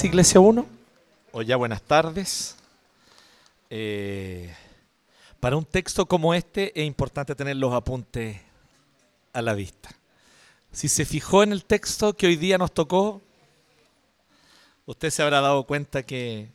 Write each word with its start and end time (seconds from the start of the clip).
Iglesia 0.00 0.40
1. 0.40 0.66
O 1.32 1.42
ya 1.42 1.56
buenas 1.56 1.82
tardes. 1.82 2.56
Eh, 3.68 4.50
para 5.38 5.56
un 5.58 5.66
texto 5.66 6.06
como 6.06 6.32
este 6.32 6.80
es 6.80 6.86
importante 6.86 7.34
tener 7.34 7.56
los 7.56 7.74
apuntes 7.74 8.40
a 9.34 9.42
la 9.42 9.52
vista. 9.52 9.90
Si 10.72 10.88
se 10.88 11.04
fijó 11.04 11.42
en 11.42 11.52
el 11.52 11.66
texto 11.66 12.14
que 12.14 12.26
hoy 12.26 12.36
día 12.36 12.56
nos 12.56 12.72
tocó, 12.72 13.20
usted 14.86 15.10
se 15.10 15.22
habrá 15.22 15.42
dado 15.42 15.64
cuenta 15.66 16.02
que 16.04 16.48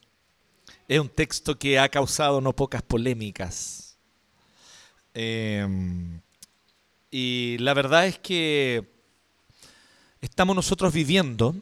es 0.88 1.00
un 1.00 1.09
texto 1.09 1.59
que 1.59 1.78
ha 1.78 1.90
causado 1.90 2.42
no 2.42 2.54
pocas 2.54 2.81
polémicas. 2.81 3.98
Eh, 5.14 5.66
y 7.12 7.58
la 7.59 7.76
verdad 7.76 8.08
es 8.08 8.17
que 8.17 8.84
estamos 10.22 10.56
nosotros 10.56 10.92
viviendo 10.92 11.56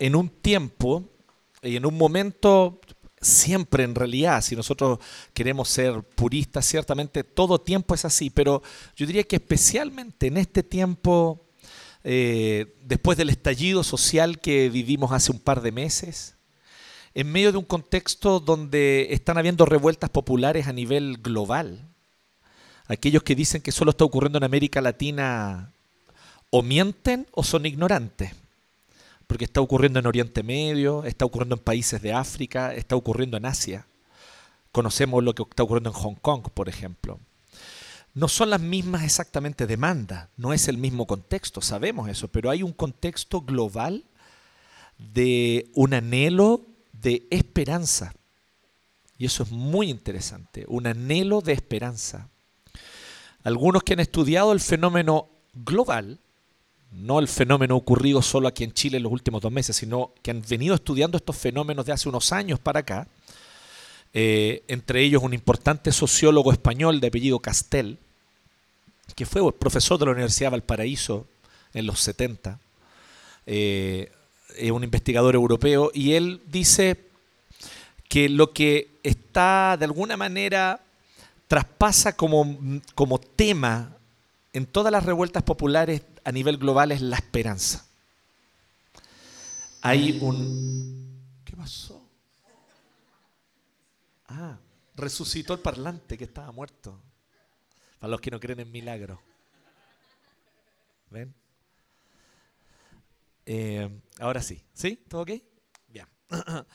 en 0.00 0.16
un 0.16 0.30
tiempo 0.30 1.04
y 1.62 1.76
en 1.76 1.86
un 1.86 1.96
momento, 1.96 2.80
siempre 3.20 3.84
en 3.84 3.94
realidad, 3.94 4.42
si 4.42 4.56
nosotros 4.56 4.98
queremos 5.34 5.68
ser 5.68 6.02
puristas, 6.02 6.66
ciertamente 6.66 7.22
todo 7.22 7.60
tiempo 7.60 7.94
es 7.94 8.06
así, 8.06 8.30
pero 8.30 8.62
yo 8.96 9.06
diría 9.06 9.24
que 9.24 9.36
especialmente 9.36 10.26
en 10.26 10.38
este 10.38 10.62
tiempo, 10.62 11.46
eh, 12.02 12.78
después 12.82 13.18
del 13.18 13.28
estallido 13.28 13.84
social 13.84 14.40
que 14.40 14.70
vivimos 14.70 15.12
hace 15.12 15.32
un 15.32 15.38
par 15.38 15.60
de 15.60 15.70
meses, 15.70 16.36
en 17.12 17.30
medio 17.30 17.52
de 17.52 17.58
un 17.58 17.64
contexto 17.64 18.40
donde 18.40 19.08
están 19.10 19.36
habiendo 19.36 19.66
revueltas 19.66 20.08
populares 20.08 20.66
a 20.66 20.72
nivel 20.72 21.18
global, 21.18 21.90
aquellos 22.86 23.22
que 23.22 23.34
dicen 23.34 23.60
que 23.60 23.70
solo 23.70 23.90
está 23.90 24.04
ocurriendo 24.04 24.38
en 24.38 24.44
América 24.44 24.80
Latina 24.80 25.74
o 26.48 26.62
mienten 26.62 27.26
o 27.32 27.44
son 27.44 27.66
ignorantes 27.66 28.32
porque 29.30 29.44
está 29.44 29.60
ocurriendo 29.60 30.00
en 30.00 30.08
Oriente 30.08 30.42
Medio, 30.42 31.04
está 31.04 31.24
ocurriendo 31.24 31.54
en 31.54 31.62
países 31.62 32.02
de 32.02 32.12
África, 32.12 32.74
está 32.74 32.96
ocurriendo 32.96 33.36
en 33.36 33.46
Asia. 33.46 33.86
Conocemos 34.72 35.22
lo 35.22 35.36
que 35.36 35.44
está 35.44 35.62
ocurriendo 35.62 35.90
en 35.90 35.94
Hong 35.94 36.16
Kong, 36.16 36.48
por 36.52 36.68
ejemplo. 36.68 37.20
No 38.12 38.26
son 38.26 38.50
las 38.50 38.60
mismas 38.60 39.04
exactamente 39.04 39.68
demandas, 39.68 40.30
no 40.36 40.52
es 40.52 40.66
el 40.66 40.78
mismo 40.78 41.06
contexto, 41.06 41.60
sabemos 41.60 42.08
eso, 42.08 42.26
pero 42.26 42.50
hay 42.50 42.64
un 42.64 42.72
contexto 42.72 43.42
global 43.42 44.02
de 44.98 45.70
un 45.74 45.94
anhelo 45.94 46.62
de 46.92 47.28
esperanza. 47.30 48.12
Y 49.16 49.26
eso 49.26 49.44
es 49.44 49.52
muy 49.52 49.90
interesante, 49.90 50.64
un 50.66 50.88
anhelo 50.88 51.40
de 51.40 51.52
esperanza. 51.52 52.30
Algunos 53.44 53.84
que 53.84 53.92
han 53.92 54.00
estudiado 54.00 54.50
el 54.50 54.58
fenómeno 54.58 55.28
global, 55.54 56.18
no 56.92 57.18
el 57.18 57.28
fenómeno 57.28 57.76
ocurrido 57.76 58.20
solo 58.22 58.48
aquí 58.48 58.64
en 58.64 58.72
Chile 58.72 58.96
en 58.96 59.04
los 59.04 59.12
últimos 59.12 59.40
dos 59.40 59.52
meses, 59.52 59.76
sino 59.76 60.12
que 60.22 60.30
han 60.32 60.42
venido 60.48 60.74
estudiando 60.74 61.16
estos 61.16 61.36
fenómenos 61.36 61.86
de 61.86 61.92
hace 61.92 62.08
unos 62.08 62.32
años 62.32 62.58
para 62.58 62.80
acá, 62.80 63.06
eh, 64.12 64.64
entre 64.66 65.02
ellos 65.02 65.22
un 65.22 65.32
importante 65.32 65.92
sociólogo 65.92 66.52
español 66.52 67.00
de 67.00 67.06
apellido 67.06 67.38
Castel, 67.38 67.98
que 69.14 69.26
fue 69.26 69.52
profesor 69.52 69.98
de 69.98 70.06
la 70.06 70.12
Universidad 70.12 70.48
de 70.48 70.56
Valparaíso 70.56 71.26
en 71.74 71.86
los 71.86 72.00
70, 72.00 72.58
eh, 73.46 74.10
es 74.56 74.70
un 74.70 74.82
investigador 74.82 75.36
europeo, 75.36 75.90
y 75.94 76.14
él 76.14 76.40
dice 76.50 77.06
que 78.08 78.28
lo 78.28 78.52
que 78.52 78.88
está 79.04 79.76
de 79.78 79.84
alguna 79.84 80.16
manera 80.16 80.80
traspasa 81.46 82.16
como, 82.16 82.58
como 82.94 83.20
tema 83.20 83.96
en 84.52 84.66
todas 84.66 84.92
las 84.92 85.04
revueltas 85.04 85.42
populares 85.42 86.02
a 86.24 86.32
nivel 86.32 86.58
global 86.58 86.92
es 86.92 87.00
la 87.00 87.16
esperanza. 87.16 87.86
Hay 89.82 90.18
un... 90.20 91.42
¿Qué 91.44 91.56
pasó? 91.56 92.06
Ah, 94.28 94.58
resucitó 94.94 95.54
el 95.54 95.60
parlante 95.60 96.18
que 96.18 96.24
estaba 96.24 96.52
muerto. 96.52 97.00
Para 97.98 98.10
los 98.10 98.20
que 98.20 98.30
no 98.30 98.40
creen 98.40 98.60
en 98.60 98.70
milagros. 98.70 99.18
¿Ven? 101.10 101.34
Eh, 103.46 103.88
ahora 104.20 104.42
sí. 104.42 104.62
¿Sí? 104.72 104.96
¿Todo 105.08 105.22
ok? 105.22 105.30
Bien. 105.88 106.06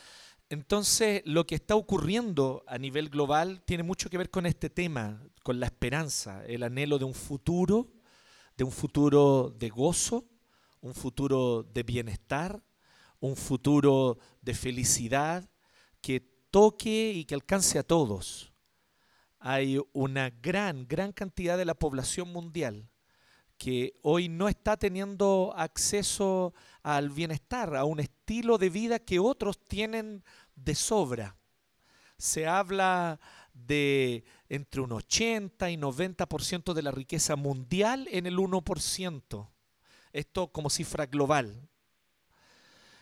Entonces, 0.56 1.22
lo 1.26 1.46
que 1.46 1.56
está 1.56 1.76
ocurriendo 1.76 2.64
a 2.66 2.78
nivel 2.78 3.10
global 3.10 3.62
tiene 3.66 3.84
mucho 3.84 4.10
que 4.10 4.18
ver 4.18 4.30
con 4.30 4.46
este 4.46 4.70
tema, 4.70 5.22
con 5.44 5.60
la 5.60 5.66
esperanza, 5.66 6.46
el 6.46 6.64
anhelo 6.64 6.98
de 6.98 7.04
un 7.04 7.14
futuro, 7.14 7.90
de 8.56 8.64
un 8.64 8.72
futuro 8.72 9.54
de 9.60 9.68
gozo, 9.68 10.24
un 10.80 10.94
futuro 10.94 11.62
de 11.62 11.84
bienestar, 11.84 12.64
un 13.20 13.36
futuro 13.36 14.18
de 14.42 14.54
felicidad 14.54 15.44
que 16.00 16.22
toque 16.52 17.12
y 17.14 17.26
que 17.26 17.36
alcance 17.36 17.78
a 17.78 17.84
todos. 17.84 18.54
Hay 19.40 19.78
una 19.92 20.30
gran, 20.30 20.88
gran 20.88 21.12
cantidad 21.12 21.58
de 21.58 21.66
la 21.66 21.74
población 21.74 22.32
mundial 22.32 22.90
que 23.58 23.94
hoy 24.02 24.30
no 24.30 24.48
está 24.48 24.78
teniendo 24.78 25.54
acceso 25.56 26.54
al 26.84 27.10
bienestar, 27.10 27.76
a 27.76 27.86
un 27.86 28.00
estilo 28.00 28.58
de 28.58 28.70
vida 28.70 29.00
que 29.00 29.20
otros 29.20 29.64
tienen 29.64 30.24
de 30.56 30.76
sobra. 30.76 31.38
Se 32.18 32.48
habla 32.48 33.20
de 33.54 34.24
entre 34.50 34.82
un 34.82 34.92
80 34.92 35.70
y 35.72 35.78
90% 35.78 36.74
de 36.74 36.82
la 36.82 36.92
riqueza 36.92 37.36
mundial 37.36 38.08
en 38.12 38.26
el 38.26 38.38
1%. 38.38 39.50
Esto 40.14 40.52
como 40.52 40.70
cifra 40.70 41.06
global. 41.06 41.68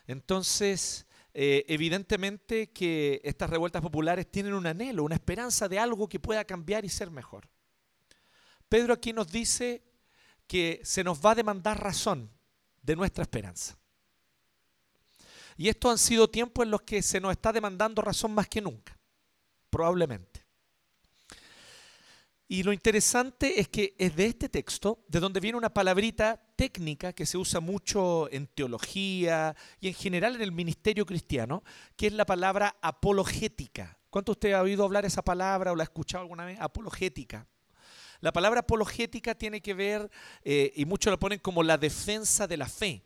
Entonces, 0.08 1.06
eh, 1.34 1.66
evidentemente 1.68 2.72
que 2.72 3.22
estas 3.24 3.50
revueltas 3.50 3.82
populares 3.82 4.30
tienen 4.30 4.54
un 4.54 4.68
anhelo, 4.68 5.04
una 5.04 5.16
esperanza 5.16 5.68
de 5.68 5.80
algo 5.80 6.08
que 6.08 6.20
pueda 6.20 6.46
cambiar 6.46 6.86
y 6.86 6.90
ser 6.90 7.10
mejor. 7.10 7.50
Pedro 8.70 8.94
aquí 8.94 9.14
nos 9.14 9.32
dice 9.32 9.84
que 10.48 10.82
se 10.84 11.04
nos 11.04 11.24
va 11.24 11.32
a 11.32 11.36
demandar 11.36 11.82
razón 11.82 12.32
de 12.82 12.96
nuestra 12.96 13.24
esperanza. 13.24 13.78
Y 15.58 15.70
estos 15.70 15.92
han 15.92 15.98
sido 15.98 16.30
tiempos 16.30 16.66
en 16.66 16.72
los 16.72 16.82
que 16.82 17.02
se 17.02 17.20
nos 17.20 17.32
está 17.32 17.52
demandando 17.52 18.02
razón 18.02 18.34
más 18.34 18.48
que 18.48 18.62
nunca, 18.62 18.98
probablemente. 19.70 20.44
Y 22.48 22.62
lo 22.62 22.74
interesante 22.74 23.60
es 23.60 23.68
que 23.68 23.96
es 23.98 24.16
de 24.16 24.26
este 24.26 24.50
texto 24.50 25.04
de 25.08 25.20
donde 25.20 25.40
viene 25.40 25.58
una 25.58 25.74
palabrita 25.74 26.40
técnica 26.56 27.14
que 27.14 27.26
se 27.26 27.38
usa 27.38 27.60
mucho 27.60 28.32
en 28.32 28.48
teología 28.48 29.56
y 29.80 29.88
en 29.88 29.94
general 29.94 30.36
en 30.36 30.42
el 30.42 30.52
ministerio 30.52 31.06
cristiano, 31.06 31.64
que 31.96 32.08
es 32.08 32.14
la 32.14 32.26
palabra 32.26 32.76
apologética. 32.82 33.98
¿Cuánto 34.10 34.34
usted 34.34 34.52
ha 34.54 34.62
oído 34.62 34.84
hablar 34.84 35.06
esa 35.06 35.24
palabra 35.24 35.72
o 35.72 35.76
la 35.76 35.82
ha 35.82 35.86
escuchado 35.86 36.22
alguna 36.22 36.46
vez? 36.46 36.60
Apologética. 36.60 37.48
La 38.20 38.32
palabra 38.32 38.60
apologética 38.60 39.34
tiene 39.36 39.60
que 39.60 39.74
ver, 39.74 40.12
eh, 40.44 40.72
y 40.76 40.86
muchos 40.86 41.12
la 41.12 41.18
ponen 41.18 41.40
como 41.40 41.64
la 41.64 41.78
defensa 41.80 42.46
de 42.46 42.58
la 42.58 42.70
fe. 42.70 43.04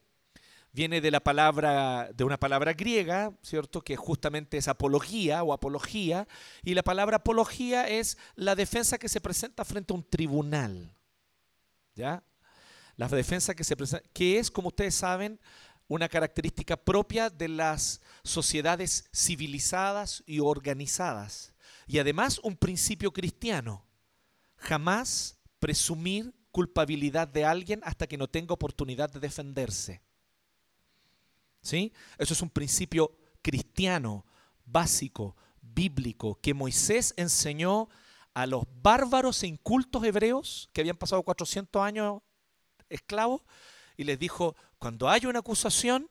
Viene 0.77 1.01
de 1.01 1.09
la 1.09 1.21
palabra, 1.21 2.11
de 2.13 2.23
una 2.23 2.37
palabra 2.37 2.73
griega, 2.73 3.33
¿cierto? 3.41 3.81
Que 3.81 3.95
justamente 3.95 4.57
es 4.57 4.67
apología 4.67 5.41
o 5.41 5.51
apología. 5.51 6.27
Y 6.63 6.75
la 6.75 6.83
palabra 6.83 7.17
apología 7.17 7.87
es 7.87 8.15
la 8.35 8.53
defensa 8.53 8.99
que 8.99 9.09
se 9.09 9.19
presenta 9.19 9.65
frente 9.65 9.91
a 9.91 9.95
un 9.95 10.03
tribunal. 10.07 10.95
¿Ya? 11.95 12.23
La 12.95 13.07
defensa 13.07 13.55
que 13.55 13.63
se 13.63 13.75
presenta, 13.75 14.07
que 14.13 14.37
es, 14.37 14.51
como 14.51 14.67
ustedes 14.67 14.93
saben, 14.93 15.39
una 15.87 16.07
característica 16.07 16.77
propia 16.77 17.31
de 17.31 17.47
las 17.47 17.99
sociedades 18.23 19.09
civilizadas 19.11 20.23
y 20.27 20.41
organizadas. 20.41 21.55
Y 21.87 21.97
además 21.97 22.39
un 22.43 22.55
principio 22.55 23.11
cristiano 23.11 23.83
jamás 24.57 25.39
presumir 25.57 26.35
culpabilidad 26.51 27.27
de 27.27 27.45
alguien 27.45 27.81
hasta 27.83 28.05
que 28.05 28.17
no 28.19 28.27
tenga 28.27 28.53
oportunidad 28.53 29.09
de 29.09 29.19
defenderse. 29.19 30.05
¿Sí? 31.67 31.91
Eso 32.17 32.33
es 32.33 32.41
un 32.41 32.49
principio 32.49 33.11
cristiano, 33.41 34.25
básico, 34.65 35.35
bíblico, 35.61 36.39
que 36.41 36.53
Moisés 36.53 37.13
enseñó 37.17 37.89
a 38.33 38.45
los 38.45 38.63
bárbaros 38.81 39.43
e 39.43 39.47
incultos 39.47 40.01
hebreos 40.05 40.69
que 40.71 40.79
habían 40.79 40.95
pasado 40.95 41.23
400 41.23 41.81
años 41.81 42.21
esclavos 42.87 43.41
y 43.97 44.05
les 44.05 44.17
dijo, 44.17 44.55
cuando 44.79 45.09
haya 45.09 45.27
una 45.27 45.39
acusación, 45.39 46.09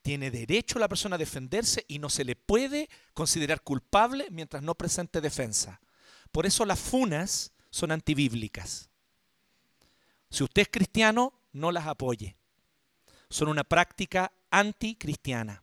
tiene 0.00 0.30
derecho 0.30 0.78
la 0.78 0.88
persona 0.88 1.16
a 1.16 1.18
defenderse 1.18 1.84
y 1.86 1.98
no 1.98 2.08
se 2.08 2.24
le 2.24 2.34
puede 2.34 2.88
considerar 3.12 3.60
culpable 3.60 4.28
mientras 4.30 4.62
no 4.62 4.74
presente 4.74 5.20
defensa. 5.20 5.82
Por 6.32 6.46
eso 6.46 6.64
las 6.64 6.80
funas 6.80 7.52
son 7.68 7.92
antibíblicas. 7.92 8.88
Si 10.30 10.44
usted 10.44 10.62
es 10.62 10.68
cristiano, 10.70 11.34
no 11.52 11.72
las 11.72 11.86
apoye. 11.86 12.38
Son 13.28 13.48
una 13.48 13.64
práctica 13.64 14.32
anticristiana. 14.50 15.62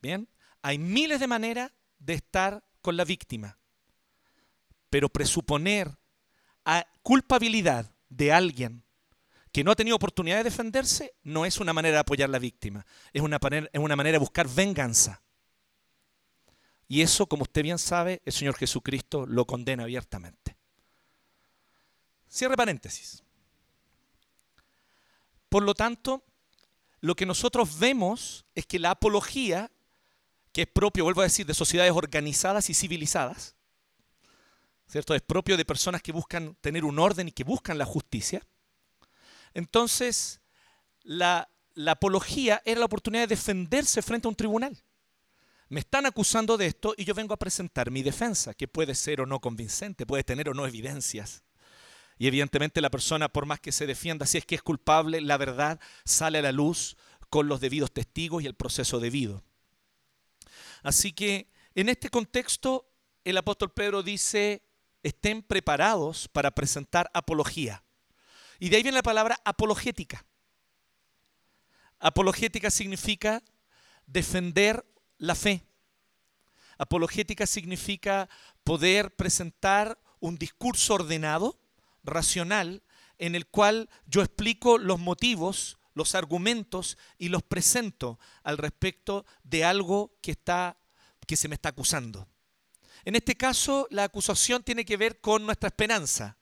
Bien, 0.00 0.28
hay 0.62 0.78
miles 0.78 1.20
de 1.20 1.26
maneras 1.26 1.72
de 1.98 2.14
estar 2.14 2.64
con 2.80 2.96
la 2.96 3.04
víctima, 3.04 3.58
pero 4.88 5.08
presuponer 5.08 5.98
culpabilidad 7.02 7.90
de 8.08 8.32
alguien 8.32 8.84
que 9.52 9.64
no 9.64 9.72
ha 9.72 9.76
tenido 9.76 9.96
oportunidad 9.96 10.36
de 10.38 10.44
defenderse 10.44 11.14
no 11.22 11.44
es 11.44 11.58
una 11.58 11.72
manera 11.72 11.94
de 11.94 12.00
apoyar 12.00 12.28
a 12.28 12.32
la 12.32 12.38
víctima, 12.38 12.86
es 13.12 13.22
una, 13.22 13.38
es 13.72 13.80
una 13.80 13.96
manera 13.96 14.14
de 14.14 14.18
buscar 14.18 14.48
venganza. 14.48 15.22
Y 16.86 17.02
eso, 17.02 17.26
como 17.26 17.42
usted 17.42 17.62
bien 17.62 17.78
sabe, 17.78 18.20
el 18.24 18.32
Señor 18.32 18.56
Jesucristo 18.56 19.26
lo 19.26 19.46
condena 19.46 19.84
abiertamente. 19.84 20.56
Cierre 22.28 22.56
paréntesis. 22.56 23.22
Por 25.48 25.62
lo 25.62 25.74
tanto, 25.74 26.24
lo 27.00 27.14
que 27.14 27.26
nosotros 27.26 27.78
vemos 27.78 28.44
es 28.54 28.66
que 28.66 28.78
la 28.78 28.90
apología, 28.90 29.70
que 30.52 30.62
es 30.62 30.68
propio, 30.68 31.04
vuelvo 31.04 31.22
a 31.22 31.24
decir, 31.24 31.46
de 31.46 31.54
sociedades 31.54 31.92
organizadas 31.94 32.68
y 32.68 32.74
civilizadas, 32.74 33.56
¿cierto? 34.86 35.14
Es 35.14 35.22
propio 35.22 35.56
de 35.56 35.64
personas 35.64 36.02
que 36.02 36.12
buscan 36.12 36.56
tener 36.60 36.84
un 36.84 36.98
orden 36.98 37.28
y 37.28 37.32
que 37.32 37.44
buscan 37.44 37.78
la 37.78 37.86
justicia. 37.86 38.46
Entonces, 39.54 40.40
la, 41.02 41.48
la 41.74 41.92
apología 41.92 42.60
era 42.64 42.80
la 42.80 42.86
oportunidad 42.86 43.22
de 43.22 43.34
defenderse 43.34 44.02
frente 44.02 44.28
a 44.28 44.30
un 44.30 44.36
tribunal. 44.36 44.76
Me 45.68 45.80
están 45.80 46.04
acusando 46.04 46.56
de 46.56 46.66
esto 46.66 46.94
y 46.96 47.04
yo 47.04 47.14
vengo 47.14 47.32
a 47.32 47.38
presentar 47.38 47.90
mi 47.90 48.02
defensa, 48.02 48.54
que 48.54 48.68
puede 48.68 48.94
ser 48.94 49.20
o 49.20 49.26
no 49.26 49.40
convincente, 49.40 50.04
puede 50.04 50.24
tener 50.24 50.48
o 50.48 50.54
no 50.54 50.66
evidencias. 50.66 51.44
Y 52.20 52.26
evidentemente 52.26 52.82
la 52.82 52.90
persona, 52.90 53.30
por 53.30 53.46
más 53.46 53.60
que 53.60 53.72
se 53.72 53.86
defienda, 53.86 54.26
si 54.26 54.36
es 54.36 54.44
que 54.44 54.54
es 54.54 54.62
culpable, 54.62 55.22
la 55.22 55.38
verdad 55.38 55.80
sale 56.04 56.36
a 56.36 56.42
la 56.42 56.52
luz 56.52 56.98
con 57.30 57.48
los 57.48 57.62
debidos 57.62 57.92
testigos 57.92 58.42
y 58.42 58.46
el 58.46 58.54
proceso 58.54 59.00
debido. 59.00 59.42
Así 60.82 61.14
que 61.14 61.50
en 61.74 61.88
este 61.88 62.10
contexto, 62.10 62.92
el 63.24 63.38
apóstol 63.38 63.72
Pedro 63.72 64.02
dice, 64.02 64.62
estén 65.02 65.42
preparados 65.42 66.28
para 66.28 66.50
presentar 66.50 67.10
apología. 67.14 67.82
Y 68.58 68.68
de 68.68 68.76
ahí 68.76 68.82
viene 68.82 68.96
la 68.96 69.02
palabra 69.02 69.40
apologética. 69.42 70.26
Apologética 72.00 72.70
significa 72.70 73.42
defender 74.04 74.84
la 75.16 75.34
fe. 75.34 75.64
Apologética 76.76 77.46
significa 77.46 78.28
poder 78.62 79.16
presentar 79.16 79.98
un 80.18 80.36
discurso 80.36 80.96
ordenado, 80.96 81.58
racional, 82.02 82.82
en 83.18 83.34
el 83.34 83.46
cual 83.46 83.88
yo 84.06 84.22
explico 84.22 84.78
los 84.78 84.98
motivos, 84.98 85.78
los 85.94 86.14
argumentos 86.14 86.96
y 87.18 87.28
los 87.28 87.42
presento 87.42 88.18
al 88.42 88.58
respecto 88.58 89.26
de 89.42 89.64
algo 89.64 90.16
que 90.22 90.30
está 90.32 90.76
que 91.30 91.36
se 91.36 91.46
me 91.46 91.54
está 91.54 91.68
acusando. 91.68 92.26
En 93.04 93.14
este 93.14 93.36
caso, 93.36 93.86
la 93.90 94.02
acusación 94.02 94.64
tiene 94.64 94.84
que 94.84 94.96
ver 94.96 95.20
con 95.20 95.46
nuestra 95.46 95.68
esperanza. 95.68 96.36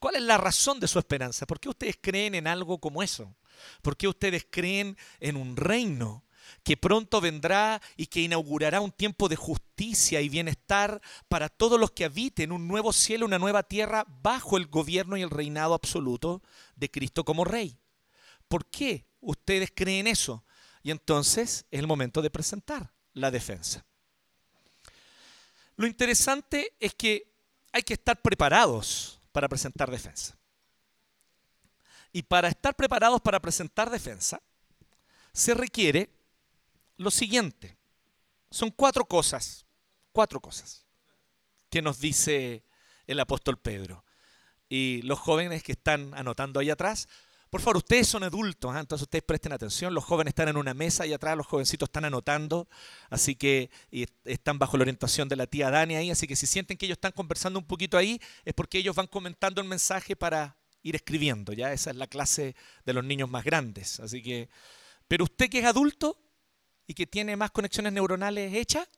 ¿Cuál 0.00 0.16
es 0.16 0.22
la 0.22 0.38
razón 0.38 0.80
de 0.80 0.88
su 0.88 0.98
esperanza? 0.98 1.46
¿Por 1.46 1.60
qué 1.60 1.68
ustedes 1.68 1.98
creen 2.00 2.34
en 2.34 2.48
algo 2.48 2.80
como 2.80 3.04
eso? 3.04 3.36
¿Por 3.80 3.96
qué 3.96 4.08
ustedes 4.08 4.44
creen 4.50 4.98
en 5.20 5.36
un 5.36 5.56
reino 5.56 6.23
que 6.64 6.78
pronto 6.78 7.20
vendrá 7.20 7.80
y 7.96 8.06
que 8.06 8.22
inaugurará 8.22 8.80
un 8.80 8.90
tiempo 8.90 9.28
de 9.28 9.36
justicia 9.36 10.22
y 10.22 10.30
bienestar 10.30 11.00
para 11.28 11.50
todos 11.50 11.78
los 11.78 11.90
que 11.90 12.06
habiten 12.06 12.52
un 12.52 12.66
nuevo 12.66 12.92
cielo, 12.92 13.26
una 13.26 13.38
nueva 13.38 13.62
tierra 13.62 14.06
bajo 14.22 14.56
el 14.56 14.66
gobierno 14.66 15.18
y 15.18 15.22
el 15.22 15.30
reinado 15.30 15.74
absoluto 15.74 16.42
de 16.74 16.90
Cristo 16.90 17.22
como 17.24 17.44
Rey? 17.44 17.78
¿Por 18.48 18.66
qué 18.66 19.06
ustedes 19.20 19.72
creen 19.74 20.06
eso? 20.06 20.44
Y 20.82 20.90
entonces 20.90 21.66
es 21.70 21.80
el 21.80 21.86
momento 21.86 22.22
de 22.22 22.30
presentar 22.30 22.92
la 23.12 23.30
defensa. 23.30 23.84
Lo 25.76 25.86
interesante 25.86 26.74
es 26.80 26.94
que 26.94 27.30
hay 27.72 27.82
que 27.82 27.94
estar 27.94 28.20
preparados 28.22 29.20
para 29.32 29.48
presentar 29.48 29.90
defensa. 29.90 30.38
Y 32.10 32.22
para 32.22 32.48
estar 32.48 32.74
preparados 32.74 33.20
para 33.20 33.40
presentar 33.40 33.90
defensa, 33.90 34.40
se 35.32 35.52
requiere 35.52 36.08
lo 36.96 37.10
siguiente. 37.10 37.76
Son 38.50 38.70
cuatro 38.70 39.04
cosas, 39.04 39.66
cuatro 40.12 40.40
cosas 40.40 40.86
que 41.70 41.82
nos 41.82 41.98
dice 41.98 42.64
el 43.06 43.18
apóstol 43.20 43.58
Pedro. 43.58 44.04
Y 44.68 45.02
los 45.02 45.18
jóvenes 45.18 45.62
que 45.62 45.72
están 45.72 46.14
anotando 46.14 46.60
ahí 46.60 46.70
atrás, 46.70 47.08
por 47.50 47.60
favor, 47.60 47.76
ustedes 47.76 48.08
son 48.08 48.24
adultos, 48.24 48.74
¿ah? 48.74 48.80
entonces 48.80 49.02
ustedes 49.02 49.22
presten 49.22 49.52
atención. 49.52 49.94
Los 49.94 50.04
jóvenes 50.04 50.32
están 50.32 50.48
en 50.48 50.56
una 50.56 50.74
mesa 50.74 51.04
ahí 51.04 51.12
atrás, 51.12 51.36
los 51.36 51.46
jovencitos 51.46 51.86
están 51.86 52.04
anotando, 52.04 52.68
así 53.10 53.36
que 53.36 53.70
están 54.24 54.58
bajo 54.58 54.76
la 54.76 54.82
orientación 54.82 55.28
de 55.28 55.36
la 55.36 55.46
tía 55.46 55.70
Dani 55.70 55.94
ahí. 55.94 56.10
Así 56.10 56.26
que 56.26 56.34
si 56.34 56.46
sienten 56.46 56.76
que 56.76 56.86
ellos 56.86 56.96
están 56.96 57.12
conversando 57.12 57.60
un 57.60 57.64
poquito 57.64 57.96
ahí, 57.96 58.20
es 58.44 58.54
porque 58.54 58.78
ellos 58.78 58.96
van 58.96 59.06
comentando 59.06 59.60
el 59.60 59.68
mensaje 59.68 60.16
para 60.16 60.56
ir 60.82 60.96
escribiendo. 60.96 61.52
Ya 61.52 61.72
esa 61.72 61.90
es 61.90 61.96
la 61.96 62.08
clase 62.08 62.56
de 62.84 62.92
los 62.92 63.04
niños 63.04 63.30
más 63.30 63.44
grandes. 63.44 64.00
Así 64.00 64.20
que, 64.20 64.48
pero 65.06 65.22
usted 65.22 65.48
que 65.48 65.60
es 65.60 65.64
adulto 65.64 66.23
y 66.86 66.94
que 66.94 67.06
tiene 67.06 67.36
más 67.36 67.50
conexiones 67.50 67.92
neuronales 67.92 68.54
hechas, 68.54 68.88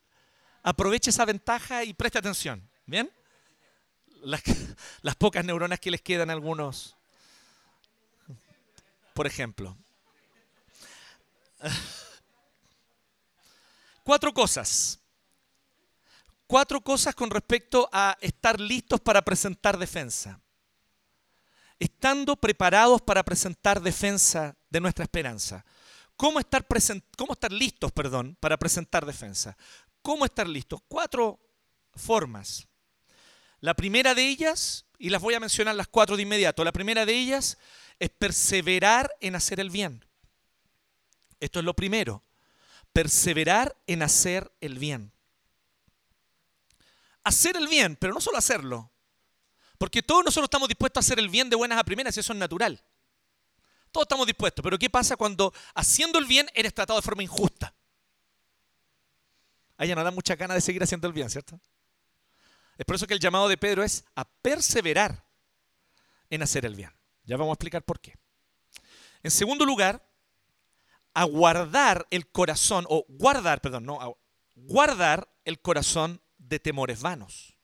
aproveche 0.62 1.10
esa 1.10 1.24
ventaja 1.24 1.84
y 1.84 1.94
preste 1.94 2.18
atención. 2.18 2.68
¿Bien? 2.86 3.10
Las, 4.22 5.16
pocas 5.16 5.44
neuronas 5.44 5.78
que 5.78 5.90
les 5.90 6.02
quedan 6.02 6.30
a 6.30 6.32
algunos 6.32 6.96
por 9.16 9.26
ejemplo. 9.26 9.76
Cuatro 14.04 14.32
cosas. 14.34 15.00
Cuatro 16.46 16.82
cosas 16.82 17.14
con 17.14 17.30
respecto 17.30 17.88
a 17.90 18.16
estar 18.20 18.60
listos 18.60 19.00
para 19.00 19.22
presentar 19.22 19.78
defensa. 19.78 20.38
Estando 21.80 22.36
preparados 22.36 23.00
para 23.00 23.24
presentar 23.24 23.80
defensa 23.80 24.54
de 24.68 24.80
nuestra 24.80 25.04
esperanza. 25.04 25.64
¿Cómo 26.17 26.41
estar, 26.41 26.67
listos 27.53 27.93
perdón, 27.93 28.37
para 28.41 28.56
presentar 28.56 29.05
defensa? 29.05 29.56
¿Cómo 30.03 30.25
estar 30.25 30.49
listos? 30.49 30.81
Cuatro 30.89 31.39
formas. 31.94 32.67
La 33.61 33.75
primera 33.75 34.15
de 34.15 34.27
ellas, 34.27 34.87
y 34.99 35.11
las 35.11 35.20
voy 35.20 35.35
a 35.35 35.41
mencionar 35.41 35.75
las 35.75 35.89
cuatro 35.89 36.17
de 36.17 36.23
inmediato, 36.23 36.65
la 36.65 36.73
primera 36.73 37.05
de 37.05 37.15
ellas 37.15 37.58
es 37.99 38.11
perseverar 38.11 39.15
en 39.20 39.35
hacer 39.35 39.61
el 39.61 39.70
bien. 39.70 40.05
Esto 41.39 41.58
es 41.58 41.65
lo 41.65 41.75
primero. 41.75 42.23
Perseverar 42.93 43.77
en 43.87 44.03
hacer 44.03 44.51
el 44.61 44.79
bien. 44.79 45.13
Hacer 47.25 47.56
el 47.56 47.69
bien, 47.69 47.96
pero 47.96 48.15
no 48.15 48.20
solo 48.20 48.39
hacerlo. 48.39 48.91
Porque 49.77 50.03
todos 50.03 50.25
nosotros 50.25 50.46
estamos 50.46 50.69
dispuestos 50.69 51.03
a 51.03 51.06
hacer 51.06 51.19
el 51.19 51.29
bien 51.29 51.51
de 51.51 51.56
buenas 51.56 51.79
a 51.79 51.85
primeras 51.85 52.17
y 52.17 52.20
eso 52.20 52.32
es 52.32 52.39
natural. 52.39 52.82
Todos 53.96 54.05
estamos 54.05 54.26
dispuestos. 54.26 54.62
Pero 54.62 54.79
¿qué 54.79 54.91
pasa 54.91 55.17
cuando 55.17 55.55
haciendo 55.74 56.19
el 56.19 56.26
bien 56.26 56.46
eres 56.53 56.74
tratado 56.74 56.98
de 56.98 57.03
forma 57.03 57.22
injusta? 57.22 57.74
Ahí 59.79 59.88
ya 59.88 59.94
no 59.94 60.05
da 60.05 60.10
mucha 60.10 60.36
gana 60.36 60.53
de 60.53 60.60
seguir 60.60 60.82
haciendo 60.82 61.06
el 61.06 61.15
bien, 61.15 61.31
¿cierto? 61.31 61.58
Es 62.76 62.84
por 62.84 62.96
eso 62.96 63.06
que 63.06 63.15
el 63.15 63.20
llamado 63.20 63.48
de 63.48 63.56
Pedro 63.56 63.82
es 63.82 64.05
a 64.15 64.26
perseverar 64.26 65.24
en 66.29 66.43
hacer 66.43 66.67
el 66.67 66.74
bien. 66.74 66.93
Ya 67.24 67.38
vamos 67.38 67.53
a 67.53 67.55
explicar 67.55 67.84
por 67.84 67.98
qué. 67.98 68.12
En 69.22 69.31
segundo 69.31 69.65
lugar, 69.65 70.06
a 71.15 71.24
guardar 71.24 72.06
el 72.10 72.31
corazón, 72.31 72.84
o 72.91 73.06
guardar, 73.08 73.62
perdón, 73.62 73.86
no, 73.86 73.98
a 74.03 74.12
guardar 74.56 75.26
el 75.46 75.58
corazón 75.62 76.20
de 76.36 76.60
temores 76.60 77.00
vanos. 77.00 77.56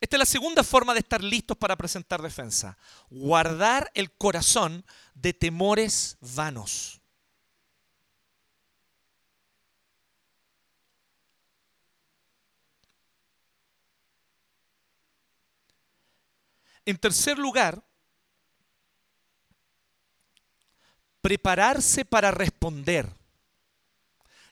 Esta 0.00 0.16
es 0.16 0.18
la 0.18 0.26
segunda 0.26 0.62
forma 0.62 0.92
de 0.92 1.00
estar 1.00 1.22
listos 1.22 1.56
para 1.56 1.76
presentar 1.76 2.20
defensa. 2.20 2.76
Guardar 3.08 3.90
el 3.94 4.12
corazón 4.12 4.84
de 5.14 5.32
temores 5.32 6.18
vanos. 6.20 7.00
En 16.84 16.96
tercer 16.98 17.36
lugar, 17.36 17.82
prepararse 21.20 22.04
para 22.04 22.30
responder. 22.30 23.12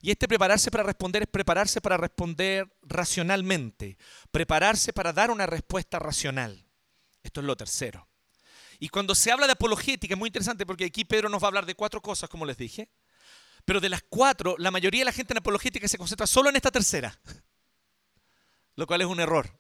Y 0.05 0.11
este 0.11 0.29
prepararse 0.29 0.71
para 0.71 0.83
responder 0.83 1.23
es 1.23 1.29
prepararse 1.29 1.81
para 1.81 1.97
responder 1.97 2.71
racionalmente, 2.83 3.97
prepararse 4.31 4.93
para 4.93 5.15
dar 5.15 5.31
una 5.31 5.47
respuesta 5.47 5.99
racional. 5.99 6.67
Esto 7.23 7.41
es 7.41 7.47
lo 7.47 7.57
tercero. 7.57 8.07
Y 8.79 8.91
cuando 8.91 9.15
se 9.15 9.33
habla 9.33 9.47
de 9.47 9.53
apologética 9.53 10.13
es 10.13 10.19
muy 10.19 10.27
interesante 10.27 10.67
porque 10.67 10.85
aquí 10.85 11.07
Pedro 11.07 11.31
nos 11.31 11.43
va 11.43 11.47
a 11.47 11.49
hablar 11.49 11.65
de 11.65 11.75
cuatro 11.75 12.03
cosas, 12.03 12.29
como 12.29 12.45
les 12.45 12.59
dije. 12.59 12.91
Pero 13.65 13.81
de 13.81 13.89
las 13.89 14.03
cuatro, 14.07 14.57
la 14.59 14.71
mayoría 14.71 15.01
de 15.01 15.07
la 15.07 15.13
gente 15.13 15.33
en 15.33 15.39
apologética 15.39 15.89
se 15.89 15.97
concentra 15.97 16.27
solo 16.27 16.51
en 16.51 16.57
esta 16.57 16.71
tercera, 16.71 17.19
lo 18.77 18.87
cual 18.87 19.01
es 19.01 19.07
un 19.07 19.21
error. 19.21 19.59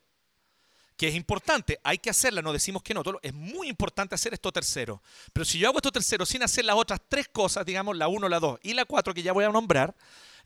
que 0.98 1.08
es 1.08 1.14
importante, 1.14 1.80
hay 1.82 1.96
que 1.96 2.10
hacerla, 2.10 2.42
no 2.42 2.52
decimos 2.52 2.82
que 2.82 2.92
no, 2.92 3.02
es 3.22 3.32
muy 3.32 3.68
importante 3.68 4.14
hacer 4.14 4.34
esto 4.34 4.52
tercero. 4.52 5.02
Pero 5.32 5.46
si 5.46 5.58
yo 5.58 5.68
hago 5.68 5.78
esto 5.78 5.90
tercero 5.90 6.26
sin 6.26 6.42
hacer 6.42 6.66
las 6.66 6.76
otras 6.76 7.00
tres 7.08 7.28
cosas, 7.28 7.64
digamos 7.64 7.96
la 7.96 8.08
1, 8.08 8.28
la 8.28 8.38
2 8.38 8.60
y 8.62 8.74
la 8.74 8.84
4 8.84 9.14
que 9.14 9.22
ya 9.22 9.32
voy 9.32 9.44
a 9.44 9.48
nombrar, 9.48 9.96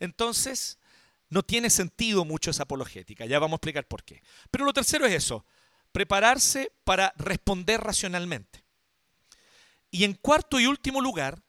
entonces 0.00 0.78
no 1.28 1.43
tiene 1.43 1.71
sentido 1.71 2.25
mucho 2.25 2.50
esa 2.50 2.62
apologética. 2.62 3.26
Ya 3.26 3.38
vamos 3.38 3.55
a 3.55 3.59
explicar 3.59 3.87
por 3.87 4.02
qué. 4.05 4.23
Pero 4.50 4.64
lo 4.64 4.73
tercero 4.73 5.07
es 5.07 5.14
eso, 5.14 5.45
prepararse 5.93 6.73
para 6.85 7.12
responder 7.17 7.81
racionalmente. 7.81 8.64
Y 9.90 10.05
en 10.05 10.14
cuarto 10.14 10.61
y 10.61 10.67
último 10.67 11.00
lugar, 11.00 11.43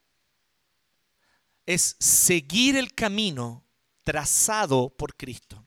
es 1.65 1.95
seguir 1.99 2.75
el 2.77 2.95
camino 2.95 3.63
trazado 4.03 4.89
por 4.89 5.15
Cristo. 5.15 5.63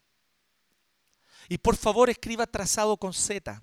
Y 1.48 1.58
por 1.58 1.76
favor 1.76 2.10
escriba 2.10 2.44
trazado 2.44 2.96
con 2.96 3.12
Z. 3.12 3.62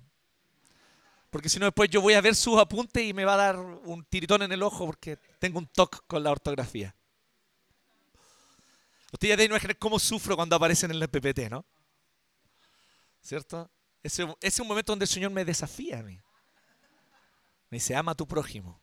Porque 1.30 1.50
si 1.50 1.60
no 1.60 1.66
después 1.66 1.90
yo 1.90 2.02
voy 2.02 2.14
a 2.14 2.22
ver 2.22 2.36
sus 2.36 2.58
apuntes 2.58 3.04
y 3.04 3.14
me 3.14 3.26
va 3.26 3.34
a 3.34 3.38
dar 3.38 3.58
un 3.58 4.06
tiritón 4.06 4.42
en 4.42 4.54
el 4.54 4.64
ojo 4.64 4.86
porque 4.86 5.18
tengo 5.38 5.60
un 5.60 5.68
toque 5.68 5.98
con 6.08 6.24
la 6.24 6.32
ortografía. 6.32 6.96
Usted 9.12 9.30
ya 9.30 9.38
debe 9.38 9.54
imaginar 9.54 9.78
cómo 9.78 9.98
sufro 10.00 10.36
cuando 10.36 10.56
aparecen 10.56 10.92
en 10.92 11.02
el 11.02 11.10
PPT, 11.10 11.50
¿no? 11.50 11.66
¿Cierto? 13.22 13.70
Ese, 14.04 14.26
es 14.40 14.60
un 14.60 14.68
momento 14.68 14.92
donde 14.92 15.06
el 15.06 15.10
Señor 15.10 15.32
me 15.32 15.44
desafía 15.44 16.00
a 16.00 16.04
mí. 16.04 16.20
Me 17.70 17.78
dice, 17.78 17.96
ama 17.96 18.12
a 18.14 18.16
tu 18.16 18.28
prójimo. 18.28 18.82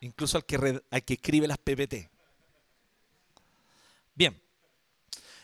Incluso 0.00 0.36
al 0.36 0.44
que, 0.44 0.82
al 0.90 1.04
que 1.04 1.14
escribe 1.14 1.46
las 1.46 1.58
PPT. 1.58 2.10
Bien. 4.14 4.40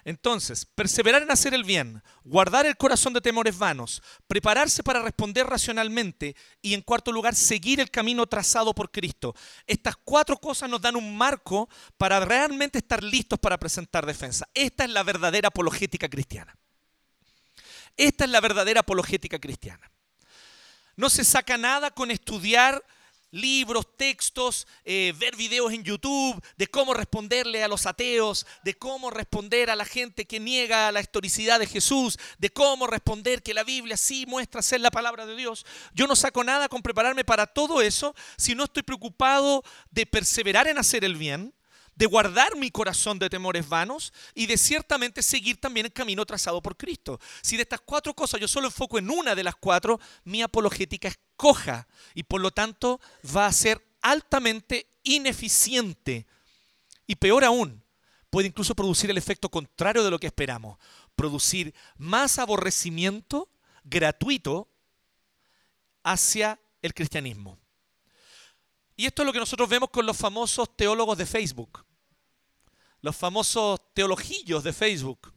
Entonces, 0.08 0.64
perseverar 0.64 1.20
en 1.20 1.30
hacer 1.30 1.52
el 1.52 1.64
bien, 1.64 2.02
guardar 2.24 2.64
el 2.64 2.78
corazón 2.78 3.12
de 3.12 3.20
temores 3.20 3.58
vanos, 3.58 4.02
prepararse 4.26 4.82
para 4.82 5.02
responder 5.02 5.46
racionalmente 5.46 6.34
y 6.62 6.72
en 6.72 6.80
cuarto 6.80 7.12
lugar, 7.12 7.34
seguir 7.34 7.78
el 7.78 7.90
camino 7.90 8.26
trazado 8.26 8.74
por 8.74 8.90
Cristo. 8.90 9.34
Estas 9.66 9.96
cuatro 10.02 10.38
cosas 10.38 10.70
nos 10.70 10.80
dan 10.80 10.96
un 10.96 11.14
marco 11.14 11.68
para 11.98 12.20
realmente 12.20 12.78
estar 12.78 13.04
listos 13.04 13.38
para 13.38 13.58
presentar 13.58 14.06
defensa. 14.06 14.48
Esta 14.54 14.84
es 14.84 14.90
la 14.90 15.02
verdadera 15.02 15.48
apologética 15.48 16.08
cristiana. 16.08 16.56
Esta 17.94 18.24
es 18.24 18.30
la 18.30 18.40
verdadera 18.40 18.80
apologética 18.80 19.38
cristiana. 19.38 19.92
No 20.96 21.10
se 21.10 21.22
saca 21.22 21.58
nada 21.58 21.90
con 21.90 22.10
estudiar 22.10 22.82
libros, 23.30 23.96
textos, 23.96 24.66
eh, 24.84 25.12
ver 25.18 25.36
videos 25.36 25.72
en 25.72 25.84
YouTube 25.84 26.42
de 26.56 26.66
cómo 26.66 26.94
responderle 26.94 27.62
a 27.62 27.68
los 27.68 27.86
ateos, 27.86 28.46
de 28.64 28.74
cómo 28.74 29.10
responder 29.10 29.70
a 29.70 29.76
la 29.76 29.84
gente 29.84 30.26
que 30.26 30.40
niega 30.40 30.92
la 30.92 31.00
historicidad 31.00 31.58
de 31.58 31.66
Jesús, 31.66 32.18
de 32.38 32.50
cómo 32.50 32.86
responder 32.86 33.42
que 33.42 33.54
la 33.54 33.64
Biblia 33.64 33.96
sí 33.96 34.26
muestra 34.26 34.62
ser 34.62 34.80
la 34.80 34.90
palabra 34.90 35.26
de 35.26 35.36
Dios. 35.36 35.66
Yo 35.94 36.06
no 36.06 36.16
saco 36.16 36.44
nada 36.44 36.68
con 36.68 36.82
prepararme 36.82 37.24
para 37.24 37.46
todo 37.46 37.82
eso 37.82 38.14
si 38.36 38.54
no 38.54 38.64
estoy 38.64 38.82
preocupado 38.82 39.62
de 39.90 40.06
perseverar 40.06 40.68
en 40.68 40.78
hacer 40.78 41.04
el 41.04 41.16
bien, 41.16 41.54
de 41.98 42.06
guardar 42.06 42.56
mi 42.56 42.70
corazón 42.70 43.18
de 43.18 43.28
temores 43.28 43.68
vanos 43.68 44.12
y 44.32 44.46
de 44.46 44.56
ciertamente 44.56 45.20
seguir 45.20 45.60
también 45.60 45.86
el 45.86 45.92
camino 45.92 46.24
trazado 46.24 46.62
por 46.62 46.76
Cristo. 46.76 47.18
Si 47.42 47.56
de 47.56 47.62
estas 47.62 47.80
cuatro 47.80 48.14
cosas 48.14 48.40
yo 48.40 48.46
solo 48.46 48.68
enfoco 48.68 48.98
en 48.98 49.10
una 49.10 49.34
de 49.34 49.42
las 49.42 49.56
cuatro, 49.56 49.98
mi 50.22 50.40
apologética 50.40 51.08
es 51.08 51.18
coja 51.36 51.88
y 52.14 52.22
por 52.22 52.40
lo 52.40 52.52
tanto 52.52 53.00
va 53.36 53.46
a 53.46 53.52
ser 53.52 53.84
altamente 54.00 54.86
ineficiente. 55.02 56.24
Y 57.08 57.16
peor 57.16 57.44
aún, 57.44 57.82
puede 58.30 58.46
incluso 58.46 58.76
producir 58.76 59.10
el 59.10 59.18
efecto 59.18 59.48
contrario 59.48 60.04
de 60.04 60.10
lo 60.12 60.20
que 60.20 60.28
esperamos, 60.28 60.78
producir 61.16 61.74
más 61.96 62.38
aborrecimiento 62.38 63.48
gratuito 63.82 64.68
hacia 66.04 66.60
el 66.80 66.94
cristianismo. 66.94 67.58
Y 68.94 69.06
esto 69.06 69.22
es 69.22 69.26
lo 69.26 69.32
que 69.32 69.40
nosotros 69.40 69.68
vemos 69.68 69.90
con 69.90 70.06
los 70.06 70.16
famosos 70.16 70.76
teólogos 70.76 71.18
de 71.18 71.26
Facebook, 71.26 71.84
los 73.08 73.16
famosos 73.16 73.80
teologillos 73.94 74.62
de 74.62 74.70
Facebook. 74.74 75.32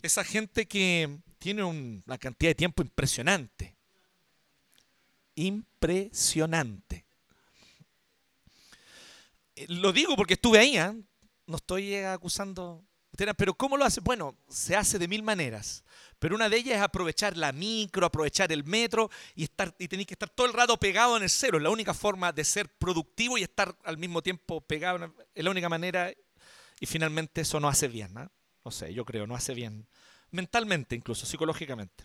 Esa 0.00 0.24
gente 0.24 0.66
que 0.66 1.18
tiene 1.38 1.62
un- 1.62 2.02
una 2.06 2.16
cantidad 2.16 2.48
de 2.50 2.54
tiempo 2.54 2.80
impresionante. 2.82 3.76
Impresionante. 5.34 7.04
Eh, 9.56 9.66
Lo 9.68 9.92
digo 9.92 10.16
porque 10.16 10.34
estuve 10.34 10.58
ahí, 10.58 10.78
¿ah? 10.78 10.94
no 11.46 11.56
estoy 11.56 11.92
eh, 11.96 12.06
acusando. 12.06 12.82
Pero 13.36 13.52
¿cómo 13.54 13.76
lo 13.76 13.84
hace? 13.84 14.00
Bueno, 14.00 14.34
se 14.48 14.74
hace 14.74 14.98
de 14.98 15.06
mil 15.06 15.22
maneras. 15.22 15.84
Pero 16.18 16.34
una 16.34 16.48
de 16.48 16.56
ellas 16.56 16.76
es 16.78 16.82
aprovechar 16.82 17.36
la 17.36 17.52
micro, 17.52 18.06
aprovechar 18.06 18.50
el 18.52 18.64
metro 18.64 19.10
y, 19.34 19.44
estar, 19.44 19.74
y 19.78 19.86
tenéis 19.86 20.06
que 20.08 20.14
estar 20.14 20.30
todo 20.30 20.46
el 20.46 20.54
rato 20.54 20.78
pegado 20.78 21.16
en 21.18 21.22
el 21.24 21.30
cero. 21.30 21.58
Es 21.58 21.62
la 21.62 21.68
única 21.70 21.92
forma 21.92 22.32
de 22.32 22.42
ser 22.42 22.68
productivo 22.78 23.36
y 23.36 23.42
estar 23.42 23.76
al 23.84 23.98
mismo 23.98 24.22
tiempo 24.22 24.62
pegado. 24.62 25.12
Es 25.34 25.44
la 25.44 25.50
única 25.50 25.68
manera. 25.68 26.10
Y 26.84 26.86
finalmente 26.86 27.40
eso 27.40 27.58
no 27.60 27.68
hace 27.68 27.88
bien. 27.88 28.14
¿ah? 28.18 28.30
No 28.62 28.70
sé, 28.70 28.92
yo 28.92 29.06
creo, 29.06 29.26
no 29.26 29.34
hace 29.34 29.54
bien. 29.54 29.88
Mentalmente, 30.32 30.94
incluso, 30.94 31.24
psicológicamente. 31.24 32.04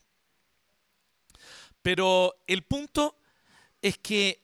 Pero 1.81 2.33
el 2.47 2.63
punto 2.63 3.19
es 3.81 3.97
que 3.97 4.41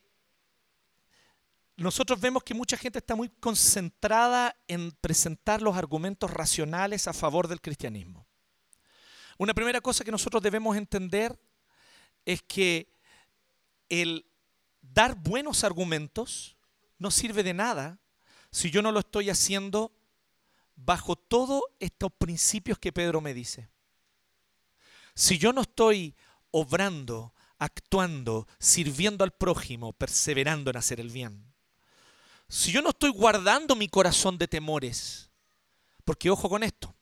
nosotros 1.77 2.19
vemos 2.19 2.43
que 2.43 2.53
mucha 2.53 2.75
gente 2.75 2.99
está 2.99 3.15
muy 3.15 3.29
concentrada 3.29 4.57
en 4.67 4.91
presentar 4.91 5.61
los 5.61 5.77
argumentos 5.77 6.29
racionales 6.29 7.07
a 7.07 7.13
favor 7.13 7.47
del 7.47 7.61
cristianismo. 7.61 8.27
Una 9.37 9.53
primera 9.53 9.79
cosa 9.79 10.03
que 10.03 10.11
nosotros 10.11 10.43
debemos 10.43 10.75
entender 10.75 11.39
es 12.25 12.41
que 12.41 12.91
el 13.87 14.25
dar 14.81 15.15
buenos 15.15 15.63
argumentos 15.63 16.57
no 16.97 17.09
sirve 17.09 17.41
de 17.41 17.53
nada 17.53 18.01
si 18.51 18.69
yo 18.69 18.81
no 18.81 18.91
lo 18.91 18.99
estoy 18.99 19.29
haciendo 19.29 19.93
bajo 20.75 21.15
todos 21.15 21.61
estos 21.79 22.11
principios 22.11 22.77
que 22.79 22.91
Pedro 22.91 23.21
me 23.21 23.33
dice. 23.33 23.69
Si 25.13 25.37
yo 25.37 25.53
no 25.53 25.61
estoy 25.61 26.15
obrando, 26.51 27.33
actuando, 27.57 28.47
sirviendo 28.59 29.23
al 29.23 29.31
prójimo, 29.31 29.93
perseverando 29.93 30.69
en 30.69 30.77
hacer 30.77 30.99
el 30.99 31.09
bien, 31.09 31.53
si 32.47 32.71
yo 32.71 32.81
no 32.81 32.89
estoy 32.89 33.09
guardando 33.09 33.75
mi 33.75 33.87
corazón 33.87 34.37
de 34.37 34.47
temores, 34.47 35.31
porque 36.03 36.29
ojo 36.29 36.49
con 36.49 36.63
esto, 36.63 36.95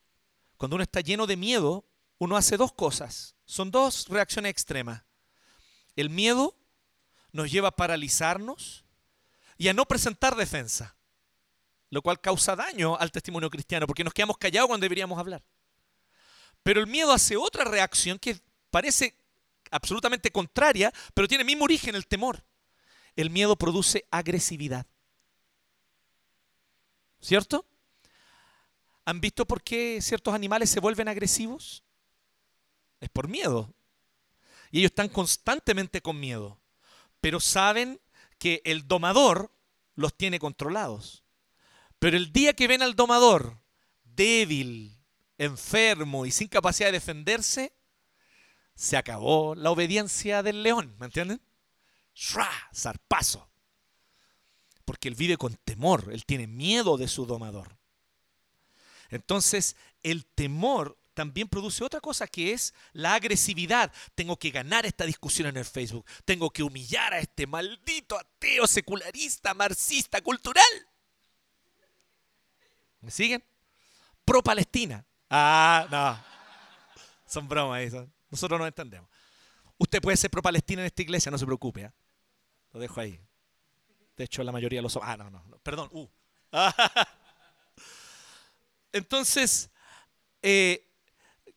cuando 0.57 0.75
uno 0.75 0.83
está 0.83 1.01
lleno 1.01 1.27
de 1.27 1.35
miedo, 1.35 1.85
uno 2.19 2.37
hace 2.37 2.55
dos 2.55 2.71
cosas, 2.71 3.35
son 3.45 3.71
dos 3.71 4.07
reacciones 4.07 4.51
extremas. 4.51 5.03
El 5.95 6.09
miedo 6.09 6.55
nos 7.31 7.51
lleva 7.51 7.69
a 7.69 7.75
paralizarnos 7.75 8.85
y 9.57 9.67
a 9.67 9.73
no 9.73 9.85
presentar 9.85 10.35
defensa, 10.35 10.95
lo 11.93 12.01
cual 12.01 12.19
causa 12.19 12.55
daño 12.55 12.97
al 12.97 13.11
testimonio 13.11 13.51
cristiano, 13.51 13.85
porque 13.85 14.03
nos 14.03 14.13
quedamos 14.13 14.37
callados 14.37 14.67
cuando 14.67 14.83
deberíamos 14.85 15.19
hablar. 15.19 15.43
Pero 16.63 16.79
el 16.79 16.87
miedo 16.87 17.11
hace 17.11 17.37
otra 17.37 17.65
reacción 17.65 18.17
que 18.17 18.39
parece 18.71 19.15
absolutamente 19.69 20.31
contraria, 20.31 20.91
pero 21.13 21.27
tiene 21.27 21.43
el 21.43 21.45
mismo 21.45 21.65
origen, 21.65 21.93
el 21.93 22.07
temor. 22.07 22.43
El 23.15 23.29
miedo 23.29 23.55
produce 23.55 24.07
agresividad. 24.09 24.87
¿Cierto? 27.21 27.63
¿Han 29.05 29.21
visto 29.21 29.45
por 29.45 29.61
qué 29.61 30.01
ciertos 30.01 30.33
animales 30.33 30.71
se 30.71 30.79
vuelven 30.79 31.07
agresivos? 31.07 31.83
Es 33.01 33.09
por 33.09 33.27
miedo. 33.27 33.71
Y 34.71 34.79
ellos 34.79 34.89
están 34.89 35.09
constantemente 35.09 36.01
con 36.01 36.19
miedo. 36.19 36.59
Pero 37.21 37.39
saben 37.39 38.01
que 38.39 38.63
el 38.65 38.87
domador 38.87 39.51
los 39.93 40.17
tiene 40.17 40.39
controlados. 40.39 41.22
Pero 42.03 42.17
el 42.17 42.33
día 42.33 42.51
que 42.51 42.67
ven 42.67 42.81
al 42.81 42.97
domador 42.97 43.61
débil, 44.03 44.99
enfermo 45.37 46.25
y 46.25 46.31
sin 46.31 46.49
capacidad 46.49 46.89
de 46.89 46.99
defenderse, 46.99 47.71
se 48.75 48.97
acabó 48.97 49.55
la 49.55 49.71
obediencia 49.71 50.43
del 50.43 50.63
león, 50.63 50.97
¿me 50.99 51.05
entienden? 51.05 51.41
¡Shra! 52.13 52.51
Zarpazo. 52.75 53.49
Porque 54.83 55.07
él 55.07 55.15
vive 55.15 55.37
con 55.37 55.55
temor, 55.63 56.09
él 56.11 56.25
tiene 56.25 56.45
miedo 56.45 56.97
de 56.97 57.07
su 57.07 57.25
domador. 57.25 57.77
Entonces, 59.07 59.77
el 60.01 60.25
temor 60.25 60.99
también 61.13 61.47
produce 61.47 61.85
otra 61.85 62.01
cosa 62.01 62.27
que 62.27 62.51
es 62.51 62.73
la 62.91 63.13
agresividad. 63.13 63.93
Tengo 64.13 64.35
que 64.35 64.51
ganar 64.51 64.85
esta 64.85 65.05
discusión 65.05 65.47
en 65.47 65.55
el 65.55 65.63
Facebook. 65.63 66.05
Tengo 66.25 66.49
que 66.49 66.63
humillar 66.63 67.13
a 67.13 67.19
este 67.19 67.47
maldito 67.47 68.19
ateo, 68.19 68.67
secularista, 68.67 69.53
marxista, 69.53 70.19
cultural. 70.19 70.65
¿Me 73.03 73.11
siguen? 73.11 73.43
Pro 74.23 74.41
Palestina. 74.41 75.05
Ah, 75.29 75.85
no. 75.91 76.23
Son 77.25 77.47
bromas 77.47 77.81
eso. 77.81 78.09
Nosotros 78.29 78.57
no 78.57 78.65
entendemos. 78.65 79.09
Usted 79.77 80.01
puede 80.01 80.15
ser 80.15 80.31
pro 80.31 80.41
Palestina 80.41 80.81
en 80.81 80.85
esta 80.85 81.01
iglesia, 81.01 81.29
no 81.29 81.37
se 81.37 81.45
preocupe. 81.45 81.83
¿ah? 81.83 81.93
Lo 82.71 82.79
dejo 82.79 83.01
ahí. 83.01 83.19
De 84.15 84.23
hecho, 84.23 84.41
la 84.43 84.53
mayoría 84.53 84.81
lo 84.81 84.87
son. 84.87 85.01
Ah, 85.03 85.17
no, 85.17 85.29
no. 85.29 85.43
Perdón. 85.61 85.89
Uh. 85.91 86.07
Entonces, 88.93 89.69
eh, 90.41 90.89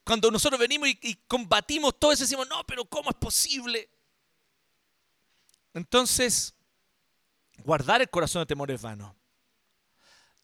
cuando 0.05 0.33
nosotros 0.33 0.59
venimos 0.59 0.89
y, 0.89 0.99
y 1.01 1.15
combatimos 1.29 1.97
todo 1.99 2.11
eso, 2.11 2.25
decimos, 2.25 2.49
no, 2.49 2.65
pero 2.67 2.85
¿cómo 2.87 3.11
es 3.11 3.17
posible? 3.17 3.89
Entonces, 5.75 6.57
guardar 7.59 8.01
el 8.01 8.11
corazón 8.11 8.43
de 8.43 8.47
temor 8.47 8.71
es 8.73 8.83
vano 8.83 9.15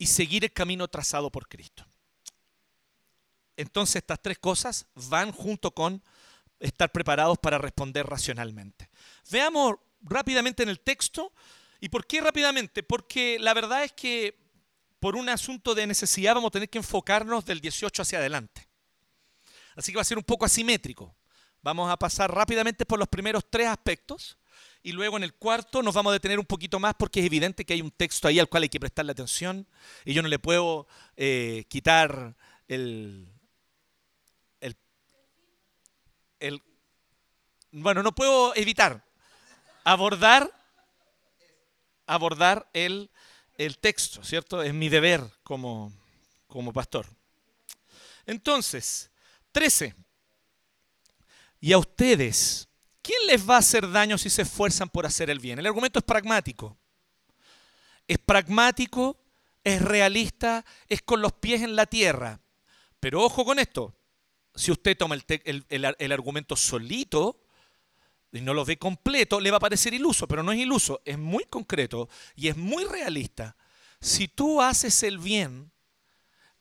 y 0.03 0.07
seguir 0.07 0.43
el 0.43 0.53
camino 0.53 0.89
trazado 0.89 1.31
por 1.31 1.47
Cristo. 1.47 1.87
Entonces 3.57 3.97
estas 3.97 4.21
tres 4.21 4.37
cosas 4.37 4.85
van 4.97 5.31
junto 5.31 5.71
con 5.71 6.03
estar 6.59 6.91
preparados 6.91 7.39
para 7.39 7.57
responder 7.57 8.05
racionalmente. 8.05 8.91
Veamos 9.31 9.77
rápidamente 10.01 10.65
en 10.65 10.71
el 10.71 10.81
texto. 10.81 11.33
¿Y 11.79 11.89
por 11.89 12.05
qué 12.05 12.21
rápidamente? 12.21 12.83
Porque 12.83 13.39
la 13.39 13.55
verdad 13.55 13.85
es 13.85 13.93
que 13.93 14.37
por 14.99 15.15
un 15.15 15.29
asunto 15.29 15.73
de 15.73 15.87
necesidad 15.87 16.35
vamos 16.35 16.49
a 16.49 16.55
tener 16.59 16.69
que 16.69 16.79
enfocarnos 16.79 17.45
del 17.45 17.61
18 17.61 18.03
hacia 18.03 18.19
adelante. 18.19 18.67
Así 19.77 19.93
que 19.93 19.99
va 19.99 20.03
a 20.03 20.05
ser 20.05 20.19
un 20.19 20.25
poco 20.25 20.45
asimétrico. 20.45 21.15
Vamos 21.63 21.89
a 21.89 21.97
pasar 21.97 22.35
rápidamente 22.35 22.85
por 22.85 22.99
los 22.99 23.07
primeros 23.07 23.45
tres 23.49 23.69
aspectos 23.69 24.37
y 24.83 24.93
luego 24.93 25.17
en 25.17 25.25
el 25.25 25.35
cuarto 25.35 25.83
nos 25.83 25.95
vamos 25.95 26.11
a 26.11 26.15
detener 26.15 26.39
un 26.39 26.47
poquito 26.47 26.81
más 26.81 26.95
porque 26.95 27.21
es 27.21 27.27
evidente 27.27 27.65
que 27.65 27.75
hay 27.75 27.83
un 27.83 27.91
texto 27.91 28.29
ahí 28.29 28.39
al 28.39 28.49
cual 28.49 28.65
hay 28.65 28.69
que 28.69 28.81
prestarle 28.81 29.13
atención 29.13 29.67
y 30.05 30.13
yo 30.13 30.23
no 30.23 30.29
le 30.29 30.39
puedo 30.39 30.87
eh, 31.17 31.65
quitar 31.69 32.37
el, 32.69 33.29
el, 34.61 34.77
el... 36.41 36.63
Bueno, 37.71 38.03
no 38.03 38.15
puedo 38.15 38.55
evitar 38.57 39.05
abordar, 39.85 40.51
abordar 42.07 42.69
el, 42.73 43.11
el 43.57 43.79
texto, 43.79 44.23
¿cierto? 44.25 44.63
Es 44.63 44.75
mi 44.75 44.89
deber 44.89 45.23
como, 45.43 45.93
como 46.47 46.73
pastor. 46.73 47.07
Entonces, 48.27 49.11
13. 49.53 49.95
Y 51.61 51.73
a 51.73 51.79
ustedes, 51.79 52.69
¿quién 53.03 53.27
les 53.27 53.49
va 53.49 53.57
a 53.57 53.59
hacer 53.59 53.91
daño 53.91 54.17
si 54.17 54.31
se 54.31 54.43
esfuerzan 54.43 54.89
por 54.89 55.05
hacer 55.05 55.29
el 55.29 55.41
bien? 55.41 55.59
El 55.59 55.67
argumento 55.67 55.99
es 55.99 56.05
pragmático. 56.05 56.79
Es 58.07 58.19
pragmático, 58.19 59.19
es 59.65 59.83
realista, 59.83 60.65
es 60.89 61.03
con 61.03 61.21
los 61.21 61.33
pies 61.33 61.63
en 61.63 61.77
la 61.77 61.87
tierra. 61.87 62.41
Pero 63.01 63.23
ojo 63.23 63.45
con 63.45 63.59
esto, 63.59 63.95
si 64.55 64.71
usted 64.71 64.97
toma 64.97 65.17
el, 65.17 66.13
argumento 66.13 66.57
solito 66.57 67.43
y 68.33 68.41
no 68.41 68.55
lo 68.55 68.65
ve 68.65 68.79
completo, 68.79 69.41
le 69.41 69.51
va 69.51 69.57
a 69.57 69.61
parecer 69.61 69.95
iluso, 69.95 70.27
pero 70.29 70.43
no 70.43 70.53
es 70.53 70.59
iluso, 70.59 71.01
es 71.05 71.19
muy 71.19 71.45
concreto 71.45 72.09
y 72.35 72.49
es 72.49 72.57
muy 72.57 72.85
realista. 72.85 73.57
Si 74.01 74.29
tú 74.29 74.61
haces 74.61 75.03
el 75.03 75.19
bien, 75.19 75.71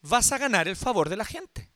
vas 0.02 0.32
a 0.32 0.38
ganar 0.38 0.68
el 0.68 0.76
favor 0.76 1.10
de 1.10 1.18
la 1.18 1.26
gente. 1.26 1.70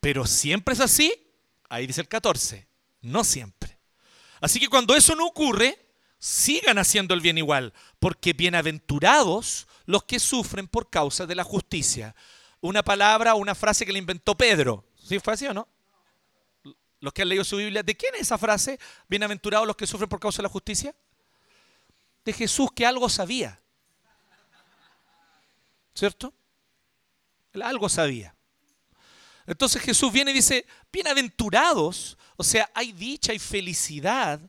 Pero 0.00 0.26
siempre 0.26 0.74
es 0.74 0.80
así, 0.80 1.29
ahí 1.70 1.86
dice 1.86 2.02
el 2.02 2.08
14, 2.08 2.66
no 3.00 3.24
siempre. 3.24 3.78
Así 4.42 4.60
que 4.60 4.68
cuando 4.68 4.94
eso 4.94 5.14
no 5.14 5.26
ocurre, 5.26 5.78
sigan 6.18 6.76
haciendo 6.78 7.14
el 7.14 7.22
bien 7.22 7.38
igual, 7.38 7.72
porque 7.98 8.34
bienaventurados 8.34 9.66
los 9.86 10.04
que 10.04 10.18
sufren 10.18 10.68
por 10.68 10.90
causa 10.90 11.24
de 11.26 11.34
la 11.34 11.44
justicia. 11.44 12.14
Una 12.60 12.82
palabra, 12.82 13.34
una 13.34 13.54
frase 13.54 13.86
que 13.86 13.92
le 13.92 13.98
inventó 13.98 14.36
Pedro. 14.36 14.84
¿Sí 15.02 15.18
fue 15.18 15.32
así 15.32 15.46
o 15.46 15.54
no? 15.54 15.66
Los 17.00 17.14
que 17.14 17.22
han 17.22 17.28
leído 17.30 17.44
su 17.44 17.56
Biblia, 17.56 17.82
¿de 17.82 17.96
quién 17.96 18.14
es 18.14 18.22
esa 18.22 18.36
frase? 18.36 18.78
Bienaventurados 19.08 19.66
los 19.66 19.76
que 19.76 19.86
sufren 19.86 20.08
por 20.08 20.20
causa 20.20 20.38
de 20.38 20.44
la 20.44 20.50
justicia. 20.50 20.94
De 22.24 22.32
Jesús 22.32 22.68
que 22.74 22.84
algo 22.84 23.08
sabía. 23.08 23.58
¿Cierto? 25.94 26.34
Algo 27.62 27.88
sabía. 27.88 28.34
Entonces 29.46 29.82
Jesús 29.82 30.12
viene 30.12 30.30
y 30.30 30.34
dice, 30.34 30.66
bienaventurados, 30.92 32.16
o 32.36 32.44
sea, 32.44 32.70
hay 32.74 32.92
dicha 32.92 33.32
y 33.32 33.38
felicidad. 33.38 34.40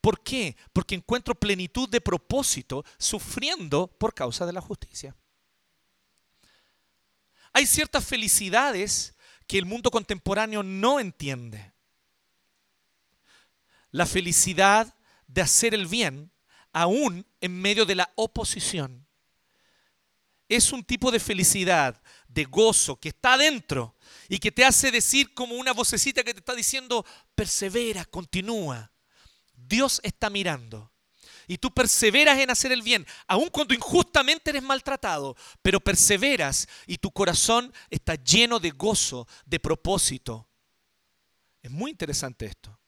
¿Por 0.00 0.22
qué? 0.22 0.56
Porque 0.72 0.94
encuentro 0.94 1.34
plenitud 1.34 1.88
de 1.88 2.00
propósito 2.00 2.84
sufriendo 2.98 3.86
por 3.86 4.14
causa 4.14 4.46
de 4.46 4.52
la 4.52 4.60
justicia. 4.60 5.16
Hay 7.52 7.66
ciertas 7.66 8.04
felicidades 8.04 9.14
que 9.46 9.58
el 9.58 9.66
mundo 9.66 9.90
contemporáneo 9.90 10.62
no 10.62 11.00
entiende. 11.00 11.72
La 13.90 14.06
felicidad 14.06 14.94
de 15.26 15.42
hacer 15.42 15.74
el 15.74 15.86
bien 15.86 16.30
aún 16.72 17.26
en 17.40 17.60
medio 17.60 17.86
de 17.86 17.94
la 17.94 18.12
oposición. 18.14 19.06
Es 20.48 20.72
un 20.72 20.84
tipo 20.84 21.10
de 21.10 21.20
felicidad, 21.20 22.00
de 22.28 22.44
gozo 22.44 22.96
que 23.00 23.08
está 23.08 23.34
adentro 23.34 23.96
y 24.28 24.38
que 24.38 24.52
te 24.52 24.64
hace 24.64 24.90
decir 24.90 25.34
como 25.34 25.56
una 25.56 25.72
vocecita 25.72 26.22
que 26.22 26.34
te 26.34 26.40
está 26.40 26.54
diciendo, 26.54 27.04
persevera, 27.34 28.04
continúa. 28.04 28.92
Dios 29.54 30.00
está 30.04 30.30
mirando. 30.30 30.92
Y 31.50 31.56
tú 31.56 31.72
perseveras 31.72 32.38
en 32.38 32.50
hacer 32.50 32.72
el 32.72 32.82
bien, 32.82 33.06
aun 33.26 33.48
cuando 33.48 33.72
injustamente 33.72 34.50
eres 34.50 34.62
maltratado, 34.62 35.34
pero 35.62 35.80
perseveras 35.80 36.68
y 36.86 36.98
tu 36.98 37.10
corazón 37.10 37.72
está 37.88 38.16
lleno 38.16 38.60
de 38.60 38.70
gozo, 38.70 39.26
de 39.46 39.58
propósito. 39.58 40.46
Es 41.62 41.70
muy 41.70 41.90
interesante 41.90 42.44
esto. 42.44 42.78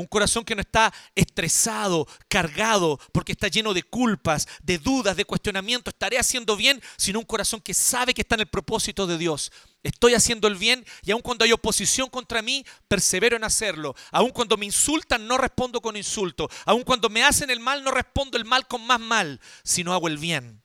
Un 0.00 0.06
corazón 0.06 0.44
que 0.44 0.54
no 0.54 0.62
está 0.62 0.92
estresado, 1.14 2.08
cargado, 2.28 2.98
porque 3.12 3.32
está 3.32 3.48
lleno 3.48 3.74
de 3.74 3.82
culpas, 3.82 4.48
de 4.62 4.78
dudas, 4.78 5.16
de 5.16 5.26
cuestionamientos. 5.26 5.92
Estaré 5.92 6.18
haciendo 6.18 6.56
bien, 6.56 6.82
sino 6.96 7.18
un 7.18 7.26
corazón 7.26 7.60
que 7.60 7.74
sabe 7.74 8.14
que 8.14 8.22
está 8.22 8.34
en 8.36 8.40
el 8.40 8.46
propósito 8.48 9.06
de 9.06 9.18
Dios. 9.18 9.52
Estoy 9.82 10.14
haciendo 10.14 10.48
el 10.48 10.56
bien 10.56 10.86
y 11.02 11.10
aun 11.10 11.20
cuando 11.20 11.44
hay 11.44 11.52
oposición 11.52 12.08
contra 12.08 12.40
mí, 12.40 12.64
persevero 12.88 13.36
en 13.36 13.44
hacerlo. 13.44 13.94
Aun 14.10 14.30
cuando 14.30 14.56
me 14.56 14.66
insultan, 14.66 15.26
no 15.26 15.36
respondo 15.36 15.82
con 15.82 15.96
insulto. 15.96 16.48
Aun 16.64 16.82
cuando 16.82 17.10
me 17.10 17.22
hacen 17.22 17.50
el 17.50 17.60
mal, 17.60 17.84
no 17.84 17.90
respondo 17.90 18.38
el 18.38 18.46
mal 18.46 18.66
con 18.66 18.86
más 18.86 19.00
mal, 19.00 19.38
sino 19.62 19.92
hago 19.92 20.08
el 20.08 20.16
bien. 20.16 20.62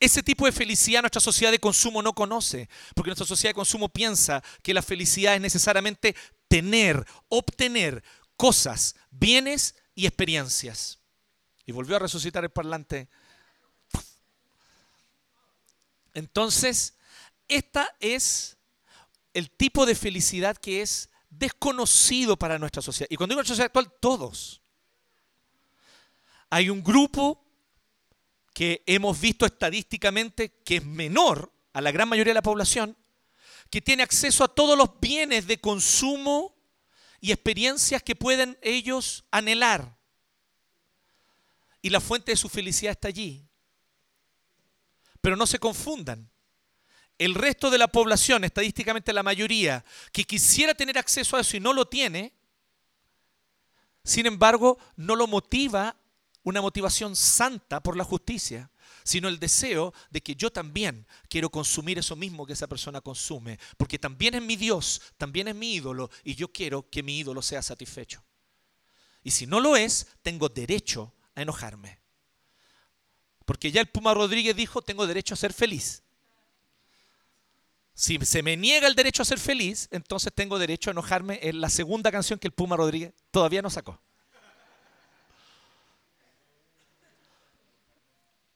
Ese 0.00 0.22
tipo 0.22 0.44
de 0.44 0.52
felicidad 0.52 1.00
nuestra 1.00 1.20
sociedad 1.20 1.50
de 1.50 1.58
consumo 1.58 2.02
no 2.02 2.12
conoce, 2.12 2.68
porque 2.94 3.08
nuestra 3.08 3.26
sociedad 3.26 3.50
de 3.50 3.54
consumo 3.54 3.88
piensa 3.88 4.42
que 4.62 4.74
la 4.74 4.82
felicidad 4.82 5.34
es 5.34 5.40
necesariamente 5.40 6.14
tener, 6.48 7.06
obtener 7.28 8.02
cosas, 8.36 8.96
bienes 9.10 9.74
y 9.94 10.06
experiencias. 10.06 10.98
Y 11.66 11.72
volvió 11.72 11.96
a 11.96 12.00
resucitar 12.00 12.44
el 12.44 12.50
parlante. 12.50 13.08
Entonces, 16.12 16.94
esta 17.48 17.94
es 18.00 18.56
el 19.32 19.50
tipo 19.50 19.84
de 19.86 19.94
felicidad 19.94 20.56
que 20.56 20.82
es 20.82 21.10
desconocido 21.30 22.36
para 22.36 22.58
nuestra 22.58 22.82
sociedad. 22.82 23.08
Y 23.10 23.16
cuando 23.16 23.32
digo 23.32 23.40
nuestra 23.40 23.54
sociedad 23.54 23.66
actual, 23.66 23.92
todos. 24.00 24.62
Hay 26.50 26.70
un 26.70 26.82
grupo 26.82 27.44
que 28.52 28.84
hemos 28.86 29.20
visto 29.20 29.44
estadísticamente 29.44 30.50
que 30.64 30.76
es 30.76 30.84
menor 30.84 31.52
a 31.72 31.80
la 31.80 31.90
gran 31.90 32.08
mayoría 32.08 32.30
de 32.30 32.36
la 32.36 32.42
población, 32.42 32.96
que 33.70 33.80
tiene 33.80 34.02
acceso 34.02 34.44
a 34.44 34.48
todos 34.48 34.76
los 34.78 35.00
bienes 35.00 35.46
de 35.46 35.60
consumo 35.60 36.54
y 37.20 37.32
experiencias 37.32 38.02
que 38.02 38.14
pueden 38.14 38.58
ellos 38.62 39.24
anhelar. 39.30 39.96
Y 41.82 41.90
la 41.90 42.00
fuente 42.00 42.32
de 42.32 42.36
su 42.36 42.48
felicidad 42.48 42.92
está 42.92 43.08
allí. 43.08 43.46
Pero 45.20 45.36
no 45.36 45.46
se 45.46 45.58
confundan. 45.58 46.30
El 47.18 47.34
resto 47.34 47.70
de 47.70 47.78
la 47.78 47.88
población, 47.88 48.44
estadísticamente 48.44 49.12
la 49.12 49.22
mayoría, 49.22 49.84
que 50.12 50.24
quisiera 50.24 50.74
tener 50.74 50.98
acceso 50.98 51.36
a 51.36 51.40
eso 51.40 51.56
y 51.56 51.60
no 51.60 51.72
lo 51.72 51.86
tiene, 51.86 52.32
sin 54.04 54.26
embargo, 54.26 54.78
no 54.96 55.16
lo 55.16 55.26
motiva 55.26 55.96
una 56.42 56.60
motivación 56.60 57.16
santa 57.16 57.82
por 57.82 57.96
la 57.96 58.04
justicia, 58.04 58.70
sino 59.04 59.28
el 59.28 59.38
deseo 59.38 59.92
de 60.10 60.22
que 60.22 60.34
yo 60.34 60.50
también 60.50 61.06
quiero 61.28 61.50
consumir 61.50 61.98
eso 61.98 62.16
mismo 62.16 62.46
que 62.46 62.54
esa 62.54 62.66
persona 62.66 63.02
consume, 63.02 63.58
porque 63.76 63.98
también 63.98 64.34
es 64.34 64.42
mi 64.42 64.56
Dios, 64.56 65.00
también 65.18 65.46
es 65.46 65.54
mi 65.54 65.74
ídolo, 65.74 66.10
y 66.24 66.34
yo 66.34 66.48
quiero 66.48 66.88
que 66.90 67.02
mi 67.02 67.18
ídolo 67.18 67.42
sea 67.42 67.62
satisfecho. 67.62 68.24
Y 69.22 69.30
si 69.30 69.46
no 69.46 69.60
lo 69.60 69.76
es, 69.76 70.06
tengo 70.22 70.48
derecho 70.48 71.14
a 71.34 71.42
enojarme. 71.42 71.98
Porque 73.44 73.70
ya 73.70 73.82
el 73.82 73.88
Puma 73.88 74.14
Rodríguez 74.14 74.56
dijo, 74.56 74.80
tengo 74.80 75.06
derecho 75.06 75.34
a 75.34 75.36
ser 75.36 75.52
feliz. 75.52 76.02
Si 77.94 78.18
se 78.24 78.42
me 78.42 78.56
niega 78.56 78.88
el 78.88 78.94
derecho 78.94 79.22
a 79.22 79.26
ser 79.26 79.38
feliz, 79.38 79.88
entonces 79.92 80.32
tengo 80.34 80.58
derecho 80.58 80.90
a 80.90 80.92
enojarme 80.92 81.38
en 81.42 81.60
la 81.60 81.68
segunda 81.68 82.10
canción 82.10 82.38
que 82.38 82.48
el 82.48 82.54
Puma 82.54 82.76
Rodríguez 82.76 83.12
todavía 83.30 83.62
no 83.62 83.70
sacó. 83.70 84.00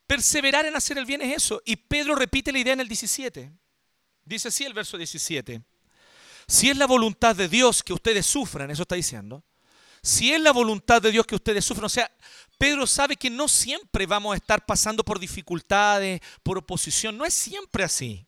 Perseverar 0.08 0.64
en 0.64 0.74
hacer 0.74 0.96
el 0.96 1.04
bien 1.04 1.20
es 1.20 1.36
eso. 1.36 1.62
Y 1.66 1.76
Pedro 1.76 2.14
repite 2.14 2.50
la 2.50 2.58
idea 2.58 2.72
en 2.72 2.80
el 2.80 2.88
17. 2.88 3.52
Dice 4.24 4.48
así 4.48 4.64
el 4.64 4.72
verso 4.72 4.96
17. 4.96 5.62
Si 6.46 6.70
es 6.70 6.76
la 6.78 6.86
voluntad 6.86 7.36
de 7.36 7.46
Dios 7.46 7.82
que 7.82 7.92
ustedes 7.92 8.24
sufran, 8.24 8.70
eso 8.70 8.82
está 8.82 8.94
diciendo. 8.94 9.44
Si 10.02 10.32
es 10.32 10.40
la 10.40 10.52
voluntad 10.52 11.02
de 11.02 11.10
Dios 11.10 11.26
que 11.26 11.34
ustedes 11.34 11.62
sufran, 11.62 11.84
o 11.84 11.90
sea, 11.90 12.10
Pedro 12.56 12.86
sabe 12.86 13.16
que 13.16 13.28
no 13.28 13.48
siempre 13.48 14.06
vamos 14.06 14.32
a 14.32 14.36
estar 14.36 14.64
pasando 14.64 15.04
por 15.04 15.18
dificultades, 15.18 16.22
por 16.42 16.56
oposición, 16.56 17.18
no 17.18 17.26
es 17.26 17.34
siempre 17.34 17.84
así. 17.84 18.26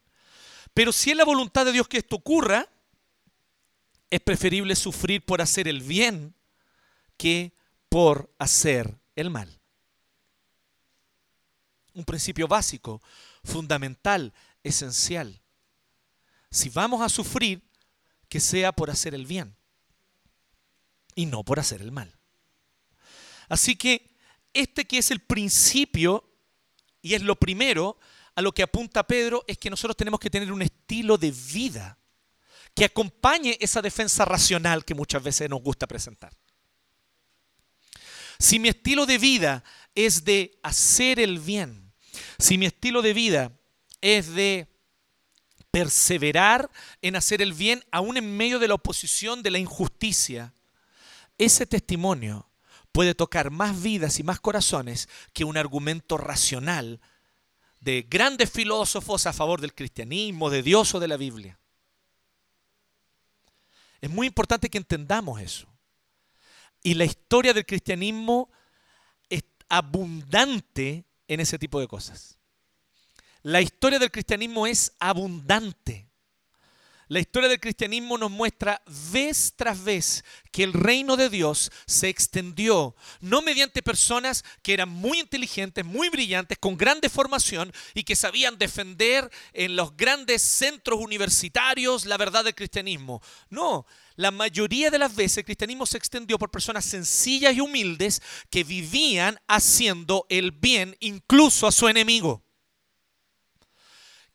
Pero 0.74 0.92
si 0.92 1.12
es 1.12 1.16
la 1.16 1.24
voluntad 1.24 1.64
de 1.64 1.72
Dios 1.72 1.88
que 1.88 1.96
esto 1.96 2.16
ocurra, 2.16 2.68
es 4.10 4.20
preferible 4.20 4.76
sufrir 4.76 5.24
por 5.24 5.40
hacer 5.40 5.66
el 5.66 5.80
bien 5.80 6.34
que 7.16 7.54
por 7.88 8.34
hacer 8.38 9.00
el 9.16 9.30
mal. 9.30 9.60
Un 11.94 12.05
principio 12.05 12.46
básico, 12.48 13.03
fundamental, 13.44 14.33
esencial. 14.62 15.40
Si 16.50 16.68
vamos 16.68 17.03
a 17.03 17.09
sufrir, 17.09 17.62
que 18.29 18.40
sea 18.40 18.72
por 18.72 18.90
hacer 18.90 19.14
el 19.14 19.26
bien 19.26 19.57
y 21.14 21.26
no 21.26 21.44
por 21.44 21.59
hacer 21.59 21.83
el 21.83 21.92
mal. 21.92 22.16
Así 23.48 23.76
que 23.76 24.16
este 24.55 24.87
que 24.87 24.98
es 24.98 25.11
el 25.11 25.20
principio 25.20 26.24
y 27.03 27.14
es 27.14 27.22
lo 27.22 27.37
primero 27.37 27.98
a 28.37 28.42
lo 28.42 28.53
que 28.53 28.62
apunta 28.62 29.07
Pedro 29.07 29.44
es 29.46 29.59
que 29.59 29.68
nosotros 29.68 29.96
tenemos 29.96 30.20
que 30.20 30.31
tener 30.31 30.53
un 30.53 30.62
estilo 30.62 31.18
de 31.18 31.33
vida 31.33 31.98
que 32.74 32.85
acompañe 32.85 33.59
esa 33.61 33.83
defensa 33.83 34.24
racional 34.24 34.85
que 34.85 34.94
muchas 34.94 35.22
veces 35.22 35.50
nos 35.50 35.61
gusta 35.61 35.88
presentar. 35.88 36.33
Si 38.38 38.59
mi 38.59 38.68
estilo 38.68 39.05
de 39.07 39.18
vida 39.18 39.64
es 39.94 40.24
de 40.24 40.59
hacer 40.62 41.20
el 41.20 41.38
bien, 41.38 41.92
si 42.38 42.59
mi 42.59 42.66
estilo 42.66 43.03
de 43.03 43.12
vida 43.12 43.53
es 44.00 44.35
de 44.35 44.68
perseverar 45.70 46.70
en 47.03 47.16
hacer 47.16 47.42
el 47.42 47.53
bien 47.53 47.85
aún 47.92 48.16
en 48.16 48.37
medio 48.37 48.59
de 48.59 48.68
la 48.68 48.74
oposición 48.74 49.42
de 49.42 49.50
la 49.50 49.59
injusticia, 49.59 50.53
ese 51.38 51.66
testimonio 51.66 52.50
puede 52.92 53.14
tocar 53.14 53.50
más 53.50 53.81
vidas 53.81 54.18
y 54.18 54.22
más 54.22 54.40
corazones 54.40 55.09
que 55.33 55.44
un 55.44 55.57
argumento 55.57 56.16
racional 56.16 57.00
de 57.81 58.07
grandes 58.09 58.50
filósofos 58.50 59.26
a 59.26 59.33
favor 59.33 59.61
del 59.61 59.74
cristianismo, 59.74 60.50
de 60.50 60.62
Dios 60.62 60.94
o 60.94 61.00
de 61.00 61.09
la 61.09 61.16
Biblia. 61.16 61.59
Es 64.00 64.11
muy 64.11 64.26
importante 64.26 64.68
que 64.68 64.79
entendamos 64.79 65.40
eso. 65.40 65.66
Y 66.83 66.94
la 66.94 67.05
historia 67.05 67.53
del 67.53 67.66
cristianismo 67.66 68.50
abundante 69.70 71.06
en 71.28 71.40
ese 71.40 71.59
tipo 71.59 71.80
de 71.80 71.88
cosas. 71.88 72.38
La 73.42 73.62
historia 73.62 73.98
del 73.98 74.11
cristianismo 74.11 74.66
es 74.66 74.92
abundante. 75.00 76.10
La 77.11 77.18
historia 77.18 77.49
del 77.49 77.59
cristianismo 77.59 78.18
nos 78.18 78.31
muestra 78.31 78.81
vez 79.11 79.55
tras 79.57 79.83
vez 79.83 80.25
que 80.53 80.62
el 80.62 80.73
reino 80.73 81.16
de 81.16 81.29
Dios 81.29 81.73
se 81.85 82.09
extendió, 82.09 82.94
no 83.20 83.42
mediante 83.42 83.83
personas 83.83 84.44
que 84.62 84.75
eran 84.75 84.90
muy 84.90 85.18
inteligentes, 85.18 85.85
muy 85.85 86.09
brillantes, 86.09 86.57
con 86.59 86.77
grande 86.77 87.09
formación 87.09 87.73
y 87.94 88.05
que 88.05 88.14
sabían 88.14 88.59
defender 88.59 89.29
en 89.55 89.75
los 89.75 89.96
grandes 89.96 90.40
centros 90.42 91.01
universitarios 91.01 92.07
la 92.07 92.16
verdad 92.16 92.44
del 92.44 92.55
cristianismo. 92.55 93.20
No, 93.49 93.87
la 94.14 94.31
mayoría 94.31 94.88
de 94.88 95.01
las 95.01 95.16
veces 95.16 95.38
el 95.38 95.46
cristianismo 95.46 95.87
se 95.87 95.99
extendió 95.99 96.38
por 96.38 96.53
personas 96.53 96.85
sencillas 96.85 97.57
y 97.57 97.61
humildes 97.61 98.23
que 98.51 98.62
vivían 98.62 99.37
haciendo 99.49 100.27
el 100.29 100.53
bien 100.53 100.96
incluso 101.01 101.66
a 101.66 101.73
su 101.73 101.88
enemigo 101.88 102.44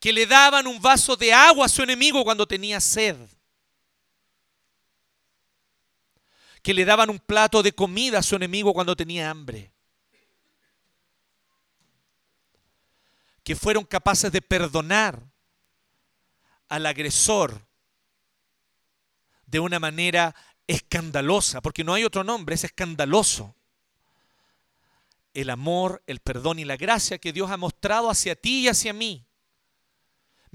que 0.05 0.13
le 0.13 0.27
daban 0.27 0.67
un 0.67 0.79
vaso 0.79 1.15
de 1.15 1.33
agua 1.33 1.65
a 1.65 1.67
su 1.67 1.81
enemigo 1.81 2.23
cuando 2.23 2.45
tenía 2.45 2.79
sed, 2.79 3.17
que 6.61 6.75
le 6.75 6.85
daban 6.85 7.09
un 7.09 7.17
plato 7.17 7.63
de 7.63 7.71
comida 7.71 8.19
a 8.19 8.21
su 8.21 8.35
enemigo 8.35 8.71
cuando 8.71 8.95
tenía 8.95 9.31
hambre, 9.31 9.73
que 13.43 13.55
fueron 13.55 13.83
capaces 13.83 14.31
de 14.31 14.43
perdonar 14.43 15.23
al 16.69 16.85
agresor 16.85 17.65
de 19.47 19.59
una 19.59 19.79
manera 19.79 20.35
escandalosa, 20.67 21.61
porque 21.61 21.83
no 21.83 21.95
hay 21.95 22.03
otro 22.03 22.23
nombre, 22.23 22.53
es 22.53 22.63
escandaloso. 22.63 23.55
El 25.33 25.49
amor, 25.49 26.03
el 26.05 26.19
perdón 26.19 26.59
y 26.59 26.63
la 26.63 26.77
gracia 26.77 27.17
que 27.17 27.33
Dios 27.33 27.49
ha 27.49 27.57
mostrado 27.57 28.11
hacia 28.11 28.35
ti 28.35 28.65
y 28.65 28.67
hacia 28.67 28.93
mí 28.93 29.25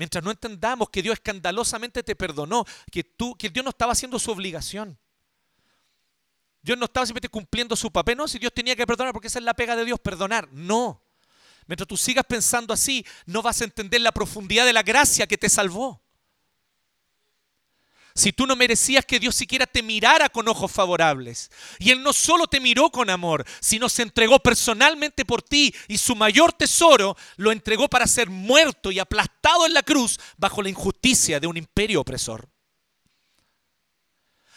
Mientras 0.01 0.25
no 0.25 0.31
entendamos 0.31 0.89
que 0.89 1.03
Dios 1.03 1.13
escandalosamente 1.13 2.03
te 2.03 2.17
perdonó, 2.17 2.65
que, 2.91 3.05
tú, 3.05 3.37
que 3.37 3.51
Dios 3.51 3.63
no 3.63 3.69
estaba 3.69 3.93
haciendo 3.93 4.19
su 4.19 4.31
obligación. 4.31 4.99
Dios 6.63 6.79
no 6.79 6.87
estaba 6.87 7.05
simplemente 7.05 7.29
cumpliendo 7.29 7.77
su 7.77 7.93
papel. 7.93 8.17
No, 8.17 8.27
si 8.27 8.39
Dios 8.39 8.51
tenía 8.55 8.75
que 8.75 8.87
perdonar, 8.87 9.13
porque 9.13 9.29
esa 9.29 9.41
es 9.41 9.45
la 9.45 9.53
pega 9.53 9.77
de 9.77 9.85
Dios, 9.85 10.01
perdonar. 10.01 10.49
No. 10.53 11.03
Mientras 11.67 11.87
tú 11.87 11.99
sigas 11.99 12.25
pensando 12.27 12.73
así, 12.73 13.05
no 13.27 13.43
vas 13.43 13.61
a 13.61 13.65
entender 13.65 14.01
la 14.01 14.11
profundidad 14.11 14.65
de 14.65 14.73
la 14.73 14.83
gracia 14.83 15.27
que 15.27 15.37
te 15.37 15.51
salvó. 15.51 16.01
Si 18.21 18.35
tú 18.35 18.47
no 18.47 18.55
merecías 18.55 19.07
que 19.07 19.19
Dios 19.19 19.35
siquiera 19.35 19.67
te 19.67 19.83
mirara 19.83 20.29
con 20.29 20.47
ojos 20.47 20.71
favorables. 20.71 21.51
Y 21.79 21.91
Él 21.91 22.03
no 22.03 22.13
solo 22.13 22.47
te 22.49 22.61
miró 22.61 22.91
con 22.91 23.09
amor, 23.09 23.47
sino 23.61 23.89
se 23.89 24.03
entregó 24.03 24.39
personalmente 24.39 25.25
por 25.25 25.41
ti 25.41 25.75
y 25.89 25.97
su 25.97 26.15
mayor 26.15 26.53
tesoro 26.53 27.17
lo 27.39 27.51
entregó 27.51 27.89
para 27.89 28.07
ser 28.07 28.29
muerto 28.29 28.93
y 28.93 28.99
aplastado 28.99 29.65
en 29.65 29.73
la 29.73 29.83
cruz 29.83 30.21
bajo 30.37 30.61
la 30.61 30.69
injusticia 30.69 31.41
de 31.41 31.47
un 31.47 31.57
imperio 31.57 32.03
opresor. 32.03 32.47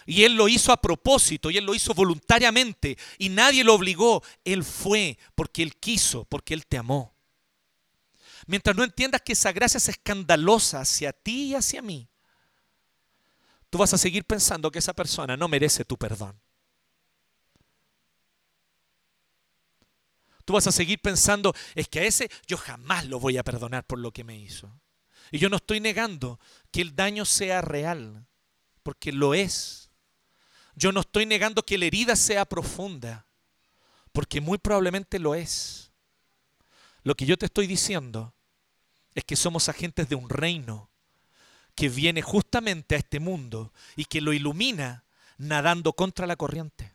Y 0.06 0.26
Él 0.26 0.34
lo 0.34 0.50
hizo 0.50 0.74
a 0.74 0.82
propósito 0.82 1.50
y 1.50 1.56
Él 1.56 1.64
lo 1.64 1.74
hizo 1.74 1.94
voluntariamente 1.94 2.98
y 3.18 3.30
nadie 3.30 3.64
lo 3.64 3.76
obligó. 3.76 4.22
Él 4.44 4.66
fue 4.66 5.18
porque 5.36 5.64
Él 5.64 5.78
quiso, 5.78 6.26
porque 6.26 6.54
Él 6.54 6.68
te 6.68 6.78
amó. 6.78 7.16
Mientras 8.46 8.76
no 8.76 8.84
entiendas 8.84 9.22
que 9.22 9.32
esa 9.32 9.54
gracia 9.54 9.78
es 9.78 9.88
escandalosa 9.88 10.82
hacia 10.82 11.14
ti 11.14 11.52
y 11.52 11.56
hacia 11.56 11.82
mí, 11.82 12.10
tú 13.74 13.80
vas 13.80 13.92
a 13.92 13.98
seguir 13.98 14.24
pensando 14.24 14.72
que 14.72 14.78
esa 14.78 14.94
persona 14.94 15.36
no 15.36 15.48
merece 15.48 15.84
tu 15.84 15.98
perdón. 15.98 16.40
Tú 20.46 20.54
vas 20.54 20.68
a 20.68 20.72
seguir 20.72 21.02
pensando, 21.02 21.56
es 21.74 21.88
que 21.88 22.02
a 22.02 22.04
ese 22.04 22.30
yo 22.46 22.56
jamás 22.56 23.08
lo 23.08 23.20
voy 23.20 23.38
a 23.38 23.44
perdonar 23.44 23.84
por 23.84 23.98
lo 23.98 24.12
que 24.12 24.24
me 24.24 24.38
hizo. 24.38 24.80
Y 25.32 25.40
yo 25.40 25.50
no 25.50 25.56
estoy 25.56 25.80
negando 25.80 26.40
que 26.72 26.82
el 26.82 26.96
daño 26.96 27.26
sea 27.26 27.62
real, 27.62 28.28
porque 28.84 29.12
lo 29.12 29.34
es. 29.34 29.90
Yo 30.76 30.92
no 30.92 31.00
estoy 31.00 31.26
negando 31.26 31.66
que 31.66 31.80
la 31.80 31.86
herida 31.86 32.16
sea 32.16 32.46
profunda, 32.46 33.26
porque 34.12 34.40
muy 34.40 34.60
probablemente 34.60 35.18
lo 35.18 35.34
es. 35.34 35.92
Lo 37.02 37.16
que 37.16 37.26
yo 37.26 37.40
te 37.40 37.48
estoy 37.48 37.66
diciendo 37.66 38.36
es 39.16 39.24
que 39.24 39.36
somos 39.36 39.68
agentes 39.68 40.10
de 40.10 40.14
un 40.14 40.30
reino 40.30 40.93
que 41.76 41.90
viene 41.90 42.22
justamente 42.22 42.96
a 42.96 43.00
este 43.00 43.20
mundo 43.20 43.74
y 43.96 44.06
que 44.06 44.22
lo 44.22 44.34
ilumina 44.34 45.04
nadando 45.38 45.94
contra 45.94 46.28
la 46.28 46.36
corriente. 46.36 46.94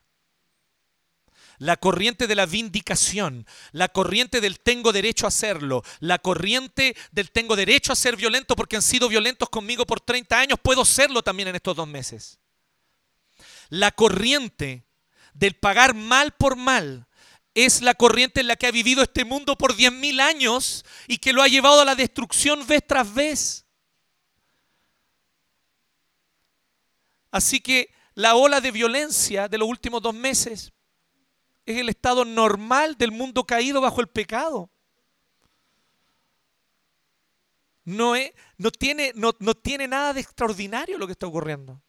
La 1.58 1.76
corriente 1.76 2.28
de 2.28 2.36
la 2.36 2.46
vindicación, 2.46 3.44
la 3.72 3.88
corriente 3.88 4.40
del 4.40 4.60
tengo 4.60 4.92
derecho 4.92 5.26
a 5.26 5.28
hacerlo, 5.28 5.82
la 5.98 6.18
corriente 6.20 6.96
del 7.10 7.32
tengo 7.32 7.56
derecho 7.56 7.92
a 7.92 7.96
ser 7.96 8.14
violento 8.14 8.54
porque 8.54 8.76
han 8.76 8.82
sido 8.82 9.08
violentos 9.08 9.48
conmigo 9.48 9.84
por 9.84 10.00
30 10.00 10.38
años, 10.38 10.58
puedo 10.62 10.84
serlo 10.84 11.22
también 11.22 11.48
en 11.48 11.56
estos 11.56 11.74
dos 11.74 11.88
meses. 11.88 12.38
La 13.70 13.90
corriente 13.90 14.84
del 15.34 15.54
pagar 15.54 15.94
mal 15.94 16.32
por 16.32 16.54
mal 16.54 17.08
es 17.54 17.82
la 17.82 17.94
corriente 17.94 18.40
en 18.40 18.46
la 18.46 18.54
que 18.54 18.68
ha 18.68 18.70
vivido 18.70 19.02
este 19.02 19.24
mundo 19.24 19.58
por 19.58 19.76
10.000 19.76 20.20
años 20.20 20.84
y 21.08 21.18
que 21.18 21.32
lo 21.32 21.42
ha 21.42 21.48
llevado 21.48 21.80
a 21.80 21.84
la 21.84 21.96
destrucción 21.96 22.64
vez 22.68 22.82
tras 22.86 23.12
vez. 23.12 23.64
Así 27.30 27.60
que 27.60 27.90
la 28.14 28.34
ola 28.34 28.60
de 28.60 28.70
violencia 28.70 29.48
de 29.48 29.58
los 29.58 29.68
últimos 29.68 30.02
dos 30.02 30.14
meses 30.14 30.72
es 31.66 31.76
el 31.76 31.88
estado 31.88 32.24
normal 32.24 32.96
del 32.96 33.12
mundo 33.12 33.44
caído 33.44 33.80
bajo 33.80 34.00
el 34.00 34.08
pecado. 34.08 34.70
No, 37.84 38.14
no, 38.56 38.70
tiene, 38.70 39.12
no, 39.14 39.32
no 39.38 39.54
tiene 39.54 39.86
nada 39.86 40.12
de 40.14 40.20
extraordinario 40.20 40.98
lo 40.98 41.06
que 41.06 41.12
está 41.12 41.26
ocurriendo. 41.26 41.82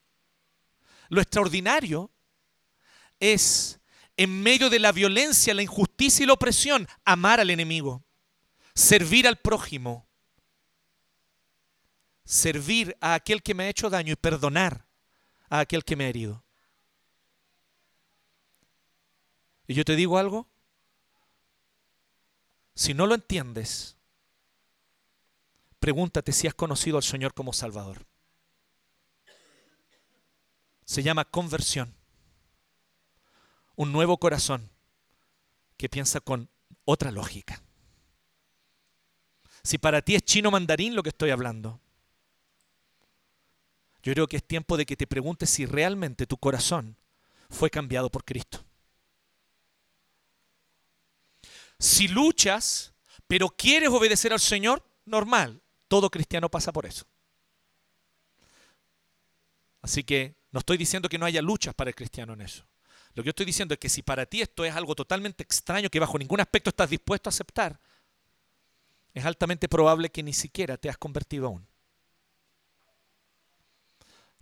Lo 1.09 1.21
extraordinario 1.21 2.11
es, 3.19 3.79
en 4.15 4.41
medio 4.41 4.69
de 4.69 4.79
la 4.79 4.91
violencia, 4.91 5.53
la 5.53 5.63
injusticia 5.63 6.23
y 6.23 6.27
la 6.27 6.33
opresión, 6.33 6.87
amar 7.05 7.39
al 7.39 7.49
enemigo, 7.49 8.03
servir 8.75 9.27
al 9.27 9.37
prójimo, 9.37 10.07
servir 12.23 12.95
a 13.01 13.13
aquel 13.13 13.41
que 13.41 13.53
me 13.53 13.63
ha 13.63 13.69
hecho 13.69 13.89
daño 13.89 14.13
y 14.13 14.17
perdonar 14.17 14.88
a 15.49 15.59
aquel 15.59 15.83
que 15.83 15.95
me 15.95 16.05
ha 16.05 16.09
herido. 16.09 16.43
Y 19.67 19.73
yo 19.73 19.85
te 19.85 19.95
digo 19.95 20.17
algo, 20.17 20.47
si 22.75 22.93
no 22.93 23.05
lo 23.05 23.15
entiendes, 23.15 23.97
pregúntate 25.79 26.31
si 26.31 26.47
has 26.47 26.53
conocido 26.53 26.97
al 26.97 27.03
Señor 27.03 27.33
como 27.33 27.53
Salvador. 27.53 28.05
Se 30.85 31.03
llama 31.03 31.25
conversión. 31.25 31.93
Un 33.75 33.91
nuevo 33.91 34.17
corazón 34.17 34.69
que 35.77 35.87
piensa 35.87 36.19
con 36.19 36.49
otra 36.83 37.11
lógica. 37.11 37.61
Si 39.61 39.77
para 39.77 40.01
ti 40.01 40.15
es 40.15 40.23
chino 40.23 40.51
mandarín 40.51 40.95
lo 40.95 41.03
que 41.03 41.09
estoy 41.09 41.29
hablando, 41.29 41.79
Yo 44.03 44.13
creo 44.13 44.27
que 44.27 44.37
es 44.37 44.43
tiempo 44.43 44.77
de 44.77 44.85
que 44.85 44.95
te 44.95 45.07
preguntes 45.07 45.49
si 45.49 45.65
realmente 45.65 46.25
tu 46.25 46.37
corazón 46.37 46.95
fue 47.49 47.69
cambiado 47.69 48.09
por 48.09 48.23
Cristo. 48.23 48.63
Si 51.79 52.07
luchas, 52.07 52.93
pero 53.27 53.49
quieres 53.49 53.89
obedecer 53.89 54.33
al 54.33 54.39
Señor, 54.39 54.83
normal. 55.05 55.61
Todo 55.87 56.09
cristiano 56.09 56.49
pasa 56.49 56.71
por 56.71 56.85
eso. 56.85 57.05
Así 59.81 60.03
que 60.03 60.35
no 60.51 60.59
estoy 60.59 60.77
diciendo 60.77 61.09
que 61.09 61.17
no 61.17 61.25
haya 61.25 61.41
luchas 61.41 61.73
para 61.73 61.89
el 61.89 61.95
cristiano 61.95 62.33
en 62.33 62.41
eso. 62.41 62.65
Lo 63.15 63.23
que 63.23 63.27
yo 63.27 63.31
estoy 63.31 63.45
diciendo 63.45 63.73
es 63.73 63.79
que 63.79 63.89
si 63.89 64.01
para 64.01 64.25
ti 64.25 64.41
esto 64.41 64.65
es 64.65 64.75
algo 64.75 64.95
totalmente 64.95 65.43
extraño 65.43 65.89
que 65.89 65.99
bajo 65.99 66.17
ningún 66.17 66.39
aspecto 66.39 66.69
estás 66.69 66.89
dispuesto 66.89 67.29
a 67.29 67.31
aceptar, 67.31 67.79
es 69.13 69.25
altamente 69.25 69.67
probable 69.67 70.09
que 70.09 70.23
ni 70.23 70.33
siquiera 70.33 70.77
te 70.77 70.89
has 70.89 70.97
convertido 70.97 71.47
aún. 71.47 71.68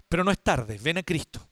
Pero 0.09 0.23
no 0.23 0.31
es 0.31 0.39
tarde, 0.39 0.77
ven 0.81 0.97
a 0.97 1.03
Cristo 1.03 1.47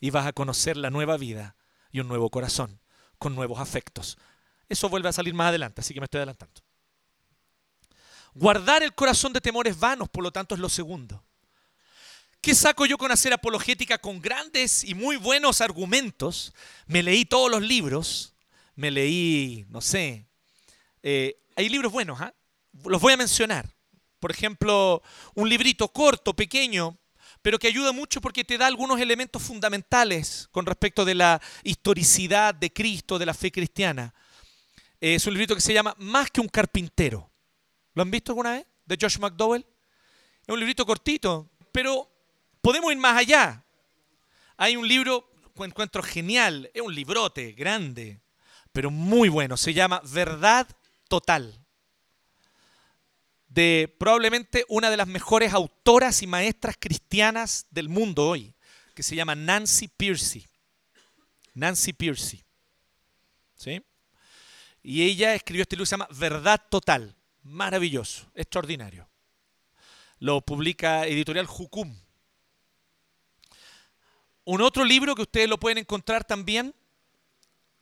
y 0.00 0.10
vas 0.10 0.26
a 0.26 0.32
conocer 0.32 0.76
la 0.76 0.90
nueva 0.90 1.16
vida 1.16 1.56
y 1.90 2.00
un 2.00 2.08
nuevo 2.08 2.30
corazón 2.30 2.80
con 3.18 3.34
nuevos 3.34 3.58
afectos. 3.58 4.16
Eso 4.68 4.88
vuelve 4.88 5.08
a 5.08 5.12
salir 5.12 5.34
más 5.34 5.48
adelante, 5.48 5.80
así 5.80 5.94
que 5.94 6.00
me 6.00 6.04
estoy 6.04 6.18
adelantando. 6.18 6.62
Guardar 8.34 8.82
el 8.82 8.94
corazón 8.94 9.32
de 9.32 9.40
temores 9.40 9.78
vanos, 9.78 10.08
por 10.08 10.22
lo 10.22 10.30
tanto, 10.30 10.54
es 10.54 10.60
lo 10.60 10.68
segundo. 10.68 11.24
¿Qué 12.40 12.54
saco 12.54 12.86
yo 12.86 12.96
con 12.96 13.10
hacer 13.10 13.32
apologética 13.32 13.98
con 13.98 14.20
grandes 14.20 14.84
y 14.84 14.94
muy 14.94 15.16
buenos 15.16 15.60
argumentos? 15.60 16.54
Me 16.86 17.02
leí 17.02 17.24
todos 17.24 17.50
los 17.50 17.62
libros, 17.62 18.34
me 18.76 18.90
leí, 18.90 19.66
no 19.70 19.80
sé, 19.80 20.26
eh, 21.02 21.42
hay 21.56 21.68
libros 21.68 21.90
buenos, 21.90 22.20
¿ah? 22.20 22.32
los 22.84 23.00
voy 23.00 23.14
a 23.14 23.16
mencionar. 23.16 23.68
Por 24.18 24.30
ejemplo, 24.30 25.02
un 25.34 25.48
librito 25.48 25.88
corto, 25.88 26.34
pequeño, 26.34 26.98
pero 27.42 27.58
que 27.58 27.68
ayuda 27.68 27.92
mucho 27.92 28.20
porque 28.20 28.44
te 28.44 28.58
da 28.58 28.66
algunos 28.66 29.00
elementos 29.00 29.42
fundamentales 29.42 30.48
con 30.50 30.66
respecto 30.66 31.04
de 31.04 31.14
la 31.14 31.40
historicidad 31.62 32.54
de 32.54 32.72
Cristo, 32.72 33.18
de 33.18 33.26
la 33.26 33.34
fe 33.34 33.52
cristiana. 33.52 34.12
Es 35.00 35.26
un 35.26 35.34
librito 35.34 35.54
que 35.54 35.60
se 35.60 35.72
llama 35.72 35.94
Más 35.98 36.30
que 36.30 36.40
un 36.40 36.48
carpintero. 36.48 37.30
¿Lo 37.94 38.02
han 38.02 38.10
visto 38.10 38.32
alguna 38.32 38.52
vez? 38.52 38.66
De 38.84 38.98
Josh 39.00 39.18
McDowell. 39.18 39.64
Es 40.46 40.52
un 40.52 40.58
librito 40.58 40.84
cortito, 40.84 41.48
pero 41.70 42.10
podemos 42.60 42.90
ir 42.90 42.98
más 42.98 43.16
allá. 43.16 43.64
Hay 44.56 44.76
un 44.76 44.88
libro 44.88 45.30
que 45.54 45.64
encuentro 45.64 46.02
genial, 46.02 46.70
es 46.74 46.82
un 46.82 46.94
librote 46.94 47.52
grande, 47.52 48.20
pero 48.72 48.90
muy 48.90 49.28
bueno. 49.28 49.56
Se 49.56 49.72
llama 49.72 50.00
Verdad 50.04 50.66
Total 51.08 51.57
de 53.48 53.94
probablemente 53.98 54.64
una 54.68 54.90
de 54.90 54.96
las 54.96 55.08
mejores 55.08 55.52
autoras 55.52 56.22
y 56.22 56.26
maestras 56.26 56.76
cristianas 56.78 57.66
del 57.70 57.88
mundo 57.88 58.28
hoy, 58.28 58.54
que 58.94 59.02
se 59.02 59.16
llama 59.16 59.34
Nancy 59.34 59.88
Piercy. 59.88 60.46
Nancy 61.54 61.92
Piercy. 61.92 62.44
¿Sí? 63.56 63.82
Y 64.82 65.02
ella 65.02 65.34
escribió 65.34 65.62
este 65.62 65.76
libro 65.76 65.84
que 65.84 65.88
se 65.88 65.94
llama 65.94 66.08
Verdad 66.10 66.62
Total. 66.70 67.16
Maravilloso, 67.42 68.30
extraordinario. 68.34 69.08
Lo 70.18 70.40
publica 70.40 71.06
Editorial 71.06 71.46
Jucum. 71.46 71.96
Un 74.44 74.60
otro 74.60 74.84
libro 74.84 75.14
que 75.14 75.22
ustedes 75.22 75.48
lo 75.48 75.58
pueden 75.58 75.78
encontrar 75.78 76.24
también 76.24 76.74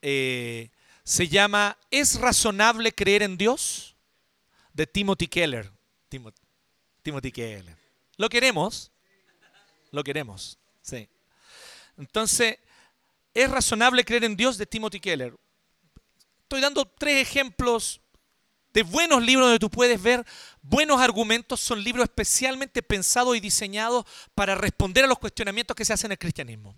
eh, 0.02 0.70
se 1.04 1.28
llama 1.28 1.78
¿Es 1.90 2.20
razonable 2.20 2.92
creer 2.92 3.22
en 3.22 3.36
Dios? 3.36 3.95
De 4.76 4.86
Timothy 4.86 5.26
Keller. 5.26 5.72
Timothy 7.02 7.32
Keller. 7.32 7.76
¿Lo 8.18 8.28
queremos? 8.28 8.92
Lo 9.90 10.04
queremos, 10.04 10.58
sí. 10.82 11.08
Entonces, 11.96 12.58
¿es 13.32 13.50
razonable 13.50 14.04
creer 14.04 14.24
en 14.24 14.36
Dios 14.36 14.58
de 14.58 14.66
Timothy 14.66 15.00
Keller? 15.00 15.34
Estoy 16.42 16.60
dando 16.60 16.84
tres 16.84 17.26
ejemplos 17.26 18.02
de 18.74 18.82
buenos 18.82 19.22
libros 19.22 19.46
donde 19.46 19.58
tú 19.58 19.70
puedes 19.70 20.00
ver 20.00 20.26
buenos 20.60 21.00
argumentos. 21.00 21.58
Son 21.58 21.82
libros 21.82 22.04
especialmente 22.04 22.82
pensados 22.82 23.34
y 23.34 23.40
diseñados 23.40 24.04
para 24.34 24.54
responder 24.54 25.04
a 25.04 25.08
los 25.08 25.18
cuestionamientos 25.18 25.74
que 25.74 25.86
se 25.86 25.94
hacen 25.94 26.08
en 26.08 26.12
el 26.12 26.18
cristianismo. 26.18 26.76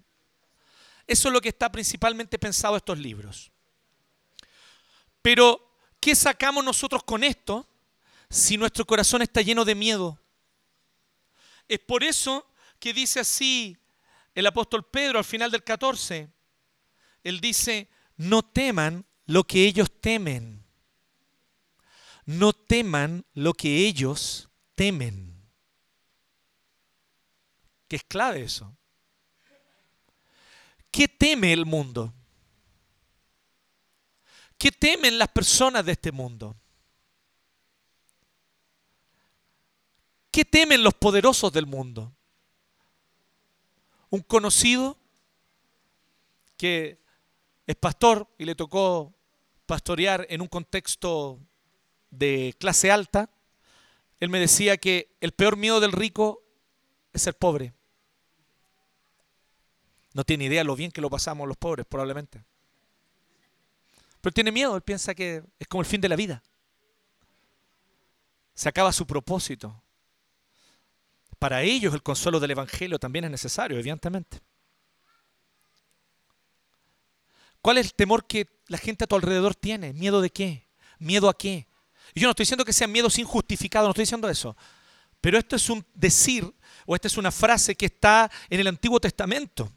Eso 1.05 1.29
es 1.29 1.33
lo 1.33 1.41
que 1.41 1.49
está 1.49 1.73
principalmente 1.73 2.39
pensado 2.39 2.75
en 2.75 2.79
estos 2.79 2.99
libros. 2.99 3.51
Pero, 5.21 5.75
¿qué 5.99 6.15
sacamos 6.15 6.65
nosotros 6.65 7.03
con 7.03 7.25
esto? 7.25 7.68
Si 8.31 8.57
nuestro 8.57 8.85
corazón 8.85 9.23
está 9.23 9.43
lleno 9.43 9.65
de 9.65 9.75
miedo. 9.75 10.21
Es 11.67 11.79
por 11.81 12.05
eso 12.05 12.47
que 12.79 12.93
dice 12.93 13.21
así 13.21 13.77
el 14.35 14.47
apóstol 14.47 14.85
Pedro 14.85 15.19
al 15.19 15.25
final 15.25 15.51
del 15.51 15.65
14. 15.65 16.31
Él 17.25 17.41
dice, 17.41 17.89
no 18.17 18.43
teman 18.43 19.07
lo 19.27 19.45
que 19.45 19.67
ellos 19.67 19.91
temen. 20.01 20.65
No 22.25 22.53
teman 22.53 23.25
lo 23.35 23.55
que 23.55 23.87
ellos 23.87 24.49
temen. 24.75 25.49
Que 27.89 27.97
es 27.97 28.05
clave 28.05 28.43
eso. 28.43 28.77
¿Qué 30.91 31.09
teme 31.09 31.53
el 31.53 31.65
mundo? 31.67 32.13
¿Qué 34.59 34.73
temen 34.73 35.19
las 35.19 35.29
personas 35.29 35.85
de 35.85 35.93
este 35.93 36.13
mundo? 36.13 36.57
¿Qué 40.39 40.45
temen 40.45 40.85
los 40.85 40.95
poderosos 40.95 41.53
del 41.53 41.67
mundo? 41.67 42.15
Un 44.09 44.21
conocido 44.21 44.97
que 46.57 47.01
es 47.67 47.75
pastor 47.75 48.29
y 48.39 48.45
le 48.45 48.55
tocó 48.55 49.13
pastorear 49.67 50.29
en 50.31 50.41
un 50.41 50.47
contexto 50.47 51.41
de 52.13 52.55
clase 52.61 52.93
alta, 52.93 53.29
él 54.21 54.29
me 54.29 54.39
decía 54.39 54.77
que 54.77 55.11
el 55.21 55.33
peor 55.33 55.57
miedo 55.57 55.81
del 55.81 55.91
rico 55.91 56.45
es 57.13 57.23
ser 57.23 57.37
pobre. 57.37 57.73
No 60.15 60.23
tiene 60.23 60.45
idea 60.45 60.63
lo 60.63 60.77
bien 60.77 60.93
que 60.93 61.01
lo 61.01 61.11
pasamos 61.11 61.49
los 61.49 61.57
pobres, 61.57 61.85
probablemente. 61.85 62.45
Pero 64.21 64.33
tiene 64.33 64.53
miedo, 64.53 64.77
él 64.77 64.83
piensa 64.83 65.17
que 65.17 65.43
es 65.59 65.67
como 65.67 65.81
el 65.81 65.89
fin 65.89 66.01
de 66.01 66.09
la 66.09 66.15
vida. 66.15 66.45
Se 68.55 68.69
acaba 68.69 68.93
su 68.93 69.05
propósito. 69.05 69.83
Para 71.39 71.63
ellos 71.63 71.95
el 71.95 72.03
consuelo 72.03 72.41
del 72.41 72.51
Evangelio 72.51 72.99
también 72.99 73.27
es 73.27 73.31
necesario, 73.31 73.79
evidentemente. 73.79 74.41
¿Cuál 77.61 77.79
es 77.79 77.87
el 77.87 77.95
temor 77.95 78.27
que 78.27 78.49
la 78.67 78.79
gente 78.79 79.05
a 79.05 79.07
tu 79.07 79.17
alrededor 79.17 79.55
tiene? 79.55 79.93
¿Miedo 79.93 80.21
de 80.21 80.31
qué? 80.31 80.69
¿Miedo 80.99 81.29
a 81.29 81.37
qué? 81.37 81.67
Yo 82.15 82.27
no 82.27 82.31
estoy 82.31 82.45
diciendo 82.45 82.65
que 82.65 82.73
sean 82.73 82.91
miedos 82.91 83.19
injustificados, 83.19 83.87
no 83.87 83.91
estoy 83.91 84.03
diciendo 84.03 84.29
eso. 84.29 84.57
Pero 85.21 85.39
esto 85.39 85.57
es 85.57 85.69
un 85.69 85.85
decir, 85.95 86.53
o 86.87 86.95
esta 86.95 87.09
es 87.09 87.17
una 87.17 87.31
frase 87.31 87.75
que 87.75 87.87
está 87.87 88.31
en 88.49 88.61
el 88.61 88.67
Antiguo 88.69 89.01
Testamento, 89.01 89.73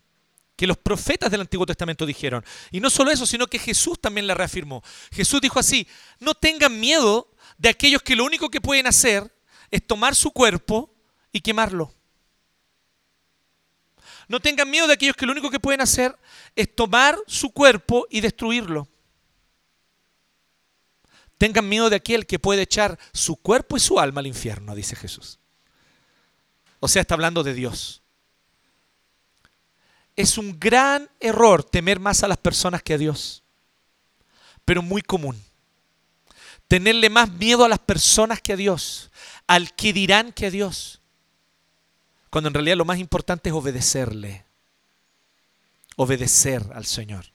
que 0.56 0.68
los 0.68 0.78
profetas 0.78 1.32
del 1.32 1.42
Antiguo 1.42 1.66
Testamento 1.66 2.06
dijeron. 2.06 2.46
Y 2.72 2.80
no 2.80 2.90
solo 2.90 3.12
eso, 3.12 3.26
sino 3.26 3.48
que 3.48 3.60
Jesús 3.60 4.00
también 4.00 4.28
la 4.28 4.36
reafirmó. 4.36 4.84
Jesús 5.12 5.42
dijo 5.42 5.60
así, 5.60 5.88
no 6.20 6.36
tengan 6.36 6.80
miedo 6.80 7.32
de 7.58 7.70
aquellos 7.70 8.02
que 8.02 8.16
lo 8.16 8.24
único 8.24 8.50
que 8.50 8.62
pueden 8.62 8.88
hacer 8.88 9.36
es 9.72 9.86
tomar 9.86 10.16
su 10.16 10.32
cuerpo 10.32 10.91
y 11.32 11.42
quemarlo. 11.42 11.94
No 14.28 14.40
tengan 14.40 14.70
miedo 14.70 14.88
de 14.88 14.94
aquellos 14.94 15.16
que 15.16 15.26
lo 15.26 15.34
único 15.34 15.50
que 15.50 15.60
pueden 15.60 15.82
hacer 15.82 16.18
es 16.56 16.74
tomar 16.74 17.18
su 17.28 17.52
cuerpo 17.52 18.08
y 18.10 18.22
destruirlo. 18.22 18.88
Tengan 21.38 21.68
miedo 21.68 21.90
de 21.90 21.98
aquel 21.98 22.26
que 22.26 22.40
puede 22.40 22.62
echar 22.62 22.98
su 23.12 23.36
cuerpo 23.36 23.76
y 23.76 23.80
su 23.80 24.00
alma 24.00 24.20
al 24.20 24.28
infierno, 24.28 24.76
dice 24.76 24.96
Jesús. 24.96 25.40
O 26.80 26.88
sea, 26.88 27.02
está 27.02 27.16
hablando 27.16 27.44
de 27.44 27.54
Dios. 27.54 28.04
Es 30.16 30.38
un 30.38 30.60
gran 30.60 31.10
error 31.20 31.64
temer 31.64 32.00
más 32.00 32.24
a 32.24 32.28
las 32.28 32.38
personas 32.38 32.84
que 32.84 32.94
a 32.94 32.98
Dios, 32.98 33.44
pero 34.64 34.82
muy 34.82 35.02
común. 35.02 35.42
Tenerle 36.68 37.10
más 37.10 37.30
miedo 37.32 37.66
a 37.66 37.70
las 37.70 37.80
personas 37.80 38.42
que 38.42 38.54
a 38.54 38.56
Dios, 38.58 39.12
al 39.46 39.76
que 39.76 39.92
dirán 39.92 40.32
que 40.32 40.46
a 40.46 40.52
Dios 40.52 41.01
cuando 42.32 42.48
en 42.48 42.54
realidad 42.54 42.78
lo 42.78 42.86
más 42.86 42.98
importante 42.98 43.50
es 43.50 43.56
obedecerle. 43.56 44.46
Obedecer 45.98 46.64
al 46.74 46.86
Señor. 46.86 47.26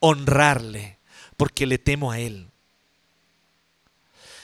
Honrarle, 0.00 0.98
porque 1.36 1.66
le 1.66 1.78
temo 1.78 2.10
a 2.10 2.18
Él. 2.18 2.50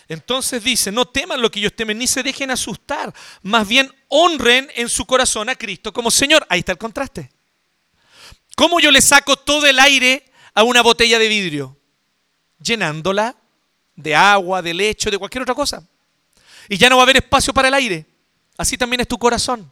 Entonces 0.07 0.63
dice, 0.63 0.93
no 0.93 1.07
teman 1.07 1.43
lo 1.43 1.51
que 1.51 1.59
ellos 1.59 1.75
temen, 1.75 1.99
ni 1.99 2.07
se 2.07 2.23
dejen 2.23 2.53
asustar. 2.53 3.13
Más 3.43 3.67
bien 3.67 3.93
honren 4.09 4.71
en 4.77 4.89
su 4.89 5.07
corazón 5.07 5.49
a 5.49 5.57
Cristo 5.57 5.93
como 5.93 6.11
Señor. 6.11 6.47
Ahí 6.49 6.61
está 6.61 6.71
el 6.71 6.79
contraste. 6.79 7.33
¿Cómo 8.55 8.79
yo 8.79 8.93
le 8.93 9.03
saco 9.03 9.37
todo 9.37 9.67
el 9.67 9.81
aire 9.81 10.31
a 10.55 10.63
una 10.63 10.83
botella 10.83 11.19
de 11.19 11.27
vidrio? 11.27 11.77
Llenándola 12.61 13.35
de 13.97 14.15
agua, 14.15 14.63
de 14.63 14.73
leche, 14.73 15.11
de 15.11 15.19
cualquier 15.19 15.43
otra 15.43 15.55
cosa. 15.57 15.85
Y 16.69 16.79
ya 16.79 16.89
no 16.89 16.97
va 16.97 17.03
a 17.03 17.07
haber 17.07 17.17
espacio 17.17 17.53
para 17.53 17.67
el 17.67 17.75
aire. 17.75 18.14
Así 18.57 18.79
también 18.79 19.01
es 19.01 19.09
tu 19.09 19.19
corazón. 19.19 19.71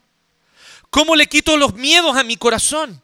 ¿Cómo 0.91 1.17
le 1.17 1.27
quito 1.27 1.57
los 1.57 1.75
miedos 1.75 2.17
a 2.17 2.25
mi 2.25 2.37
corazón? 2.37 3.01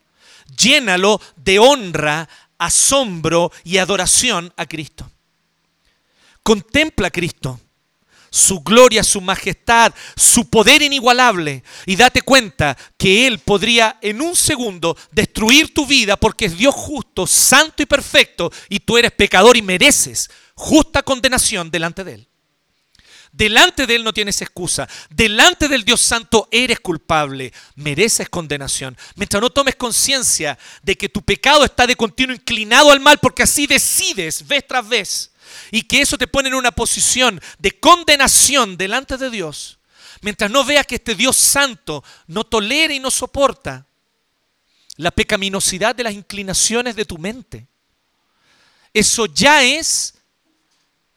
Llénalo 0.56 1.20
de 1.36 1.58
honra, 1.58 2.28
asombro 2.58 3.52
y 3.64 3.78
adoración 3.78 4.52
a 4.56 4.66
Cristo. 4.66 5.10
Contempla 6.42 7.08
a 7.08 7.10
Cristo, 7.10 7.60
su 8.30 8.60
gloria, 8.60 9.02
su 9.02 9.20
majestad, 9.20 9.92
su 10.16 10.48
poder 10.48 10.82
inigualable 10.82 11.62
y 11.86 11.96
date 11.96 12.22
cuenta 12.22 12.76
que 12.96 13.26
Él 13.26 13.38
podría 13.38 13.98
en 14.00 14.20
un 14.20 14.34
segundo 14.34 14.96
destruir 15.10 15.72
tu 15.72 15.86
vida 15.86 16.16
porque 16.16 16.46
es 16.46 16.56
Dios 16.56 16.74
justo, 16.74 17.26
santo 17.26 17.82
y 17.82 17.86
perfecto 17.86 18.50
y 18.68 18.80
tú 18.80 18.98
eres 18.98 19.12
pecador 19.12 19.56
y 19.56 19.62
mereces 19.62 20.30
justa 20.54 21.02
condenación 21.02 21.70
delante 21.70 22.04
de 22.04 22.14
Él. 22.14 22.28
Delante 23.38 23.86
de 23.86 23.94
Él 23.94 24.02
no 24.02 24.12
tienes 24.12 24.42
excusa. 24.42 24.88
Delante 25.10 25.68
del 25.68 25.84
Dios 25.84 26.00
Santo 26.00 26.48
eres 26.50 26.80
culpable. 26.80 27.52
Mereces 27.76 28.28
condenación. 28.28 28.98
Mientras 29.14 29.40
no 29.40 29.48
tomes 29.48 29.76
conciencia 29.76 30.58
de 30.82 30.96
que 30.96 31.08
tu 31.08 31.22
pecado 31.22 31.64
está 31.64 31.86
de 31.86 31.94
continuo 31.94 32.34
inclinado 32.34 32.90
al 32.90 32.98
mal, 32.98 33.18
porque 33.18 33.44
así 33.44 33.68
decides 33.68 34.44
vez 34.44 34.66
tras 34.66 34.88
vez, 34.88 35.30
y 35.70 35.82
que 35.82 36.00
eso 36.00 36.18
te 36.18 36.26
pone 36.26 36.48
en 36.48 36.56
una 36.56 36.72
posición 36.72 37.40
de 37.60 37.78
condenación 37.78 38.76
delante 38.76 39.16
de 39.16 39.30
Dios, 39.30 39.78
mientras 40.20 40.50
no 40.50 40.64
veas 40.64 40.84
que 40.84 40.96
este 40.96 41.14
Dios 41.14 41.36
Santo 41.36 42.02
no 42.26 42.42
tolera 42.42 42.92
y 42.92 42.98
no 42.98 43.12
soporta 43.12 43.86
la 44.96 45.12
pecaminosidad 45.12 45.94
de 45.94 46.02
las 46.02 46.12
inclinaciones 46.12 46.96
de 46.96 47.04
tu 47.04 47.18
mente, 47.18 47.68
eso 48.92 49.26
ya 49.26 49.62
es 49.62 50.17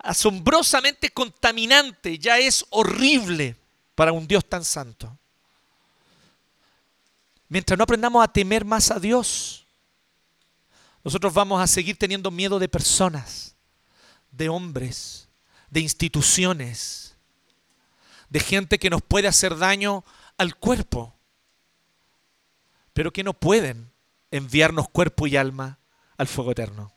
asombrosamente 0.04 1.10
contaminante, 1.10 2.18
ya 2.18 2.38
es 2.38 2.66
horrible 2.70 3.56
para 3.96 4.12
un 4.12 4.28
Dios 4.28 4.48
tan 4.48 4.64
santo. 4.64 5.18
Mientras 7.50 7.78
no 7.78 7.84
aprendamos 7.84 8.24
a 8.24 8.32
temer 8.32 8.64
más 8.64 8.92
a 8.92 9.00
Dios, 9.00 9.66
nosotros 11.04 11.34
vamos 11.34 11.62
a 11.62 11.68
seguir 11.68 11.98
teniendo 11.98 12.32
miedo 12.32 12.60
de 12.60 12.70
personas, 12.70 13.56
de 14.32 14.50
hombres, 14.50 15.28
de 15.70 15.82
instituciones, 15.82 17.16
de 18.30 18.40
gente 18.40 18.80
que 18.80 18.90
nos 18.90 19.02
puede 19.02 19.28
hacer 19.28 19.58
daño 19.58 20.06
al 20.38 20.56
cuerpo, 20.56 21.14
pero 22.94 23.12
que 23.12 23.24
no 23.24 23.34
pueden 23.34 23.92
enviarnos 24.32 24.90
cuerpo 24.90 25.28
y 25.28 25.36
alma 25.36 25.80
al 26.18 26.28
fuego 26.28 26.52
eterno. 26.52 26.94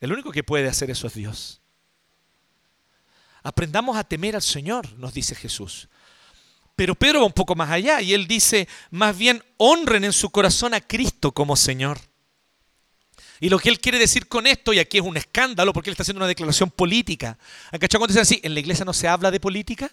El 0.00 0.12
único 0.12 0.32
que 0.32 0.42
puede 0.42 0.68
hacer 0.68 0.90
eso 0.90 1.06
es 1.06 1.14
Dios. 1.14 1.59
Aprendamos 3.42 3.96
a 3.96 4.04
temer 4.04 4.36
al 4.36 4.42
Señor, 4.42 4.92
nos 4.98 5.14
dice 5.14 5.34
Jesús. 5.34 5.88
Pero 6.76 6.94
Pedro 6.94 7.20
va 7.20 7.26
un 7.26 7.32
poco 7.32 7.54
más 7.54 7.70
allá 7.70 8.00
y 8.00 8.14
él 8.14 8.26
dice, 8.26 8.66
más 8.90 9.16
bien 9.16 9.42
honren 9.58 10.04
en 10.04 10.12
su 10.12 10.30
corazón 10.30 10.72
a 10.74 10.80
Cristo 10.80 11.32
como 11.32 11.56
Señor. 11.56 11.98
Y 13.40 13.48
lo 13.48 13.58
que 13.58 13.70
él 13.70 13.80
quiere 13.80 13.98
decir 13.98 14.28
con 14.28 14.46
esto, 14.46 14.72
y 14.72 14.78
aquí 14.78 14.98
es 14.98 15.04
un 15.04 15.16
escándalo 15.16 15.72
porque 15.72 15.90
él 15.90 15.92
está 15.92 16.02
haciendo 16.02 16.20
una 16.20 16.28
declaración 16.28 16.70
política. 16.70 17.38
¿Cachado 17.70 17.98
cuando 17.98 18.12
dicen 18.12 18.22
así? 18.22 18.40
¿En 18.42 18.54
la 18.54 18.60
iglesia 18.60 18.84
no 18.84 18.92
se 18.92 19.08
habla 19.08 19.30
de 19.30 19.40
política? 19.40 19.90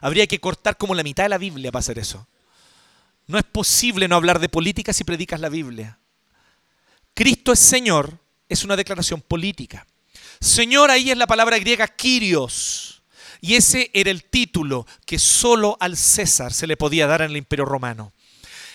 Habría 0.00 0.26
que 0.26 0.40
cortar 0.40 0.76
como 0.76 0.94
la 0.94 1.02
mitad 1.02 1.24
de 1.24 1.28
la 1.28 1.38
Biblia 1.38 1.70
para 1.70 1.80
hacer 1.80 1.98
eso. 1.98 2.26
No 3.26 3.36
es 3.38 3.44
posible 3.44 4.08
no 4.08 4.16
hablar 4.16 4.38
de 4.38 4.48
política 4.48 4.94
si 4.94 5.04
predicas 5.04 5.40
la 5.40 5.50
Biblia. 5.50 5.98
Cristo 7.12 7.52
es 7.52 7.58
Señor, 7.58 8.18
es 8.48 8.64
una 8.64 8.76
declaración 8.76 9.20
política. 9.20 9.86
Señor 10.40 10.90
ahí 10.90 11.10
es 11.10 11.16
la 11.16 11.26
palabra 11.26 11.58
griega 11.58 11.88
Kyrios. 11.88 13.02
Y 13.40 13.54
ese 13.54 13.90
era 13.92 14.10
el 14.10 14.24
título 14.24 14.86
que 15.06 15.18
solo 15.18 15.76
al 15.80 15.96
César 15.96 16.52
se 16.52 16.66
le 16.66 16.76
podía 16.76 17.06
dar 17.06 17.22
en 17.22 17.30
el 17.30 17.36
imperio 17.36 17.64
romano. 17.64 18.12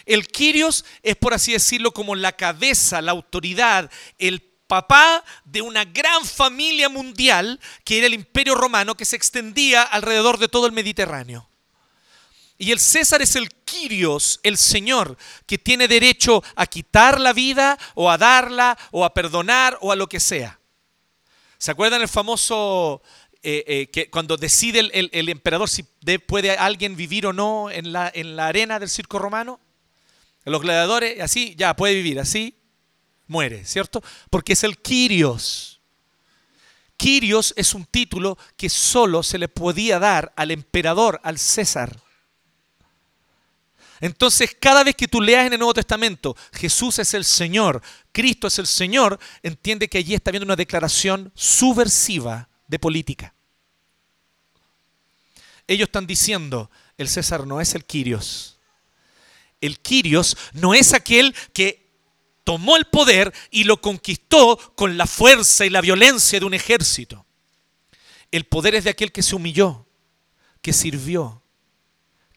El 0.06 0.28
Kyrios 0.28 0.86
es, 1.02 1.16
por 1.16 1.34
así 1.34 1.54
decirlo, 1.54 1.92
como 1.92 2.16
la 2.16 2.34
cabeza, 2.34 3.02
la 3.02 3.12
autoridad, 3.12 3.90
el 4.18 4.42
papá 4.68 5.24
de 5.46 5.62
una 5.62 5.86
gran 5.86 6.26
familia 6.26 6.90
mundial 6.90 7.60
que 7.84 7.98
era 7.98 8.08
el 8.08 8.14
imperio 8.14 8.56
romano 8.56 8.96
que 8.96 9.06
se 9.06 9.16
extendía 9.16 9.84
alrededor 9.84 10.38
de 10.38 10.48
todo 10.48 10.66
el 10.66 10.72
Mediterráneo. 10.72 11.50
Y 12.58 12.72
el 12.72 12.80
César 12.80 13.22
es 13.22 13.36
el 13.36 13.50
Kyrios, 13.50 14.40
el 14.44 14.58
Señor, 14.58 15.18
que 15.46 15.58
tiene 15.58 15.88
derecho 15.88 16.44
a 16.56 16.66
quitar 16.66 17.20
la 17.20 17.34
vida 17.34 17.78
o 17.96 18.10
a 18.10 18.18
darla 18.18 18.78
o 18.92 19.04
a 19.04 19.14
perdonar 19.14 19.78
o 19.82 19.92
a 19.92 19.96
lo 19.96 20.08
que 20.08 20.20
sea. 20.20 20.60
¿Se 21.64 21.72
acuerdan 21.72 22.02
el 22.02 22.10
famoso 22.10 23.02
eh, 23.42 23.64
eh, 23.68 23.88
que 23.88 24.10
cuando 24.10 24.36
decide 24.36 24.82
el, 24.82 25.30
emperador 25.30 25.70
si 25.70 25.84
puede 26.28 26.52
alguien 26.52 26.98
vivir 26.98 27.26
o 27.26 27.32
no 27.32 27.72
en 27.72 27.94
la, 27.94 28.12
en 28.14 28.36
la 28.36 28.48
arena 28.48 28.80
del 28.80 28.90
circo 28.90 29.18
romano? 29.18 29.62
Los 30.44 30.62
gladiadores, 30.62 31.22
así, 31.22 31.56
ya 31.58 31.74
puede 31.74 31.94
vivir, 31.96 32.20
así 32.20 32.58
muere, 33.28 33.64
¿cierto? 33.64 34.04
Porque 34.30 34.52
es 34.52 34.66
el 34.66 34.78
Kyrios. 34.78 35.80
Kyrios 36.98 37.54
es 37.56 37.74
un 37.74 37.86
título 37.86 38.38
que 38.58 38.68
solo 38.68 39.24
se 39.24 39.38
le 39.38 39.48
podía 39.48 40.00
dar 40.00 40.34
al 40.36 40.52
emperador, 40.52 41.22
al 41.24 41.40
César. 41.40 41.98
Entonces, 44.04 44.54
cada 44.60 44.84
vez 44.84 44.98
que 44.98 45.08
tú 45.08 45.22
leas 45.22 45.48
en 45.48 45.54
el 45.54 45.60
Nuevo 45.60 45.76
Testamento, 45.76 46.36
Jesús 46.52 47.00
es 47.00 47.14
el 47.14 47.24
Señor, 47.24 47.82
Cristo 48.12 48.48
es 48.48 48.60
el 48.60 48.68
Señor, 48.68 49.18
entiende 49.42 49.88
que 49.88 49.98
allí 49.98 50.14
está 50.14 50.30
viendo 50.30 50.44
una 50.44 50.58
declaración 50.58 51.32
subversiva 51.36 52.50
de 52.68 52.80
política. 52.80 53.34
Ellos 55.68 55.88
están 55.88 56.06
diciendo, 56.06 56.70
el 56.98 57.08
César 57.08 57.48
no 57.48 57.62
es 57.62 57.76
el 57.76 57.86
Quirios. 57.86 58.60
El 59.62 59.80
Quirios 59.80 60.36
no 60.52 60.74
es 60.74 60.94
aquel 60.94 61.34
que 61.54 61.90
tomó 62.44 62.76
el 62.76 62.84
poder 62.84 63.34
y 63.52 63.64
lo 63.64 63.80
conquistó 63.80 64.58
con 64.76 64.98
la 64.98 65.08
fuerza 65.08 65.66
y 65.66 65.70
la 65.70 65.80
violencia 65.80 66.42
de 66.42 66.46
un 66.46 66.54
ejército. 66.54 67.26
El 68.32 68.44
poder 68.48 68.76
es 68.76 68.84
de 68.84 68.90
aquel 68.90 69.14
que 69.14 69.24
se 69.24 69.34
humilló, 69.34 69.88
que 70.62 70.74
sirvió, 70.74 71.43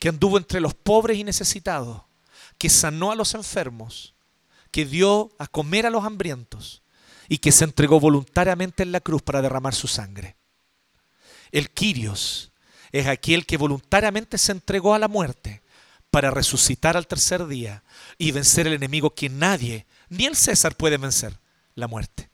que 0.07 0.11
anduvo 0.11 0.39
entre 0.39 0.61
los 0.61 0.73
pobres 0.73 1.19
y 1.19 1.25
necesitados, 1.25 2.03
que 2.59 2.71
sanó 2.71 3.11
a 3.11 3.17
los 3.17 3.35
enfermos, 3.35 4.15
que 4.71 4.85
dio 4.85 5.33
a 5.37 5.49
comer 5.49 5.85
a 5.85 5.91
los 5.91 6.05
hambrientos 6.05 6.85
y 7.29 7.39
que 7.39 7.51
se 7.51 7.65
entregó 7.65 7.99
voluntariamente 7.99 8.85
en 8.85 8.93
la 8.93 9.01
cruz 9.01 9.21
para 9.21 9.43
derramar 9.43 9.75
su 9.75 9.89
sangre. 9.89 10.37
El 11.51 11.71
Quirios 11.71 12.53
es 12.93 13.09
aquel 13.09 13.47
que 13.47 13.57
voluntariamente 13.57 14.39
se 14.39 14.53
entregó 14.53 14.95
a 14.95 15.01
la 15.01 15.09
muerte 15.09 15.65
para 16.13 16.31
resucitar 16.31 16.97
al 16.97 17.09
tercer 17.09 17.45
día 17.49 17.83
y 18.17 18.31
vencer 18.31 18.69
el 18.69 18.75
enemigo 18.75 19.13
que 19.13 19.29
nadie, 19.29 19.87
ni 20.09 20.27
el 20.27 20.37
César 20.37 20.77
puede 20.77 20.99
vencer, 20.99 21.41
la 21.75 21.89
muerte. 21.89 22.31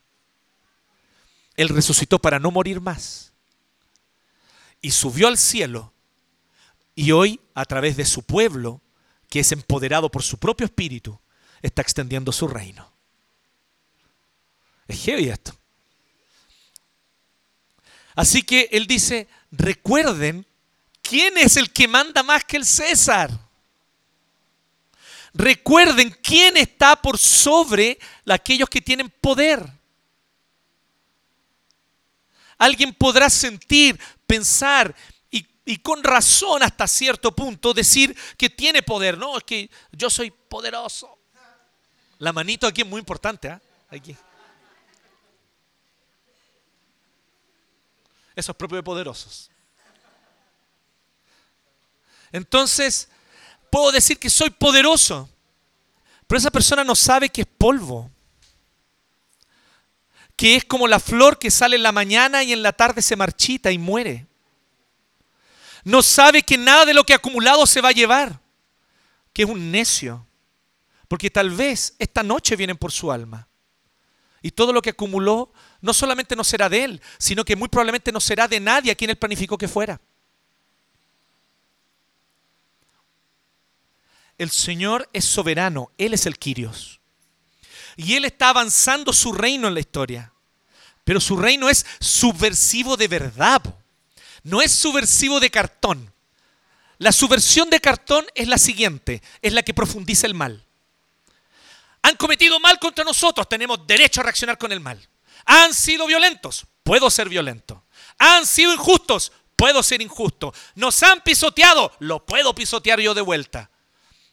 Él 1.55 1.69
resucitó 1.69 2.19
para 2.19 2.37
no 2.37 2.51
morir 2.51 2.81
más 2.81 3.33
y 4.79 4.91
subió 4.91 5.27
al 5.27 5.39
cielo 5.39 5.92
y 6.95 7.11
hoy, 7.11 7.39
a 7.53 7.65
través 7.65 7.97
de 7.97 8.05
su 8.05 8.23
pueblo, 8.23 8.81
que 9.29 9.39
es 9.39 9.51
empoderado 9.51 10.09
por 10.09 10.23
su 10.23 10.37
propio 10.37 10.65
espíritu, 10.65 11.19
está 11.61 11.81
extendiendo 11.81 12.31
su 12.31 12.47
reino. 12.47 12.91
Es 14.87 15.03
heavy 15.03 15.29
esto. 15.29 15.55
Así 18.15 18.43
que 18.43 18.69
él 18.71 18.85
dice, 18.85 19.27
recuerden 19.51 20.45
quién 21.01 21.37
es 21.37 21.57
el 21.57 21.71
que 21.71 21.87
manda 21.87 22.21
más 22.21 22.43
que 22.43 22.57
el 22.57 22.65
César. 22.65 23.31
Recuerden 25.33 26.15
quién 26.21 26.57
está 26.57 26.95
por 26.95 27.17
sobre 27.17 27.97
aquellos 28.27 28.69
que 28.69 28.81
tienen 28.81 29.09
poder. 29.09 29.67
Alguien 32.59 32.93
podrá 32.93 33.31
sentir, 33.31 33.99
pensar, 34.27 34.95
y 35.65 35.77
con 35.77 36.03
razón 36.03 36.61
hasta 36.63 36.87
cierto 36.87 37.33
punto 37.33 37.73
decir 37.73 38.17
que 38.37 38.49
tiene 38.49 38.83
poder. 38.83 39.17
No, 39.17 39.37
es 39.37 39.43
que 39.43 39.69
yo 39.91 40.09
soy 40.09 40.31
poderoso. 40.31 41.17
La 42.19 42.33
manito 42.33 42.67
aquí 42.67 42.81
es 42.81 42.87
muy 42.87 42.99
importante. 42.99 43.47
¿eh? 43.47 43.59
Aquí. 43.89 44.15
Eso 48.35 48.51
es 48.51 48.57
propio 48.57 48.77
de 48.77 48.83
poderosos. 48.83 49.49
Entonces, 52.31 53.07
puedo 53.69 53.91
decir 53.91 54.17
que 54.17 54.29
soy 54.29 54.49
poderoso, 54.49 55.29
pero 56.25 56.39
esa 56.39 56.49
persona 56.49 56.83
no 56.83 56.95
sabe 56.95 57.29
que 57.29 57.41
es 57.41 57.47
polvo, 57.47 58.09
que 60.35 60.55
es 60.55 60.65
como 60.65 60.87
la 60.87 60.99
flor 60.99 61.37
que 61.37 61.51
sale 61.51 61.75
en 61.75 61.83
la 61.83 61.91
mañana 61.91 62.43
y 62.43 62.53
en 62.53 62.63
la 62.63 62.73
tarde 62.73 63.03
se 63.03 63.15
marchita 63.15 63.71
y 63.71 63.77
muere 63.77 64.25
no 65.83 66.01
sabe 66.01 66.43
que 66.43 66.57
nada 66.57 66.85
de 66.85 66.93
lo 66.93 67.03
que 67.03 67.13
ha 67.13 67.17
acumulado 67.17 67.65
se 67.65 67.81
va 67.81 67.89
a 67.89 67.93
llevar, 67.93 68.39
que 69.33 69.43
es 69.43 69.49
un 69.49 69.71
necio, 69.71 70.25
porque 71.07 71.29
tal 71.29 71.49
vez 71.51 71.95
esta 71.99 72.23
noche 72.23 72.55
vienen 72.55 72.77
por 72.77 72.91
su 72.91 73.11
alma. 73.11 73.47
Y 74.41 74.51
todo 74.51 74.73
lo 74.73 74.81
que 74.81 74.89
acumuló 74.89 75.53
no 75.81 75.93
solamente 75.93 76.35
no 76.35 76.43
será 76.43 76.67
de 76.69 76.83
él, 76.83 77.01
sino 77.17 77.45
que 77.45 77.55
muy 77.55 77.69
probablemente 77.69 78.11
no 78.11 78.19
será 78.19 78.47
de 78.47 78.59
nadie 78.59 78.91
a 78.91 78.95
quien 78.95 79.09
él 79.09 79.17
planificó 79.17 79.57
que 79.57 79.67
fuera. 79.67 79.99
el 84.37 84.51
Señor 84.51 85.09
es 85.13 85.25
soberano, 85.25 85.91
Él 85.97 86.13
es 86.13 86.25
el 86.25 86.37
Kyrios. 86.37 86.99
Y 87.95 88.15
Él 88.15 88.25
está 88.25 88.49
avanzando 88.49 89.13
su 89.13 89.31
reino 89.31 89.67
en 89.67 89.73
la 89.73 89.79
historia. 89.79 90.33
Pero 91.03 91.19
su 91.19 91.37
reino 91.37 91.69
es 91.69 91.85
subversivo 91.99 92.97
de 92.97 93.07
verdad. 93.07 93.61
No 94.43 94.61
es 94.61 94.71
subversivo 94.71 95.39
de 95.39 95.49
cartón. 95.49 96.13
La 96.97 97.11
subversión 97.11 97.69
de 97.69 97.79
cartón 97.79 98.25
es 98.35 98.47
la 98.47 98.57
siguiente, 98.57 99.21
es 99.41 99.53
la 99.53 99.63
que 99.63 99.73
profundiza 99.73 100.27
el 100.27 100.33
mal. 100.33 100.63
Han 102.01 102.15
cometido 102.17 102.59
mal 102.59 102.79
contra 102.79 103.03
nosotros, 103.03 103.47
tenemos 103.47 103.85
derecho 103.87 104.21
a 104.21 104.23
reaccionar 104.23 104.57
con 104.57 104.71
el 104.71 104.79
mal. 104.79 105.07
Han 105.45 105.73
sido 105.73 106.05
violentos, 106.05 106.65
puedo 106.83 107.09
ser 107.09 107.29
violento. 107.29 107.83
Han 108.19 108.45
sido 108.45 108.73
injustos, 108.73 109.31
puedo 109.55 109.81
ser 109.81 110.01
injusto. 110.01 110.53
Nos 110.75 111.01
han 111.03 111.21
pisoteado, 111.21 111.91
lo 111.99 112.25
puedo 112.25 112.53
pisotear 112.53 112.99
yo 112.99 113.13
de 113.13 113.21
vuelta. 113.21 113.69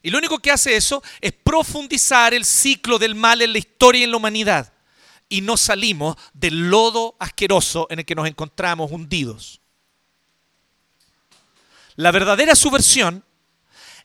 Y 0.03 0.11
lo 0.11 0.19
único 0.19 0.39
que 0.39 0.51
hace 0.51 0.77
eso 0.77 1.03
es 1.21 1.33
profundizar 1.33 2.35
el 2.35 2.45
ciclo 2.45 2.99
del 2.99 3.15
mal 3.15 3.43
en 3.43 3.53
la 3.53 3.59
historia 3.59 4.01
y 4.01 4.05
en 4.05 4.11
la 4.11 4.17
humanidad. 4.17 4.73
Y 5.29 5.43
no 5.43 5.57
salimos 5.57 6.17
del 6.33 6.71
lodo 6.71 7.17
asqueroso 7.21 7.87
en 7.91 8.01
el 8.01 8.05
que 8.05 8.15
nos 8.15 8.27
encontramos 8.27 8.91
hundidos. 8.91 9.60
La 12.01 12.13
verdadera 12.13 12.55
subversión 12.55 13.23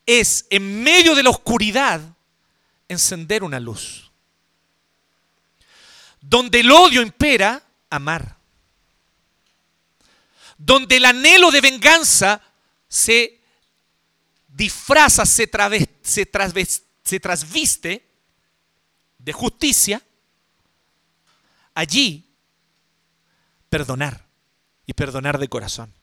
es, 0.05 0.47
en 0.49 0.83
medio 0.83 1.15
de 1.15 1.23
la 1.23 1.29
oscuridad, 1.29 2.01
encender 2.89 3.41
una 3.41 3.57
luz. 3.57 4.11
Donde 6.19 6.59
el 6.59 6.71
odio 6.71 7.01
impera, 7.01 7.63
amar. 7.89 8.35
Donde 10.57 10.97
el 10.97 11.05
anhelo 11.05 11.51
de 11.51 11.61
venganza 11.61 12.41
se 12.89 13.39
disfraza, 14.49 15.25
se, 15.25 15.49
se 16.03 17.19
trasviste 17.21 18.09
de 19.19 19.31
justicia, 19.31 20.01
allí 21.73 22.29
perdonar 23.69 24.27
y 24.85 24.91
perdonar 24.91 25.39
de 25.39 25.47
corazón. 25.47 25.93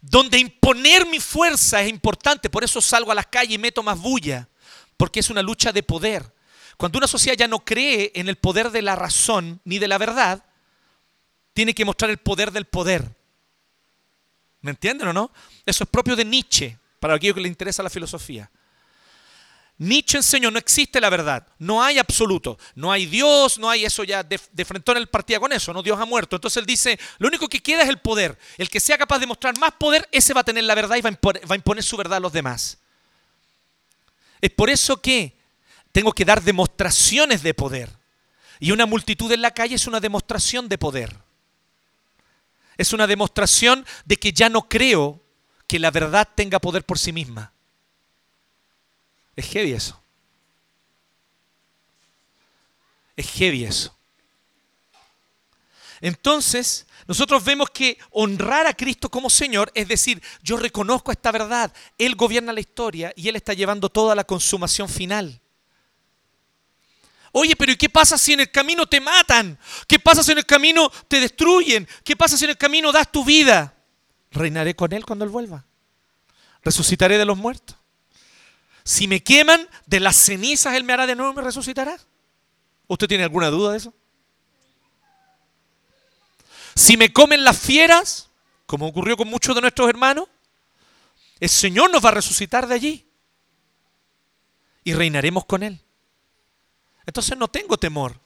Donde 0.00 0.38
imponer 0.38 1.06
mi 1.06 1.18
fuerza 1.18 1.82
es 1.82 1.88
importante, 1.90 2.48
por 2.50 2.64
eso 2.64 2.80
salgo 2.80 3.10
a 3.10 3.14
las 3.14 3.26
calles 3.26 3.54
y 3.54 3.58
meto 3.58 3.82
más 3.82 3.98
bulla, 3.98 4.48
porque 4.96 5.20
es 5.20 5.30
una 5.30 5.42
lucha 5.42 5.72
de 5.72 5.82
poder. 5.82 6.32
Cuando 6.76 6.98
una 6.98 7.08
sociedad 7.08 7.36
ya 7.36 7.48
no 7.48 7.64
cree 7.64 8.12
en 8.14 8.28
el 8.28 8.36
poder 8.36 8.70
de 8.70 8.82
la 8.82 8.94
razón 8.94 9.60
ni 9.64 9.78
de 9.78 9.88
la 9.88 9.98
verdad, 9.98 10.44
tiene 11.52 11.74
que 11.74 11.84
mostrar 11.84 12.10
el 12.10 12.18
poder 12.18 12.52
del 12.52 12.66
poder. 12.66 13.16
¿Me 14.60 14.70
entienden 14.70 15.08
o 15.08 15.12
no? 15.12 15.32
Eso 15.66 15.84
es 15.84 15.90
propio 15.90 16.14
de 16.14 16.24
Nietzsche, 16.24 16.78
para 17.00 17.14
aquellos 17.14 17.34
que 17.34 17.40
les 17.40 17.50
interesa 17.50 17.82
la 17.82 17.90
filosofía. 17.90 18.50
Nietzsche 19.78 20.18
enseñó, 20.18 20.50
no 20.50 20.58
existe 20.58 21.00
la 21.00 21.08
verdad, 21.08 21.46
no 21.58 21.82
hay 21.82 21.98
absoluto, 21.98 22.58
no 22.74 22.90
hay 22.90 23.06
Dios, 23.06 23.58
no 23.58 23.70
hay 23.70 23.84
eso 23.84 24.02
ya, 24.02 24.24
de, 24.24 24.40
de 24.50 24.64
frentón 24.64 24.96
él 24.96 25.06
partía 25.06 25.38
con 25.38 25.52
eso, 25.52 25.72
no 25.72 25.82
Dios 25.84 25.98
ha 26.00 26.04
muerto. 26.04 26.36
Entonces 26.36 26.56
él 26.56 26.66
dice, 26.66 26.98
lo 27.18 27.28
único 27.28 27.48
que 27.48 27.62
queda 27.62 27.82
es 27.82 27.88
el 27.88 27.98
poder. 27.98 28.36
El 28.56 28.68
que 28.68 28.80
sea 28.80 28.98
capaz 28.98 29.20
de 29.20 29.26
mostrar 29.26 29.56
más 29.58 29.72
poder, 29.72 30.08
ese 30.10 30.34
va 30.34 30.40
a 30.40 30.44
tener 30.44 30.64
la 30.64 30.74
verdad 30.74 30.96
y 30.96 31.00
va 31.00 31.10
va 31.10 31.54
a 31.54 31.56
imponer 31.56 31.84
su 31.84 31.96
verdad 31.96 32.16
a 32.16 32.20
los 32.20 32.32
demás. 32.32 32.78
Es 34.40 34.50
por 34.50 34.70
eso 34.70 35.00
que 35.00 35.36
tengo 35.92 36.12
que 36.12 36.24
dar 36.24 36.42
demostraciones 36.42 37.42
de 37.42 37.54
poder. 37.54 37.90
Y 38.60 38.72
una 38.72 38.86
multitud 38.86 39.30
en 39.32 39.42
la 39.42 39.52
calle 39.52 39.76
es 39.76 39.86
una 39.86 40.00
demostración 40.00 40.68
de 40.68 40.78
poder. 40.78 41.16
Es 42.76 42.92
una 42.92 43.06
demostración 43.06 43.86
de 44.04 44.16
que 44.16 44.32
ya 44.32 44.48
no 44.48 44.68
creo 44.68 45.22
que 45.66 45.78
la 45.78 45.90
verdad 45.90 46.28
tenga 46.34 46.58
poder 46.58 46.84
por 46.84 46.98
sí 46.98 47.12
misma. 47.12 47.52
Es 49.38 49.46
heavy 49.50 49.72
eso. 49.72 49.96
Es 53.14 53.30
heavy 53.30 53.64
eso. 53.66 53.96
Entonces, 56.00 56.88
nosotros 57.06 57.44
vemos 57.44 57.70
que 57.70 57.98
honrar 58.10 58.66
a 58.66 58.74
Cristo 58.74 59.08
como 59.08 59.30
Señor 59.30 59.70
es 59.76 59.86
decir, 59.86 60.20
yo 60.42 60.56
reconozco 60.56 61.12
esta 61.12 61.30
verdad, 61.30 61.72
Él 61.98 62.16
gobierna 62.16 62.52
la 62.52 62.58
historia 62.58 63.12
y 63.14 63.28
Él 63.28 63.36
está 63.36 63.54
llevando 63.54 63.88
toda 63.88 64.16
la 64.16 64.24
consumación 64.24 64.88
final. 64.88 65.40
Oye, 67.30 67.54
pero 67.54 67.70
¿y 67.70 67.76
qué 67.76 67.88
pasa 67.88 68.18
si 68.18 68.32
en 68.32 68.40
el 68.40 68.50
camino 68.50 68.86
te 68.86 69.00
matan? 69.00 69.56
¿Qué 69.86 70.00
pasa 70.00 70.24
si 70.24 70.32
en 70.32 70.38
el 70.38 70.46
camino 70.46 70.90
te 71.06 71.20
destruyen? 71.20 71.86
¿Qué 72.02 72.16
pasa 72.16 72.36
si 72.36 72.42
en 72.42 72.50
el 72.50 72.58
camino 72.58 72.90
das 72.90 73.12
tu 73.12 73.24
vida? 73.24 73.72
Reinaré 74.32 74.74
con 74.74 74.92
Él 74.92 75.06
cuando 75.06 75.24
Él 75.24 75.30
vuelva. 75.30 75.64
Resucitaré 76.64 77.18
de 77.18 77.24
los 77.24 77.38
muertos. 77.38 77.77
Si 78.88 79.06
me 79.06 79.22
queman, 79.22 79.68
de 79.84 80.00
las 80.00 80.16
cenizas 80.16 80.74
Él 80.74 80.82
me 80.82 80.94
hará 80.94 81.06
de 81.06 81.14
nuevo 81.14 81.34
y 81.34 81.36
me 81.36 81.42
resucitará. 81.42 81.98
¿Usted 82.86 83.06
tiene 83.06 83.22
alguna 83.22 83.50
duda 83.50 83.72
de 83.72 83.76
eso? 83.76 83.92
Si 86.74 86.96
me 86.96 87.12
comen 87.12 87.44
las 87.44 87.58
fieras, 87.58 88.30
como 88.64 88.86
ocurrió 88.86 89.18
con 89.18 89.28
muchos 89.28 89.54
de 89.54 89.60
nuestros 89.60 89.90
hermanos, 89.90 90.26
el 91.38 91.50
Señor 91.50 91.90
nos 91.90 92.02
va 92.02 92.08
a 92.08 92.12
resucitar 92.12 92.66
de 92.66 92.76
allí. 92.76 93.06
Y 94.84 94.94
reinaremos 94.94 95.44
con 95.44 95.62
Él. 95.62 95.82
Entonces 97.04 97.36
no 97.36 97.48
tengo 97.48 97.76
temor 97.76 98.18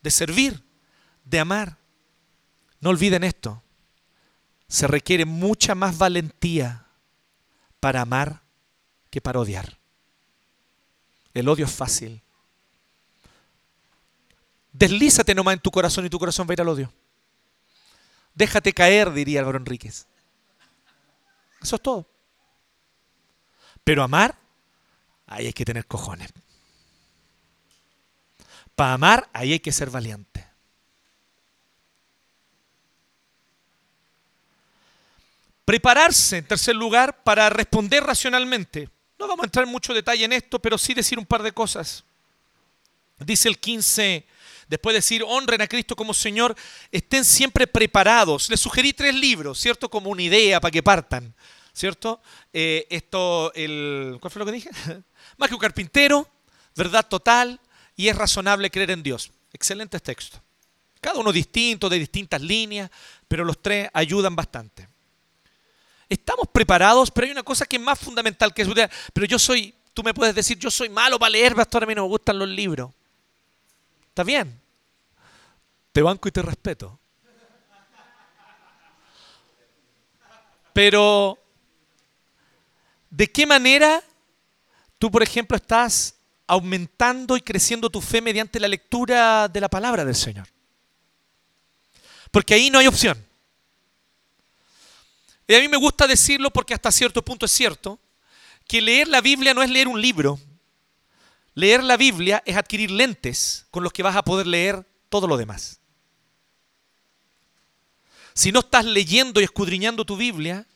de 0.00 0.12
servir, 0.12 0.62
de 1.24 1.40
amar. 1.40 1.76
No 2.78 2.90
olviden 2.90 3.24
esto. 3.24 3.64
Se 4.68 4.86
requiere 4.86 5.24
mucha 5.24 5.74
más 5.74 5.98
valentía 5.98 6.86
para 7.80 8.02
amar 8.02 8.42
que 9.10 9.20
para 9.20 9.40
odiar. 9.40 9.77
El 11.38 11.48
odio 11.48 11.66
es 11.66 11.72
fácil. 11.72 12.20
Deslízate 14.72 15.36
nomás 15.36 15.54
en 15.54 15.60
tu 15.60 15.70
corazón 15.70 16.04
y 16.04 16.10
tu 16.10 16.18
corazón 16.18 16.48
va 16.48 16.50
a 16.50 16.54
ir 16.54 16.60
al 16.60 16.68
odio. 16.68 16.92
Déjate 18.34 18.72
caer, 18.72 19.12
diría 19.12 19.38
Álvaro 19.38 19.58
Enríquez. 19.58 20.08
Eso 21.62 21.76
es 21.76 21.82
todo. 21.82 22.08
Pero 23.84 24.02
amar, 24.02 24.36
ahí 25.26 25.46
hay 25.46 25.52
que 25.52 25.64
tener 25.64 25.86
cojones. 25.86 26.28
Para 28.74 28.94
amar, 28.94 29.28
ahí 29.32 29.52
hay 29.52 29.60
que 29.60 29.72
ser 29.72 29.90
valiente. 29.90 30.44
Prepararse, 35.64 36.38
en 36.38 36.48
tercer 36.48 36.74
lugar, 36.74 37.22
para 37.22 37.48
responder 37.48 38.02
racionalmente. 38.02 38.90
No 39.18 39.26
vamos 39.26 39.44
a 39.44 39.46
entrar 39.46 39.66
en 39.66 39.72
mucho 39.72 39.92
detalle 39.92 40.24
en 40.24 40.32
esto, 40.32 40.58
pero 40.58 40.78
sí 40.78 40.94
decir 40.94 41.18
un 41.18 41.26
par 41.26 41.42
de 41.42 41.52
cosas. 41.52 42.04
Dice 43.18 43.48
el 43.48 43.58
15, 43.58 44.24
después 44.68 44.94
de 44.94 44.98
decir, 44.98 45.24
honren 45.26 45.60
a 45.60 45.66
Cristo 45.66 45.96
como 45.96 46.14
Señor, 46.14 46.54
estén 46.92 47.24
siempre 47.24 47.66
preparados. 47.66 48.48
Les 48.48 48.60
sugerí 48.60 48.92
tres 48.92 49.14
libros, 49.14 49.58
¿cierto? 49.58 49.88
Como 49.88 50.10
una 50.10 50.22
idea 50.22 50.60
para 50.60 50.70
que 50.70 50.82
partan, 50.82 51.34
¿cierto? 51.72 52.20
Eh, 52.52 52.86
esto, 52.90 53.52
el, 53.54 54.18
¿cuál 54.20 54.30
fue 54.30 54.40
lo 54.40 54.46
que 54.46 54.52
dije? 54.52 54.70
Más 55.36 55.48
que 55.48 55.54
un 55.54 55.60
carpintero, 55.60 56.28
verdad 56.76 57.06
total, 57.08 57.60
y 57.96 58.06
es 58.06 58.14
razonable 58.14 58.70
creer 58.70 58.92
en 58.92 59.02
Dios. 59.02 59.32
Excelentes 59.52 60.00
textos. 60.00 60.40
Cada 61.00 61.18
uno 61.18 61.32
distinto, 61.32 61.88
de 61.88 61.98
distintas 61.98 62.40
líneas, 62.40 62.90
pero 63.26 63.44
los 63.44 63.60
tres 63.60 63.88
ayudan 63.92 64.36
bastante. 64.36 64.88
Estamos 66.08 66.48
preparados, 66.48 67.10
pero 67.10 67.26
hay 67.26 67.32
una 67.32 67.42
cosa 67.42 67.66
que 67.66 67.76
es 67.76 67.82
más 67.82 67.98
fundamental, 67.98 68.54
que 68.54 68.62
es, 68.62 68.68
pero 69.12 69.26
yo 69.26 69.38
soy, 69.38 69.74
tú 69.92 70.02
me 70.02 70.14
puedes 70.14 70.34
decir, 70.34 70.58
yo 70.58 70.70
soy 70.70 70.88
malo 70.88 71.18
para 71.18 71.30
leer, 71.30 71.54
pastor, 71.54 71.84
a 71.84 71.86
mí 71.86 71.94
no 71.94 72.02
me 72.02 72.08
gustan 72.08 72.38
los 72.38 72.48
libros. 72.48 72.90
Está 74.08 74.24
bien. 74.24 74.60
Te 75.92 76.00
banco 76.00 76.28
y 76.28 76.32
te 76.32 76.42
respeto. 76.42 76.98
Pero, 80.72 81.36
¿de 83.10 83.30
qué 83.30 83.46
manera 83.46 84.02
tú, 84.98 85.10
por 85.10 85.22
ejemplo, 85.22 85.56
estás 85.56 86.14
aumentando 86.46 87.36
y 87.36 87.42
creciendo 87.42 87.90
tu 87.90 88.00
fe 88.00 88.22
mediante 88.22 88.60
la 88.60 88.68
lectura 88.68 89.48
de 89.48 89.60
la 89.60 89.68
palabra 89.68 90.04
del 90.04 90.14
Señor? 90.14 90.48
Porque 92.30 92.54
ahí 92.54 92.70
no 92.70 92.78
hay 92.78 92.86
opción. 92.86 93.27
Y 95.48 95.54
a 95.54 95.60
mí 95.60 95.66
me 95.66 95.78
gusta 95.78 96.06
decirlo 96.06 96.50
porque 96.50 96.74
hasta 96.74 96.92
cierto 96.92 97.24
punto 97.24 97.46
es 97.46 97.52
cierto, 97.52 97.98
que 98.66 98.82
leer 98.82 99.08
la 99.08 99.22
Biblia 99.22 99.54
no 99.54 99.62
es 99.62 99.70
leer 99.70 99.88
un 99.88 100.00
libro. 100.00 100.38
Leer 101.54 101.82
la 101.82 101.96
Biblia 101.96 102.42
es 102.44 102.56
adquirir 102.56 102.90
lentes 102.90 103.66
con 103.70 103.82
los 103.82 103.92
que 103.92 104.02
vas 104.02 104.14
a 104.14 104.22
poder 104.22 104.46
leer 104.46 104.86
todo 105.08 105.26
lo 105.26 105.38
demás. 105.38 105.80
Si 108.34 108.52
no 108.52 108.60
estás 108.60 108.84
leyendo 108.84 109.40
y 109.40 109.44
escudriñando 109.44 110.04
tu 110.04 110.18
Biblia, 110.18 110.66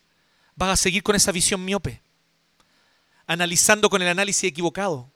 vas 0.57 0.71
a 0.71 0.77
seguir 0.77 1.03
con 1.03 1.15
esa 1.15 1.33
visión 1.33 1.63
miope, 1.65 2.03
analizando 3.27 3.91
con 3.91 4.01
el 4.01 4.09
análisis 4.09 4.45
equivocado, 4.45 5.13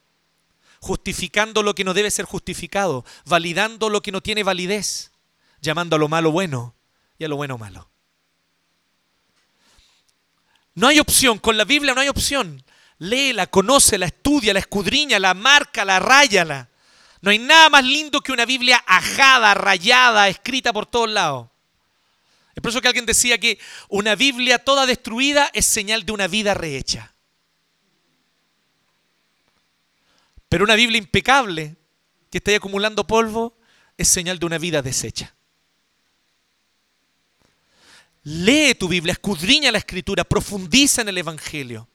justificando 0.81 1.63
lo 1.63 1.75
que 1.75 1.83
no 1.83 1.95
debe 1.95 2.11
ser 2.11 2.27
justificado, 2.27 3.07
validando 3.25 3.89
lo 3.89 4.03
que 4.03 4.13
no 4.13 4.21
tiene 4.21 4.45
validez, 4.45 5.13
llamando 5.63 5.97
a 5.97 5.99
lo 5.99 6.09
malo 6.09 6.31
bueno 6.31 6.75
y 7.19 7.25
a 7.25 7.29
lo 7.29 7.37
bueno 7.37 7.57
malo. 7.57 7.89
No 10.77 10.89
hay 10.89 11.01
opción, 11.01 11.39
con 11.39 11.57
la 11.57 11.65
Biblia 11.65 11.95
no 11.95 12.03
hay 12.03 12.09
opción. 12.09 12.63
Léela, 12.99 13.47
conócela, 13.47 14.07
estudia, 14.07 14.53
escudriña, 14.53 15.19
la 15.19 15.33
marca, 15.33 15.85
la 15.87 15.99
ráyala. 15.99 16.69
No 17.23 17.31
hay 17.31 17.39
nada 17.39 17.71
más 17.71 17.83
lindo 17.83 18.21
que 18.21 18.31
una 18.31 18.45
Biblia 18.45 18.85
ajada, 18.87 19.55
rayada, 19.55 20.29
escrita 20.29 20.75
por 20.75 20.85
todos 20.85 21.11
lados. 21.11 21.49
Es 22.55 22.63
por 22.63 22.71
eso 22.71 22.83
que 22.83 22.89
alguien 22.89 23.07
decía 23.07 23.39
que 23.39 23.59
una 23.89 24.15
Biblia 24.17 24.59
toda 24.59 24.85
destruida 24.85 25.51
es 25.55 25.65
señal 25.65 26.05
de 26.05 26.13
una 26.13 26.29
vida 26.29 26.53
rehecha. 26.53 27.15
Pero 30.49 30.65
una 30.65 30.75
Biblia 30.75 30.99
impecable 30.99 31.77
que 32.31 32.39
está 32.39 32.51
ahí 32.51 32.57
acumulando 32.57 33.07
polvo 33.07 33.57
es 33.97 34.09
señal 34.09 34.39
de 34.39 34.47
una 34.47 34.59
vida 34.59 34.83
deshecha. 34.83 35.36
Lee 38.29 38.75
tu 38.75 38.89
Biblia, 38.89 39.13
escudriña 39.13 39.71
la 39.71 39.79
escritura, 39.79 40.25
profundiza 40.25 41.03
en 41.03 41.09
el 41.09 41.19
Evangelio. 41.19 41.89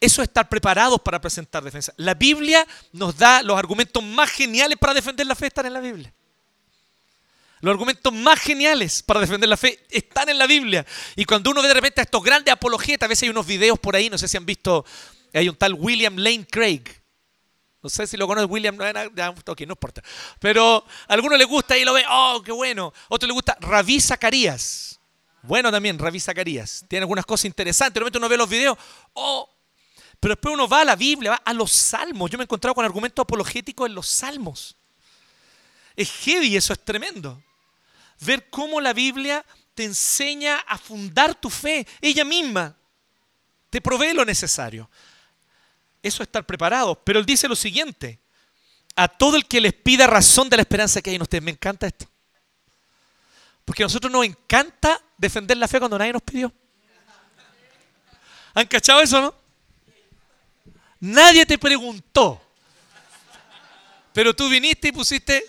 Eso 0.00 0.22
es 0.22 0.28
estar 0.28 0.48
preparados 0.48 0.98
para 1.02 1.20
presentar 1.20 1.62
defensa. 1.62 1.92
La 1.98 2.14
Biblia 2.14 2.66
nos 2.90 3.14
da 3.18 3.42
los 3.42 3.58
argumentos 3.58 4.02
más 4.02 4.30
geniales 4.30 4.78
para 4.78 4.94
defender 4.94 5.26
la 5.26 5.34
fe, 5.34 5.48
están 5.48 5.66
en 5.66 5.74
la 5.74 5.80
Biblia. 5.80 6.14
Los 7.60 7.72
argumentos 7.72 8.10
más 8.10 8.40
geniales 8.40 9.02
para 9.02 9.20
defender 9.20 9.50
la 9.50 9.58
fe 9.58 9.84
están 9.90 10.30
en 10.30 10.38
la 10.38 10.46
Biblia. 10.46 10.86
Y 11.14 11.26
cuando 11.26 11.50
uno 11.50 11.60
ve 11.60 11.68
de 11.68 11.74
repente 11.74 12.00
a 12.00 12.04
estos 12.04 12.22
grandes 12.22 12.50
apologetas, 12.50 13.06
a 13.06 13.08
veces 13.10 13.24
hay 13.24 13.28
unos 13.28 13.46
videos 13.46 13.78
por 13.78 13.94
ahí, 13.94 14.08
no 14.08 14.16
sé 14.16 14.28
si 14.28 14.38
han 14.38 14.46
visto, 14.46 14.86
hay 15.34 15.46
un 15.46 15.56
tal 15.56 15.74
William 15.74 16.16
Lane 16.16 16.46
Craig. 16.50 16.99
No 17.82 17.88
sé 17.88 18.06
si 18.06 18.16
lo 18.16 18.26
conoce 18.26 18.46
William, 18.46 18.76
no, 18.76 18.84
ok, 19.46 19.60
no 19.62 19.72
importa. 19.72 20.02
Pero 20.38 20.84
a 21.08 21.12
algunos 21.12 21.38
les 21.38 21.46
gusta 21.46 21.76
y 21.78 21.84
lo 21.84 21.94
ve, 21.94 22.04
oh, 22.08 22.42
qué 22.44 22.52
bueno. 22.52 22.92
A 23.04 23.14
otros 23.14 23.28
les 23.28 23.34
gusta 23.34 23.56
Rabí 23.60 24.00
Zacarías. 24.00 25.00
Bueno 25.42 25.70
también, 25.70 25.98
Rabí 25.98 26.20
Zacarías. 26.20 26.84
Tiene 26.88 27.04
algunas 27.04 27.24
cosas 27.24 27.46
interesantes. 27.46 27.94
De 27.94 28.00
repente 28.00 28.18
uno 28.18 28.28
ve 28.28 28.36
los 28.36 28.48
videos, 28.48 28.76
oh. 29.14 29.48
Pero 30.18 30.34
después 30.34 30.52
uno 30.52 30.68
va 30.68 30.82
a 30.82 30.84
la 30.84 30.96
Biblia, 30.96 31.30
va 31.30 31.42
a 31.44 31.54
los 31.54 31.72
salmos. 31.72 32.30
Yo 32.30 32.36
me 32.36 32.42
he 32.42 32.44
encontrado 32.44 32.74
con 32.74 32.84
argumentos 32.84 33.22
apologéticos 33.22 33.88
en 33.88 33.94
los 33.94 34.06
salmos. 34.06 34.76
Es 35.96 36.10
heavy, 36.10 36.56
eso 36.56 36.72
es 36.74 36.84
tremendo 36.84 37.42
ver 38.20 38.50
cómo 38.50 38.80
la 38.80 38.92
Biblia 38.92 39.44
te 39.74 39.84
enseña 39.84 40.58
a 40.58 40.78
fundar 40.78 41.34
tu 41.34 41.50
fe, 41.50 41.86
ella 42.00 42.24
misma 42.24 42.76
te 43.70 43.80
provee 43.80 44.12
lo 44.12 44.24
necesario. 44.24 44.90
Eso 46.02 46.22
es 46.22 46.28
estar 46.28 46.44
preparado. 46.44 46.94
Pero 47.04 47.18
él 47.18 47.26
dice 47.26 47.48
lo 47.48 47.56
siguiente, 47.56 48.20
a 48.96 49.08
todo 49.08 49.36
el 49.36 49.46
que 49.46 49.60
les 49.60 49.72
pida 49.72 50.06
razón 50.06 50.48
de 50.48 50.56
la 50.56 50.62
esperanza 50.62 51.00
que 51.00 51.10
hay 51.10 51.16
en 51.16 51.22
ustedes, 51.22 51.42
me 51.42 51.50
encanta 51.50 51.86
esto. 51.86 52.08
Porque 53.64 53.82
a 53.82 53.86
nosotros 53.86 54.12
nos 54.12 54.24
encanta 54.24 55.00
defender 55.16 55.56
la 55.56 55.68
fe 55.68 55.78
cuando 55.78 55.98
nadie 55.98 56.12
nos 56.12 56.22
pidió. 56.22 56.52
¿Han 58.54 58.66
cachado 58.66 59.00
eso, 59.00 59.20
no? 59.20 59.34
Nadie 60.98 61.46
te 61.46 61.58
preguntó. 61.58 62.40
Pero 64.12 64.34
tú 64.34 64.48
viniste 64.48 64.88
y 64.88 64.92
pusiste 64.92 65.44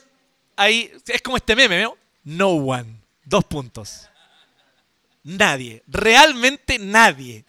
ahí, 0.56 0.92
es 1.08 1.22
como 1.22 1.38
este 1.38 1.56
meme, 1.56 1.82
¿no? 1.82 1.98
No 2.24 2.50
one. 2.50 3.02
Dos 3.24 3.44
puntos. 3.46 4.08
Nadie. 5.24 5.84
Realmente 5.88 6.78
nadie. 6.78 7.44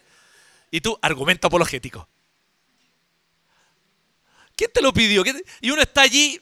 Y 0.71 0.81
tú, 0.81 0.97
argumento 1.01 1.47
apologético. 1.47 2.07
¿Quién 4.55 4.71
te 4.73 4.81
lo 4.81 4.93
pidió? 4.93 5.23
Y 5.61 5.71
uno 5.71 5.81
está 5.81 6.01
allí. 6.01 6.39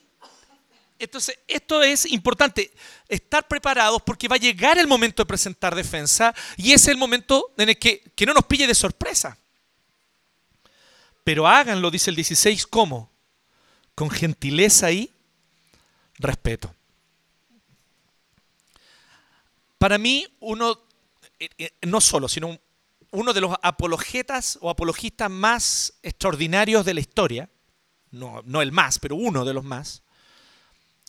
Entonces, 0.98 1.38
esto 1.48 1.82
es 1.82 2.06
importante, 2.06 2.72
estar 3.08 3.46
preparados 3.48 4.00
porque 4.02 4.28
va 4.28 4.36
a 4.36 4.38
llegar 4.38 4.78
el 4.78 4.86
momento 4.86 5.22
de 5.22 5.26
presentar 5.26 5.74
defensa 5.74 6.32
y 6.56 6.72
es 6.72 6.86
el 6.86 6.96
momento 6.96 7.52
en 7.56 7.70
el 7.70 7.78
que, 7.78 8.02
que 8.14 8.24
no 8.24 8.32
nos 8.32 8.44
pille 8.44 8.68
de 8.68 8.74
sorpresa. 8.74 9.36
Pero 11.24 11.46
háganlo, 11.46 11.90
dice 11.90 12.10
el 12.10 12.16
16, 12.16 12.66
¿cómo? 12.66 13.10
Con 13.94 14.10
gentileza 14.10 14.92
y 14.92 15.10
respeto. 16.18 16.72
Para 19.78 19.98
mí, 19.98 20.26
uno, 20.38 20.78
eh, 21.40 21.48
eh, 21.58 21.72
no 21.82 22.00
solo, 22.00 22.28
sino 22.28 22.56
uno 23.10 23.32
de 23.32 23.40
los 23.40 23.56
apologetas 23.62 24.58
o 24.60 24.70
apologistas 24.70 25.28
más 25.28 25.94
extraordinarios 26.02 26.84
de 26.84 26.94
la 26.94 27.00
historia, 27.00 27.50
no, 28.12 28.42
no 28.44 28.62
el 28.62 28.70
más, 28.70 28.98
pero 28.98 29.16
uno 29.16 29.44
de 29.44 29.54
los 29.54 29.64
más, 29.64 30.02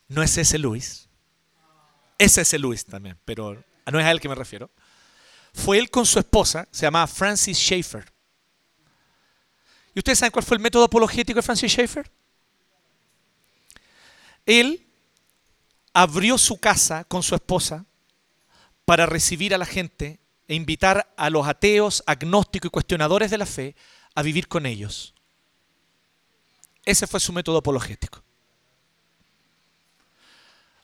no 0.07 0.23
es 0.23 0.37
ese 0.37 0.57
Luis. 0.57 1.09
Es 2.17 2.37
ese 2.37 2.57
Luis 2.57 2.85
también, 2.85 3.19
pero 3.25 3.63
no 3.91 3.99
es 3.99 4.05
a 4.05 4.11
él 4.11 4.19
que 4.19 4.29
me 4.29 4.35
refiero. 4.35 4.71
Fue 5.53 5.77
él 5.77 5.91
con 5.91 6.05
su 6.05 6.17
esposa, 6.17 6.67
se 6.71 6.85
llamaba 6.85 7.05
Francis 7.05 7.57
Schaeffer. 7.57 8.11
¿Y 9.93 9.99
ustedes 9.99 10.17
saben 10.17 10.31
cuál 10.31 10.45
fue 10.45 10.57
el 10.57 10.63
método 10.63 10.85
apologético 10.85 11.37
de 11.37 11.43
Francis 11.43 11.71
Schaeffer? 11.71 12.09
Él 14.45 14.87
abrió 15.93 16.37
su 16.37 16.57
casa 16.57 17.03
con 17.03 17.21
su 17.21 17.35
esposa 17.35 17.85
para 18.85 19.05
recibir 19.05 19.53
a 19.53 19.57
la 19.57 19.65
gente 19.65 20.19
e 20.47 20.55
invitar 20.55 21.13
a 21.15 21.29
los 21.29 21.47
ateos, 21.47 22.03
agnósticos 22.05 22.67
y 22.67 22.71
cuestionadores 22.71 23.31
de 23.31 23.37
la 23.37 23.45
fe 23.45 23.75
a 24.15 24.21
vivir 24.21 24.47
con 24.47 24.65
ellos. 24.65 25.12
Ese 26.85 27.07
fue 27.07 27.19
su 27.19 27.31
método 27.31 27.57
apologético. 27.57 28.23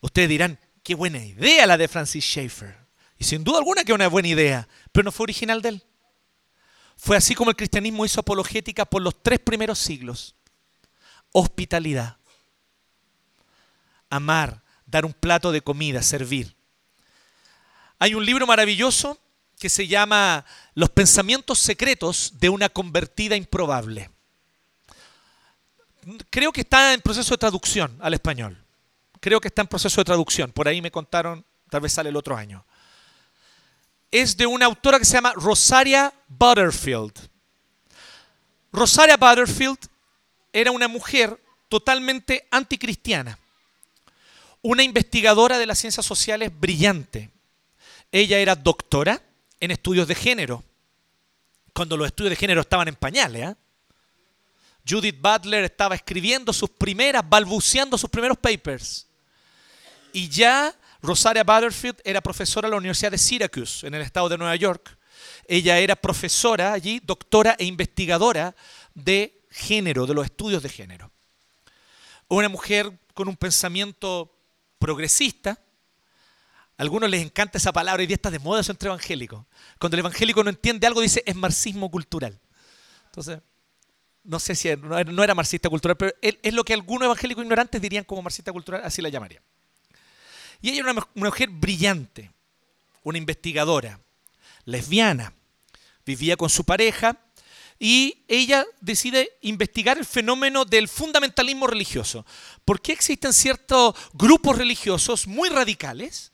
Ustedes 0.02 0.30
dirán, 0.30 0.58
qué 0.84 0.96
buena 0.96 1.24
idea 1.24 1.68
la 1.68 1.78
de 1.78 1.88
Francis 1.88 2.24
Schaeffer. 2.24 2.78
Y 3.18 3.26
sin 3.26 3.44
duda 3.44 3.58
alguna 3.58 3.84
que 3.84 3.92
una 3.92 4.08
buena 4.08 4.30
idea, 4.30 4.68
pero 4.92 5.04
no 5.04 5.12
fue 5.12 5.26
original 5.26 5.62
de 5.62 5.70
él. 5.70 5.84
Fue 6.96 7.18
así 7.18 7.36
como 7.36 7.50
el 7.50 7.58
cristianismo 7.58 8.06
hizo 8.06 8.22
apologética 8.22 8.86
por 8.86 9.02
los 9.02 9.22
tres 9.22 9.40
primeros 9.40 9.80
siglos. 9.80 10.36
Hospitalidad. 11.34 12.18
Amar, 14.10 14.64
dar 14.86 15.06
un 15.06 15.14
plato 15.14 15.52
de 15.52 15.62
comida, 15.62 16.02
servir. 16.02 16.56
Hay 18.00 18.16
un 18.16 18.26
libro 18.26 18.48
maravilloso 18.48 19.20
que 19.60 19.70
se 19.70 19.88
llama 19.88 20.46
Los 20.74 20.90
pensamientos 20.90 21.60
secretos 21.60 22.34
de 22.40 22.48
una 22.48 22.70
convertida 22.70 23.36
improbable. 23.36 24.10
Creo 26.30 26.52
que 26.52 26.62
está 26.62 26.94
en 26.94 27.02
proceso 27.02 27.34
de 27.34 27.38
traducción 27.38 27.98
al 28.02 28.14
español. 28.14 28.58
Creo 29.20 29.42
que 29.42 29.50
está 29.50 29.62
en 29.62 29.68
proceso 29.68 30.02
de 30.02 30.06
traducción. 30.06 30.52
Por 30.52 30.68
ahí 30.68 30.82
me 30.82 30.92
contaron, 30.92 31.46
tal 31.70 31.82
vez 31.82 31.94
sale 31.94 32.10
el 32.10 32.16
otro 32.16 32.36
año. 32.36 32.66
Es 34.12 34.38
de 34.38 34.46
una 34.46 34.66
autora 34.66 34.98
que 34.98 35.06
se 35.06 35.14
llama 35.14 35.34
Rosaria 35.36 36.14
Butterfield. 36.28 37.30
Rosaria 38.72 39.18
Butterfield 39.18 39.78
era 40.54 40.72
una 40.72 40.88
mujer 40.88 41.40
totalmente 41.68 42.48
anticristiana, 42.50 43.38
una 44.62 44.84
investigadora 44.84 45.58
de 45.58 45.68
las 45.68 45.78
ciencias 45.78 46.06
sociales 46.06 46.52
brillante, 46.60 47.30
ella 48.12 48.40
era 48.40 48.56
doctora 48.56 49.22
en 49.60 49.72
estudios 49.72 50.08
de 50.08 50.16
género, 50.16 50.64
cuando 51.74 51.96
los 51.96 52.08
estudios 52.08 52.32
de 52.32 52.36
género 52.36 52.62
estaban 52.62 52.88
en 52.88 52.96
pañales. 52.96 53.50
¿eh? 53.50 53.56
Judith 54.90 55.20
Butler 55.22 55.66
estaba 55.66 55.96
escribiendo 55.96 56.52
sus 56.52 56.70
primeras, 56.70 57.28
balbuceando 57.28 57.98
sus 57.98 58.10
primeros 58.10 58.38
papers. 58.38 59.06
Y 60.14 60.28
ya 60.30 60.76
Rosaria 61.02 61.44
Butterfield 61.44 62.02
era 62.04 62.22
profesora 62.22 62.68
en 62.68 62.72
la 62.72 62.78
Universidad 62.78 63.12
de 63.12 63.18
Syracuse, 63.18 63.86
en 63.86 63.94
el 63.94 64.02
estado 64.02 64.30
de 64.30 64.38
Nueva 64.38 64.56
York. 64.56 64.98
Ella 65.48 65.78
era 65.78 65.96
profesora 65.96 66.74
allí, 66.74 67.00
doctora 67.04 67.56
e 67.60 67.66
investigadora 67.66 68.56
de 68.94 69.42
género, 69.52 70.06
de 70.06 70.14
los 70.14 70.26
estudios 70.26 70.64
de 70.64 70.70
género. 70.70 71.12
Una 72.28 72.50
mujer 72.50 73.00
con 73.14 73.28
un 73.28 73.36
pensamiento 73.36 74.36
progresista, 74.78 75.60
a 76.78 76.82
algunos 76.82 77.10
les 77.10 77.22
encanta 77.22 77.58
esa 77.58 77.74
palabra 77.74 78.02
y 78.04 78.08
día 78.08 78.16
está 78.16 78.32
de 78.32 78.40
moda 78.40 78.62
entre 78.66 78.88
evangélicos. 78.88 79.46
Cuando 79.80 79.96
el 79.96 80.00
evangélico 80.00 80.44
no 80.44 80.50
entiende 80.50 80.88
algo, 80.88 81.02
dice 81.02 81.22
es 81.26 81.36
marxismo 81.36 81.92
cultural. 81.92 82.40
Entonces, 83.08 83.40
no 84.30 84.40
sé 84.40 84.56
si 84.56 84.70
no 84.78 85.24
era 85.24 85.34
marxista 85.34 85.70
cultural, 85.70 85.98
pero 85.98 86.14
es 86.22 86.54
lo 86.54 86.64
que 86.64 86.74
algunos 86.74 87.06
evangélicos 87.06 87.44
ignorantes 87.44 87.82
dirían 87.82 88.04
como 88.04 88.22
marxista 88.22 88.52
cultural, 88.52 88.82
así 88.86 89.02
la 89.02 89.10
llamarían. 89.10 89.42
Y 90.62 90.70
ella 90.70 90.82
era 90.82 90.92
una, 90.92 91.08
una 91.16 91.30
mujer 91.30 91.50
brillante, 91.50 92.32
una 93.02 93.18
investigadora, 93.18 94.00
lesbiana, 94.66 95.34
vivía 96.06 96.38
con 96.38 96.50
su 96.50 96.64
pareja 96.64 97.18
y 97.80 98.24
ella 98.28 98.68
decide 98.82 99.32
investigar 99.42 99.98
el 99.98 100.06
fenómeno 100.06 100.64
del 100.64 100.88
fundamentalismo 100.88 101.66
religioso. 101.66 102.24
¿Por 102.66 102.82
qué 102.82 102.92
existen 102.92 103.34
ciertos 103.34 103.96
grupos 104.14 104.58
religiosos 104.58 105.26
muy 105.26 105.50
radicales? 105.50 106.32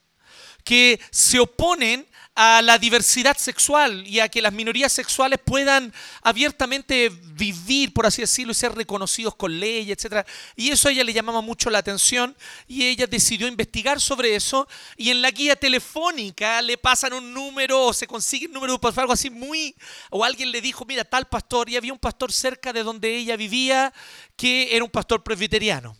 que 0.65 0.99
se 1.11 1.39
oponen 1.39 2.05
a 2.35 2.61
la 2.61 2.77
diversidad 2.77 3.37
sexual 3.37 4.05
y 4.05 4.19
a 4.19 4.27
que 4.27 4.41
las 4.41 4.51
minorías 4.51 4.91
sexuales 4.91 5.39
puedan 5.43 5.93
abiertamente 6.21 7.09
vivir, 7.09 7.93
por 7.93 8.05
así 8.05 8.21
decirlo, 8.21 8.51
y 8.51 8.55
ser 8.55 8.75
reconocidos 8.75 9.35
con 9.35 9.57
ley, 9.57 9.89
etc. 9.89 10.27
Y 10.57 10.69
eso 10.69 10.89
a 10.89 10.91
ella 10.91 11.05
le 11.05 11.13
llamaba 11.13 11.39
mucho 11.39 11.69
la 11.69 11.79
atención 11.79 12.35
y 12.67 12.85
ella 12.85 13.07
decidió 13.07 13.47
investigar 13.47 14.01
sobre 14.01 14.35
eso 14.35 14.67
y 14.97 15.11
en 15.11 15.21
la 15.21 15.31
guía 15.31 15.55
telefónica 15.55 16.61
le 16.61 16.77
pasan 16.77 17.13
un 17.13 17.33
número 17.33 17.85
o 17.85 17.93
se 17.93 18.05
consigue 18.05 18.47
un 18.47 18.53
número 18.53 18.77
de 18.77 19.01
algo 19.01 19.13
así 19.13 19.29
muy... 19.29 19.73
o 20.09 20.25
alguien 20.25 20.51
le 20.51 20.59
dijo, 20.61 20.83
mira, 20.85 21.05
tal 21.05 21.27
pastor, 21.27 21.69
y 21.69 21.77
había 21.77 21.93
un 21.93 21.99
pastor 21.99 22.33
cerca 22.33 22.73
de 22.73 22.83
donde 22.83 23.15
ella 23.15 23.37
vivía 23.37 23.93
que 24.35 24.75
era 24.75 24.83
un 24.83 24.91
pastor 24.91 25.23
presbiteriano, 25.23 25.95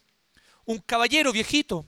un 0.66 0.80
caballero 0.80 1.32
viejito 1.32 1.88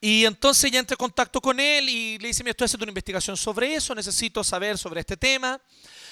y 0.00 0.24
entonces 0.24 0.70
ya 0.70 0.80
entré 0.80 0.94
en 0.94 0.98
contacto 0.98 1.40
con 1.40 1.58
él 1.60 1.88
y 1.88 2.18
le 2.18 2.28
dice, 2.28 2.42
mira, 2.42 2.50
estoy 2.52 2.66
haciendo 2.66 2.84
una 2.84 2.90
investigación 2.90 3.36
sobre 3.36 3.74
eso, 3.74 3.94
necesito 3.94 4.42
saber 4.44 4.78
sobre 4.78 5.00
este 5.00 5.16
tema. 5.16 5.60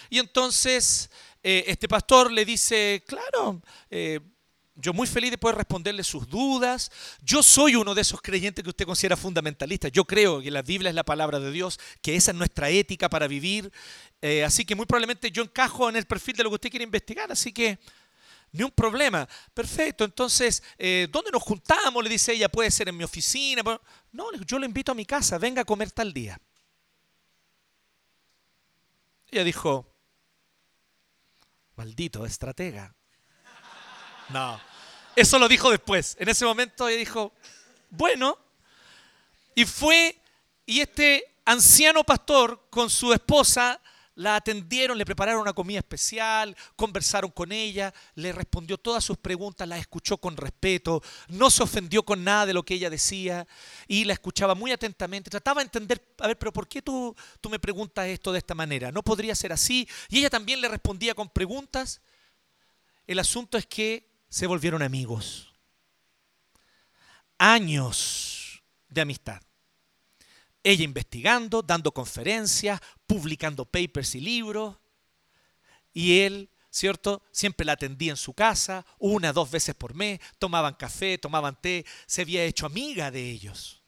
Y 0.09 0.19
entonces 0.19 1.11
eh, 1.43 1.65
este 1.67 1.89
pastor 1.89 2.31
le 2.31 2.45
dice, 2.45 3.03
claro, 3.07 3.63
eh, 3.91 4.21
yo 4.75 4.93
muy 4.95 5.07
feliz 5.07 5.31
de 5.31 5.39
poder 5.39 5.57
responderle 5.57 6.03
sus 6.03 6.27
dudas. 6.29 6.91
Yo 7.23 7.43
soy 7.43 7.75
uno 7.75 7.95
de 7.95 8.03
esos 8.03 8.23
creyentes 8.23 8.65
que 8.65 8.71
usted 8.71 8.87
considera 8.87 9.17
fundamentalistas. 9.17 9.93
Yo 9.93 10.05
creo 10.05 10.41
que 10.41 10.51
la 10.51 10.63
Biblia 10.63 10.89
es 10.89 10.95
la 10.95 11.05
palabra 11.05 11.39
de 11.41 11.51
Dios, 11.51 11.79
que 12.01 12.17
esa 12.17 12.31
es 12.31 12.37
nuestra 12.37 12.71
ética 12.71 13.11
para 13.11 13.27
vivir. 13.27 13.71
Eh, 14.23 14.45
así 14.45 14.65
que 14.65 14.75
muy 14.75 14.87
probablemente 14.87 15.31
yo 15.31 15.43
encajo 15.43 15.89
en 15.89 15.97
el 15.97 16.07
perfil 16.07 16.37
de 16.37 16.45
lo 16.45 16.51
que 16.51 16.55
usted 16.55 16.71
quiere 16.71 16.85
investigar. 16.85 17.31
Así 17.31 17.53
que 17.53 17.79
ni 18.53 18.63
un 18.63 18.71
problema. 18.71 19.29
Perfecto, 19.55 20.05
entonces, 20.05 20.63
eh, 20.79 21.09
¿dónde 21.11 21.31
nos 21.31 21.43
juntamos? 21.43 22.05
Le 22.05 22.11
dice 22.11 22.33
ella, 22.33 22.51
puede 22.51 22.71
ser 22.71 22.89
en 22.89 22.97
mi 22.97 23.05
oficina. 23.05 23.63
No, 24.13 24.33
yo 24.47 24.59
lo 24.59 24.67
invito 24.67 24.93
a 24.93 24.95
mi 24.95 25.07
casa, 25.07 25.39
venga 25.39 25.63
a 25.63 25.65
comer 25.65 25.91
tal 25.91 26.13
día. 26.13 26.39
Ella 29.31 29.45
dijo, 29.45 29.91
maldito 31.77 32.27
estratega. 32.27 32.95
No, 34.29 34.61
eso 35.17 35.39
lo 35.39 35.49
dijo 35.49 35.71
después. 35.71 36.17
En 36.21 36.29
ese 36.29 36.45
momento 36.45 36.87
ella 36.89 36.99
dijo, 36.99 37.33
bueno, 37.89 38.39
y 39.55 39.65
fue, 39.65 40.21
y 40.67 40.81
este 40.81 41.37
anciano 41.45 42.05
pastor 42.05 42.67
con 42.71 42.91
su 42.91 43.13
esposa 43.13 43.81
la 44.15 44.37
atendieron, 44.37 44.99
le 44.99 45.05
prepararon 45.05 45.41
una 45.41 45.53
comida 45.53 45.79
especial, 45.79 46.57
conversaron 46.77 47.31
con 47.31 47.53
ella, 47.53 47.93
le 48.15 48.33
respondió 48.33 48.79
todas 48.79 49.05
sus 49.05 49.17
preguntas, 49.17 49.67
la 49.67 49.79
escuchó 49.79 50.19
con 50.19 50.37
respeto, 50.37 51.03
no 51.29 51.51
se 51.51 51.63
ofendió 51.63 52.03
con 52.03 52.23
nada 52.23 52.47
de 52.47 52.55
lo 52.55 52.65
que 52.65 52.75
ella 52.75 52.91
decía 52.91 53.47
y 53.89 54.05
la 54.05 54.13
escuchaba 54.13 54.55
muy 54.55 54.73
atentamente. 54.73 55.31
Trataba 55.31 55.61
de 55.61 55.67
entender, 55.67 56.15
a 56.19 56.27
ver, 56.27 56.39
pero 56.39 56.53
¿por 56.53 56.69
qué 56.69 56.83
tú, 56.83 57.15
tú 57.41 57.49
me 57.49 57.59
preguntas 57.59 58.07
esto 58.07 58.33
de 58.33 58.39
esta 58.39 58.55
manera? 58.55 58.93
¿No 58.93 59.03
podría 59.03 59.35
ser 59.35 59.53
así? 59.53 59.89
Y 60.09 60.19
ella 60.19 60.31
también 60.31 60.61
le 60.61 60.69
respondía 60.69 61.15
con 61.15 61.29
preguntas. 61.29 62.01
El 63.07 63.19
asunto 63.19 63.57
es 63.59 63.67
que 63.67 64.11
se 64.29 64.47
volvieron 64.47 64.83
amigos. 64.83 65.53
Años 67.39 68.63
de 68.89 69.01
amistad. 69.01 69.43
Ella 70.63 70.85
investigando, 70.85 71.63
dando 71.63 71.93
conferencias, 71.93 72.81
publicando 73.07 73.65
papers 73.65 74.15
y 74.15 74.21
libros. 74.21 74.77
Y 75.93 76.21
él, 76.21 76.51
¿cierto? 76.71 77.23
Siempre 77.33 77.67
la 77.67 77.73
atendía 77.73 78.13
en 78.13 78.17
su 78.17 78.33
casa, 78.33 78.87
una, 78.99 79.33
dos 79.33 79.51
veces 79.51 79.75
por 79.75 79.95
mes, 79.95 80.21
tomaban 80.39 80.75
café, 80.75 81.19
tomaban 81.19 81.61
té, 81.61 81.85
se 82.07 82.23
había 82.23 82.45
hecho 82.45 82.67
amiga 82.67 83.11
de 83.11 83.31
ellos. 83.31 83.83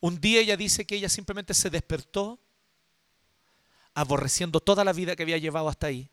Un 0.00 0.20
día 0.20 0.40
ella 0.40 0.56
dice 0.56 0.86
que 0.86 0.96
ella 0.96 1.10
simplemente 1.10 1.52
se 1.52 1.68
despertó 1.68 2.40
aborreciendo 3.92 4.60
toda 4.60 4.84
la 4.84 4.94
vida 4.94 5.14
que 5.14 5.24
había 5.24 5.36
llevado 5.36 5.68
hasta 5.68 5.88
ahí 5.88 6.10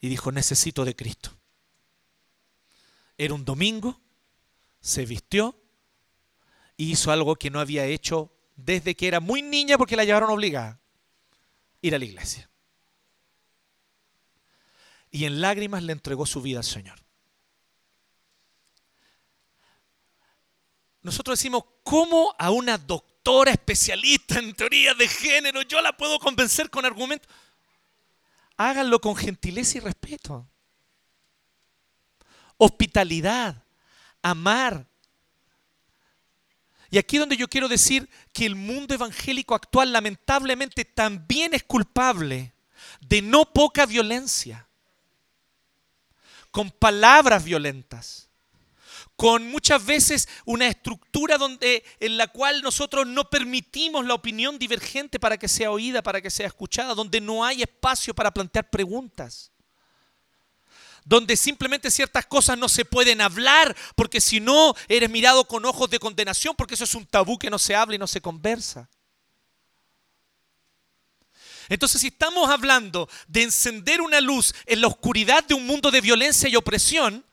y 0.00 0.08
dijo, 0.08 0.32
necesito 0.32 0.84
de 0.84 0.96
Cristo. 0.96 1.30
Era 3.16 3.32
un 3.32 3.44
domingo, 3.44 4.00
se 4.80 5.06
vistió 5.06 5.56
hizo 6.76 7.12
algo 7.12 7.36
que 7.36 7.50
no 7.50 7.60
había 7.60 7.86
hecho 7.86 8.32
desde 8.56 8.94
que 8.94 9.08
era 9.08 9.20
muy 9.20 9.42
niña 9.42 9.78
porque 9.78 9.96
la 9.96 10.04
llevaron 10.04 10.30
obligada, 10.30 10.80
ir 11.80 11.94
a 11.94 11.98
la 11.98 12.04
iglesia. 12.04 12.48
Y 15.10 15.26
en 15.26 15.40
lágrimas 15.40 15.82
le 15.82 15.92
entregó 15.92 16.26
su 16.26 16.42
vida 16.42 16.58
al 16.58 16.64
Señor. 16.64 16.98
Nosotros 21.02 21.38
decimos, 21.38 21.64
¿cómo 21.82 22.34
a 22.38 22.50
una 22.50 22.78
doctora 22.78 23.52
especialista 23.52 24.38
en 24.38 24.54
teoría 24.54 24.94
de 24.94 25.06
género 25.06 25.62
yo 25.62 25.80
la 25.82 25.96
puedo 25.96 26.18
convencer 26.18 26.70
con 26.70 26.84
argumentos? 26.84 27.30
Háganlo 28.56 29.00
con 29.00 29.14
gentileza 29.14 29.78
y 29.78 29.80
respeto. 29.82 30.48
Hospitalidad, 32.56 33.64
amar, 34.22 34.88
y 36.94 36.98
aquí 36.98 37.18
donde 37.18 37.36
yo 37.36 37.48
quiero 37.48 37.66
decir 37.66 38.08
que 38.32 38.46
el 38.46 38.54
mundo 38.54 38.94
evangélico 38.94 39.56
actual 39.56 39.92
lamentablemente 39.92 40.84
también 40.84 41.52
es 41.52 41.64
culpable 41.64 42.54
de 43.00 43.20
no 43.20 43.52
poca 43.52 43.84
violencia, 43.84 44.68
con 46.52 46.70
palabras 46.70 47.42
violentas, 47.42 48.28
con 49.16 49.50
muchas 49.50 49.84
veces 49.84 50.28
una 50.44 50.68
estructura 50.68 51.36
donde, 51.36 51.82
en 51.98 52.16
la 52.16 52.28
cual 52.28 52.62
nosotros 52.62 53.08
no 53.08 53.28
permitimos 53.28 54.06
la 54.06 54.14
opinión 54.14 54.56
divergente 54.56 55.18
para 55.18 55.36
que 55.36 55.48
sea 55.48 55.72
oída, 55.72 56.00
para 56.00 56.22
que 56.22 56.30
sea 56.30 56.46
escuchada, 56.46 56.94
donde 56.94 57.20
no 57.20 57.44
hay 57.44 57.62
espacio 57.62 58.14
para 58.14 58.32
plantear 58.32 58.70
preguntas 58.70 59.50
donde 61.04 61.36
simplemente 61.36 61.90
ciertas 61.90 62.26
cosas 62.26 62.58
no 62.58 62.68
se 62.68 62.84
pueden 62.84 63.20
hablar, 63.20 63.76
porque 63.94 64.20
si 64.20 64.40
no 64.40 64.74
eres 64.88 65.10
mirado 65.10 65.46
con 65.46 65.64
ojos 65.64 65.90
de 65.90 65.98
condenación, 65.98 66.54
porque 66.56 66.74
eso 66.74 66.84
es 66.84 66.94
un 66.94 67.06
tabú 67.06 67.38
que 67.38 67.50
no 67.50 67.58
se 67.58 67.74
habla 67.74 67.94
y 67.94 67.98
no 67.98 68.06
se 68.06 68.20
conversa. 68.20 68.88
Entonces, 71.68 72.00
si 72.00 72.08
estamos 72.08 72.50
hablando 72.50 73.08
de 73.26 73.42
encender 73.42 74.00
una 74.00 74.20
luz 74.20 74.54
en 74.66 74.80
la 74.80 74.86
oscuridad 74.86 75.44
de 75.44 75.54
un 75.54 75.66
mundo 75.66 75.90
de 75.90 76.00
violencia 76.00 76.48
y 76.48 76.56
opresión, 76.56 77.24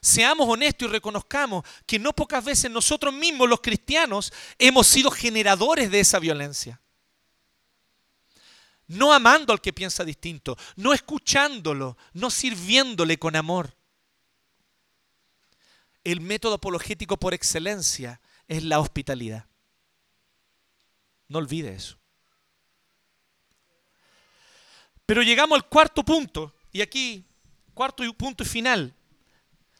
seamos 0.00 0.48
honestos 0.48 0.88
y 0.88 0.90
reconozcamos 0.90 1.64
que 1.84 1.98
no 1.98 2.12
pocas 2.12 2.44
veces 2.44 2.70
nosotros 2.70 3.14
mismos, 3.14 3.48
los 3.48 3.60
cristianos, 3.60 4.32
hemos 4.58 4.86
sido 4.86 5.10
generadores 5.10 5.90
de 5.90 6.00
esa 6.00 6.18
violencia 6.18 6.80
no 8.88 9.12
amando 9.12 9.52
al 9.52 9.60
que 9.60 9.72
piensa 9.72 10.04
distinto, 10.04 10.56
no 10.76 10.92
escuchándolo, 10.92 11.96
no 12.12 12.30
sirviéndole 12.30 13.18
con 13.18 13.36
amor. 13.36 13.76
El 16.04 16.20
método 16.20 16.54
apologético 16.54 17.16
por 17.16 17.34
excelencia 17.34 18.20
es 18.46 18.62
la 18.62 18.78
hospitalidad. 18.78 19.46
No 21.28 21.38
olvide 21.38 21.74
eso. 21.74 21.98
Pero 25.04 25.22
llegamos 25.22 25.56
al 25.56 25.68
cuarto 25.68 26.04
punto, 26.04 26.54
y 26.72 26.80
aquí, 26.80 27.24
cuarto 27.74 28.02
punto 28.14 28.42
y 28.42 28.46
final, 28.46 28.94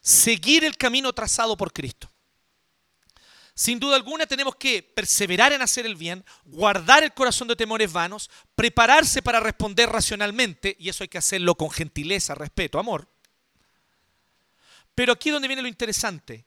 seguir 0.01 0.65
el 0.65 0.77
camino 0.77 1.13
trazado 1.13 1.57
por 1.57 1.73
Cristo. 1.73 2.11
Sin 3.59 3.81
duda 3.81 3.97
alguna 3.97 4.27
tenemos 4.27 4.55
que 4.57 4.83
perseverar 4.83 5.51
en 5.51 5.63
hacer 5.63 5.87
el 5.87 5.97
bien, 5.97 6.23
guardar 6.45 7.03
el 7.03 7.15
corazón 7.15 7.49
de 7.49 7.57
temores 7.57 7.91
vanos, 7.91 8.31
prepararse 8.55 9.23
para 9.23 9.41
responder 9.41 9.89
racionalmente, 9.89 10.77
y 10.79 10.91
eso 10.91 11.03
hay 11.03 11.09
que 11.09 11.17
hacerlo 11.17 11.55
con 11.55 11.71
gentileza, 11.71 12.35
respeto, 12.35 12.79
amor. 12.79 13.09
Pero 14.95 15.15
aquí 15.15 15.31
es 15.31 15.33
donde 15.33 15.49
viene 15.49 15.63
lo 15.63 15.69
interesante. 15.69 16.45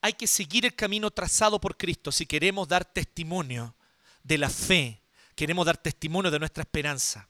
Hay 0.00 0.12
que 0.12 0.28
seguir 0.28 0.64
el 0.64 0.76
camino 0.76 1.10
trazado 1.10 1.60
por 1.60 1.76
Cristo 1.76 2.12
si 2.12 2.24
queremos 2.24 2.68
dar 2.68 2.84
testimonio 2.84 3.74
de 4.22 4.38
la 4.38 4.48
fe, 4.48 5.02
queremos 5.34 5.66
dar 5.66 5.76
testimonio 5.76 6.30
de 6.30 6.38
nuestra 6.38 6.62
esperanza. 6.62 7.28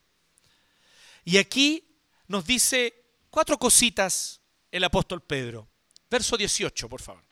Y 1.24 1.38
aquí 1.38 1.96
nos 2.28 2.44
dice 2.44 2.92
cuatro 3.30 3.58
cositas 3.58 4.42
el 4.70 4.84
apóstol 4.84 5.22
Pedro. 5.22 5.66
Verso 6.10 6.36
18, 6.36 6.90
por 6.90 7.00
favor. 7.00 7.31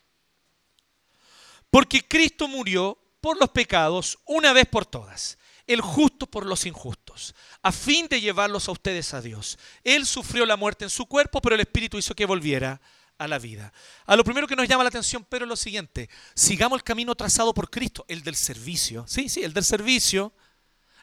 Porque 1.71 2.07
Cristo 2.07 2.49
murió 2.49 2.99
por 3.21 3.39
los 3.39 3.51
pecados 3.51 4.19
una 4.27 4.53
vez 4.53 4.67
por 4.67 4.87
todas, 4.87 5.39
el 5.67 5.81
justo 5.81 6.27
por 6.27 6.47
los 6.47 6.67
injustos, 6.67 7.35
a 7.63 7.71
fin 7.71 8.09
de 8.09 8.21
llevarlos 8.21 8.69
a 8.69 8.73
ustedes 8.73 9.15
a 9.15 9.21
Dios. 9.21 9.59
Él 9.85 10.05
sufrió 10.07 10.45
la 10.47 10.57
muerte 10.57 10.85
en 10.85 10.91
su 10.91 11.07
cuerpo, 11.07 11.41
pero 11.41 11.55
el 11.55 11.61
Espíritu 11.61 11.99
hizo 11.99 12.15
que 12.15 12.27
volviera 12.27 12.81
a 13.19 13.29
la 13.29 13.39
vida. 13.39 13.73
A 14.07 14.17
lo 14.17 14.25
primero 14.25 14.47
que 14.47 14.57
nos 14.57 14.67
llama 14.67 14.83
la 14.83 14.89
atención, 14.89 15.25
pero 15.29 15.45
es 15.45 15.49
lo 15.49 15.57
siguiente, 15.57 16.09
sigamos 16.35 16.79
el 16.79 16.83
camino 16.83 17.15
trazado 17.15 17.55
por 17.55 17.71
Cristo, 17.71 18.05
el 18.09 18.23
del 18.23 18.35
servicio. 18.35 19.05
Sí, 19.07 19.29
sí, 19.29 19.45
el 19.45 19.53
del 19.53 19.65
servicio, 19.65 20.33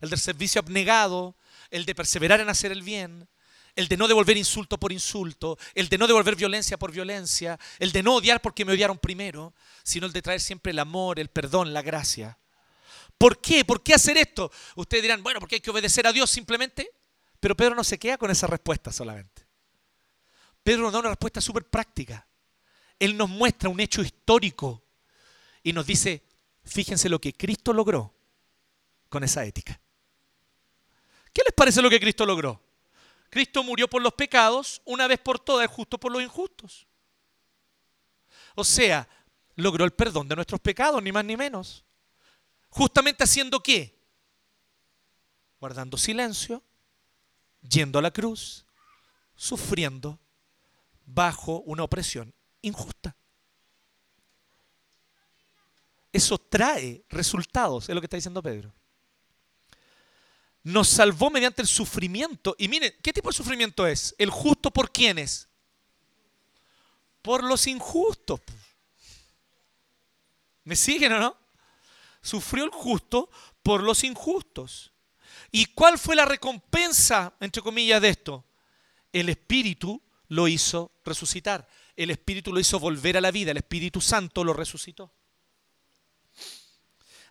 el 0.01 0.09
del 0.09 0.19
servicio 0.19 0.59
abnegado, 0.59 1.37
el 1.69 1.85
de 1.85 1.95
perseverar 1.95 2.39
en 2.39 2.49
hacer 2.49 2.71
el 2.71 2.81
bien, 2.81 3.29
el 3.77 3.87
de 3.87 3.95
no 3.95 4.07
devolver 4.07 4.35
insulto 4.35 4.79
por 4.79 4.91
insulto, 4.91 5.57
el 5.75 5.87
de 5.87 5.99
no 5.99 6.07
devolver 6.07 6.35
violencia 6.35 6.77
por 6.77 6.91
violencia, 6.91 7.59
el 7.77 7.91
de 7.91 8.01
no 8.01 8.15
odiar 8.15 8.41
porque 8.41 8.65
me 8.65 8.73
odiaron 8.73 8.97
primero, 8.97 9.53
sino 9.83 10.07
el 10.07 10.13
de 10.13 10.23
traer 10.23 10.41
siempre 10.41 10.71
el 10.71 10.79
amor, 10.79 11.19
el 11.19 11.29
perdón, 11.29 11.73
la 11.73 11.83
gracia. 11.83 12.39
¿Por 13.19 13.39
qué? 13.39 13.63
¿Por 13.63 13.83
qué 13.83 13.93
hacer 13.93 14.17
esto? 14.17 14.51
Ustedes 14.75 15.03
dirán, 15.03 15.21
bueno, 15.21 15.39
porque 15.39 15.55
hay 15.55 15.61
que 15.61 15.69
obedecer 15.69 16.07
a 16.07 16.11
Dios 16.11 16.29
simplemente. 16.29 16.89
Pero 17.39 17.55
Pedro 17.55 17.75
no 17.75 17.83
se 17.83 17.99
queda 17.99 18.17
con 18.17 18.31
esa 18.31 18.47
respuesta 18.47 18.91
solamente. 18.91 19.45
Pedro 20.63 20.81
nos 20.81 20.93
da 20.93 20.99
una 20.99 21.09
respuesta 21.09 21.39
súper 21.39 21.65
práctica. 21.65 22.27
Él 22.97 23.15
nos 23.15 23.29
muestra 23.29 23.69
un 23.69 23.79
hecho 23.79 24.01
histórico 24.01 24.83
y 25.61 25.71
nos 25.71 25.85
dice, 25.85 26.23
fíjense 26.63 27.09
lo 27.09 27.21
que 27.21 27.33
Cristo 27.33 27.73
logró 27.73 28.11
con 29.07 29.23
esa 29.23 29.45
ética. 29.45 29.79
¿Qué 31.31 31.43
les 31.45 31.53
parece 31.53 31.79
lo 31.83 31.91
que 31.91 31.99
Cristo 31.99 32.25
logró? 32.25 32.66
Cristo 33.29 33.63
murió 33.63 33.89
por 33.89 34.01
los 34.01 34.13
pecados 34.13 34.81
una 34.85 35.07
vez 35.07 35.19
por 35.19 35.39
todas, 35.39 35.69
justo 35.69 35.99
por 35.99 36.11
los 36.11 36.21
injustos. 36.21 36.87
O 38.55 38.63
sea, 38.63 39.07
logró 39.55 39.85
el 39.85 39.91
perdón 39.91 40.27
de 40.27 40.35
nuestros 40.35 40.61
pecados, 40.61 41.01
ni 41.03 41.11
más 41.11 41.25
ni 41.25 41.35
menos. 41.35 41.83
Justamente 42.69 43.23
haciendo 43.23 43.61
qué? 43.61 43.97
Guardando 45.59 45.97
silencio, 45.97 46.63
yendo 47.61 47.99
a 47.99 48.01
la 48.01 48.11
cruz, 48.11 48.65
sufriendo 49.35 50.19
bajo 51.05 51.59
una 51.61 51.83
opresión 51.83 52.33
injusta. 52.61 53.15
Eso 56.11 56.37
trae 56.37 57.03
resultados, 57.09 57.89
es 57.89 57.95
lo 57.95 58.01
que 58.01 58.05
está 58.05 58.17
diciendo 58.17 58.41
Pedro. 58.41 58.73
Nos 60.67 60.89
salvó 60.89 61.29
mediante 61.29 61.61
el 61.61 61.67
sufrimiento. 61.67 62.53
Y 62.59 62.67
miren, 62.67 62.93
¿qué 63.01 63.13
tipo 63.13 63.29
de 63.29 63.37
sufrimiento 63.37 63.87
es? 63.87 64.13
¿El 64.17 64.29
justo 64.29 64.69
por 64.69 64.91
quiénes? 64.91 65.47
Por 67.21 67.41
los 67.41 67.67
injustos. 67.67 68.41
¿Me 70.65 70.75
siguen 70.75 71.13
o 71.13 71.19
no? 71.19 71.37
Sufrió 72.21 72.65
el 72.65 72.71
justo 72.71 73.29
por 73.63 73.81
los 73.81 74.03
injustos. 74.03 74.91
¿Y 75.53 75.67
cuál 75.67 75.97
fue 75.97 76.17
la 76.17 76.25
recompensa, 76.25 77.33
entre 77.39 77.61
comillas, 77.61 78.01
de 78.01 78.09
esto? 78.09 78.43
El 79.13 79.29
Espíritu 79.29 80.01
lo 80.27 80.49
hizo 80.49 80.91
resucitar. 81.05 81.65
El 81.95 82.09
Espíritu 82.09 82.51
lo 82.51 82.59
hizo 82.59 82.77
volver 82.77 83.15
a 83.15 83.21
la 83.21 83.31
vida. 83.31 83.51
El 83.51 83.57
Espíritu 83.57 84.01
Santo 84.01 84.43
lo 84.43 84.51
resucitó. 84.51 85.13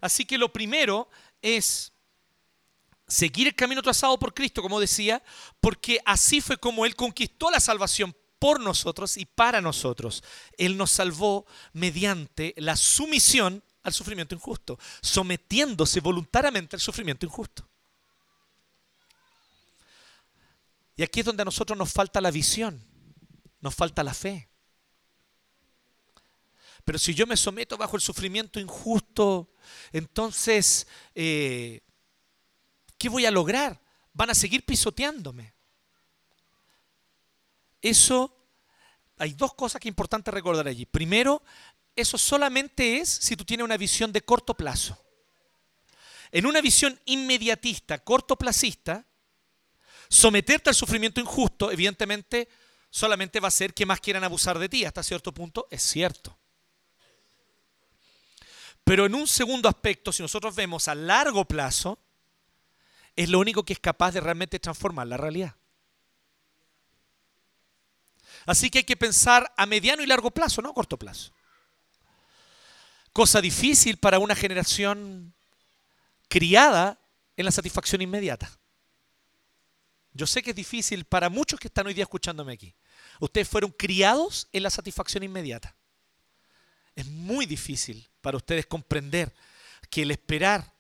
Así 0.01 0.25
que 0.25 0.39
lo 0.39 0.51
primero 0.51 1.11
es 1.43 1.93
seguir 3.07 3.49
el 3.49 3.55
camino 3.55 3.83
trazado 3.83 4.19
por 4.19 4.35
Cristo, 4.35 4.63
como 4.63 4.81
decía, 4.81 5.23
porque 5.61 6.01
así 6.05 6.41
fue 6.41 6.57
como 6.59 6.87
Él 6.87 6.97
conquistó 6.97 7.51
la 7.51 7.61
salvación 7.61 8.15
por 8.39 8.61
nosotros 8.61 9.17
y 9.17 9.25
para 9.25 9.61
nosotros. 9.61 10.23
Él 10.59 10.77
nos 10.77 10.91
salvó 10.91 11.47
mediante 11.73 12.55
la 12.57 12.77
sumisión 12.77 13.63
al 13.83 13.93
sufrimiento 13.93 14.35
injusto, 14.35 14.79
sometiéndose 15.01 16.01
voluntariamente 16.01 16.77
al 16.77 16.81
sufrimiento 16.81 17.25
injusto. 17.25 17.67
Y 20.97 21.03
aquí 21.03 21.21
es 21.21 21.27
donde 21.27 21.43
a 21.43 21.45
nosotros 21.45 21.79
nos 21.79 21.93
falta 21.93 22.21
la 22.21 22.31
visión, 22.31 22.83
nos 23.61 23.75
falta 23.75 24.03
la 24.03 24.15
fe. 24.15 24.49
Pero 26.85 26.99
si 26.99 27.15
yo 27.15 27.27
me 27.27 27.37
someto 27.37 27.77
bajo 27.77 27.97
el 27.97 28.03
sufrimiento 28.03 28.59
injusto, 28.59 29.51
entonces, 29.93 30.87
eh, 31.15 31.83
¿qué 33.07 33.11
voy 33.11 33.25
a 33.25 33.31
lograr? 33.31 33.81
Van 34.15 34.31
a 34.31 34.35
seguir 34.35 34.65
pisoteándome. 34.65 35.55
Eso, 37.81 38.37
hay 39.17 39.33
dos 39.35 39.55
cosas 39.55 39.81
que 39.81 39.87
es 39.87 39.93
importante 39.93 40.33
recordar 40.33 40.67
allí. 40.67 40.87
Primero, 40.87 41.41
eso 41.95 42.19
solamente 42.19 42.99
es 42.99 43.09
si 43.09 43.37
tú 43.37 43.45
tienes 43.45 43.65
una 43.65 43.77
visión 43.77 44.11
de 44.11 44.23
corto 44.23 44.55
plazo. 44.55 45.01
En 46.33 46.47
una 46.47 46.61
visión 46.61 47.01
inmediatista, 47.05 48.03
cortoplacista, 48.03 49.07
someterte 50.09 50.71
al 50.71 50.75
sufrimiento 50.75 51.21
injusto, 51.21 51.71
evidentemente, 51.71 52.49
solamente 52.91 53.39
va 53.39 53.47
a 53.47 53.53
ser 53.53 53.73
que 53.73 53.87
más 53.87 54.01
quieran 54.01 54.25
abusar 54.25 54.59
de 54.59 54.69
ti. 54.69 54.85
Hasta 54.85 55.05
cierto 55.05 55.33
punto 55.33 55.69
es 55.71 55.81
cierto. 55.81 56.37
Pero 58.83 59.07
en 59.07 59.15
un 59.15 59.29
segundo 59.29 59.69
aspecto, 59.69 60.11
si 60.11 60.25
nosotros 60.25 60.57
vemos 60.57 60.89
a 60.89 60.97
largo 60.97 61.45
plazo, 61.45 62.01
es 63.17 63.31
lo 63.31 63.39
único 63.39 63.65
que 63.65 63.73
es 63.73 63.81
capaz 63.81 64.13
de 64.13 64.21
realmente 64.21 64.61
transformar 64.61 65.07
la 65.07 65.17
realidad. 65.17 65.57
Así 68.45 68.71
que 68.71 68.79
hay 68.79 68.85
que 68.85 68.97
pensar 68.97 69.53
a 69.57 69.67
mediano 69.67 70.03
y 70.03 70.07
largo 70.07 70.31
plazo, 70.31 70.63
no 70.63 70.71
a 70.71 70.75
corto 70.75 70.99
plazo. 70.99 71.33
Cosa 73.13 73.41
difícil 73.41 73.97
para 73.97 74.19
una 74.19 74.37
generación 74.37 75.35
criada 76.29 77.01
en 77.37 77.47
la 77.47 77.51
satisfacción 77.51 78.03
inmediata. 78.03 78.51
Yo 80.13 80.27
sé 80.27 80.43
que 80.43 80.51
es 80.51 80.57
difícil 80.57 81.05
para 81.05 81.29
muchos 81.29 81.59
que 81.59 81.69
están 81.69 81.87
hoy 81.87 81.95
día 81.95 82.05
escuchándome 82.05 82.53
aquí. 82.53 82.75
Ustedes 83.21 83.49
fueron 83.49 83.71
criados 83.71 84.49
en 84.53 84.63
la 84.63 84.71
satisfacción 84.71 85.23
inmediata. 85.23 85.75
Es 86.95 87.07
muy 87.07 87.47
difícil 87.47 88.09
para 88.21 88.37
ustedes 88.37 88.67
comprender 88.67 89.35
que 89.91 90.03
el 90.03 90.11
esperar 90.11 90.76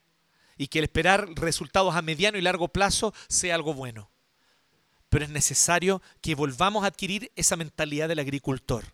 y 0.56 0.68
que 0.68 0.78
el 0.78 0.84
esperar 0.84 1.28
resultados 1.34 1.94
a 1.94 2.02
mediano 2.02 2.38
y 2.38 2.42
largo 2.42 2.68
plazo 2.68 3.14
sea 3.28 3.54
algo 3.54 3.74
bueno. 3.74 4.10
Pero 5.08 5.24
es 5.24 5.30
necesario 5.30 6.02
que 6.20 6.34
volvamos 6.34 6.84
a 6.84 6.88
adquirir 6.88 7.30
esa 7.36 7.56
mentalidad 7.56 8.08
del 8.08 8.18
agricultor, 8.18 8.84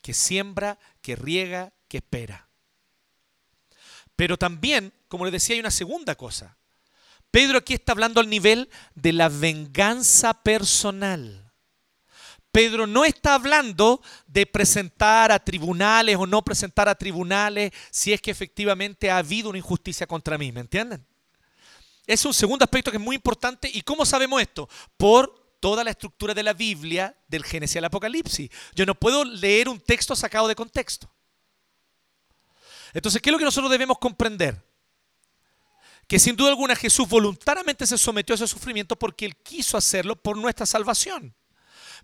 que 0.00 0.14
siembra, 0.14 0.78
que 1.00 1.16
riega, 1.16 1.72
que 1.88 1.98
espera. 1.98 2.48
Pero 4.16 4.36
también, 4.36 4.92
como 5.08 5.24
les 5.24 5.32
decía, 5.32 5.54
hay 5.54 5.60
una 5.60 5.70
segunda 5.70 6.14
cosa. 6.14 6.56
Pedro 7.30 7.58
aquí 7.58 7.74
está 7.74 7.92
hablando 7.92 8.20
al 8.20 8.28
nivel 8.28 8.68
de 8.94 9.12
la 9.12 9.28
venganza 9.28 10.42
personal. 10.42 11.41
Pedro 12.52 12.86
no 12.86 13.04
está 13.04 13.34
hablando 13.34 14.02
de 14.26 14.44
presentar 14.44 15.32
a 15.32 15.42
tribunales 15.42 16.16
o 16.16 16.26
no 16.26 16.42
presentar 16.42 16.86
a 16.88 16.94
tribunales 16.94 17.72
si 17.90 18.12
es 18.12 18.20
que 18.20 18.30
efectivamente 18.30 19.10
ha 19.10 19.16
habido 19.16 19.48
una 19.48 19.58
injusticia 19.58 20.06
contra 20.06 20.36
mí, 20.36 20.52
¿me 20.52 20.60
entienden? 20.60 21.04
Es 22.06 22.24
un 22.26 22.34
segundo 22.34 22.64
aspecto 22.64 22.90
que 22.90 22.98
es 22.98 23.02
muy 23.02 23.16
importante. 23.16 23.70
¿Y 23.72 23.80
cómo 23.80 24.04
sabemos 24.04 24.42
esto? 24.42 24.68
Por 24.98 25.56
toda 25.60 25.82
la 25.82 25.92
estructura 25.92 26.34
de 26.34 26.42
la 26.42 26.52
Biblia, 26.52 27.16
del 27.26 27.44
Génesis 27.44 27.76
al 27.76 27.86
Apocalipsis. 27.86 28.50
Yo 28.74 28.84
no 28.84 28.94
puedo 28.94 29.24
leer 29.24 29.68
un 29.68 29.80
texto 29.80 30.14
sacado 30.14 30.46
de 30.46 30.54
contexto. 30.54 31.10
Entonces, 32.92 33.22
¿qué 33.22 33.30
es 33.30 33.32
lo 33.32 33.38
que 33.38 33.44
nosotros 33.44 33.70
debemos 33.70 33.98
comprender? 33.98 34.62
Que 36.06 36.18
sin 36.18 36.36
duda 36.36 36.50
alguna 36.50 36.76
Jesús 36.76 37.08
voluntariamente 37.08 37.86
se 37.86 37.96
sometió 37.96 38.34
a 38.34 38.36
ese 38.36 38.46
sufrimiento 38.46 38.96
porque 38.96 39.24
Él 39.24 39.36
quiso 39.36 39.78
hacerlo 39.78 40.16
por 40.16 40.36
nuestra 40.36 40.66
salvación. 40.66 41.34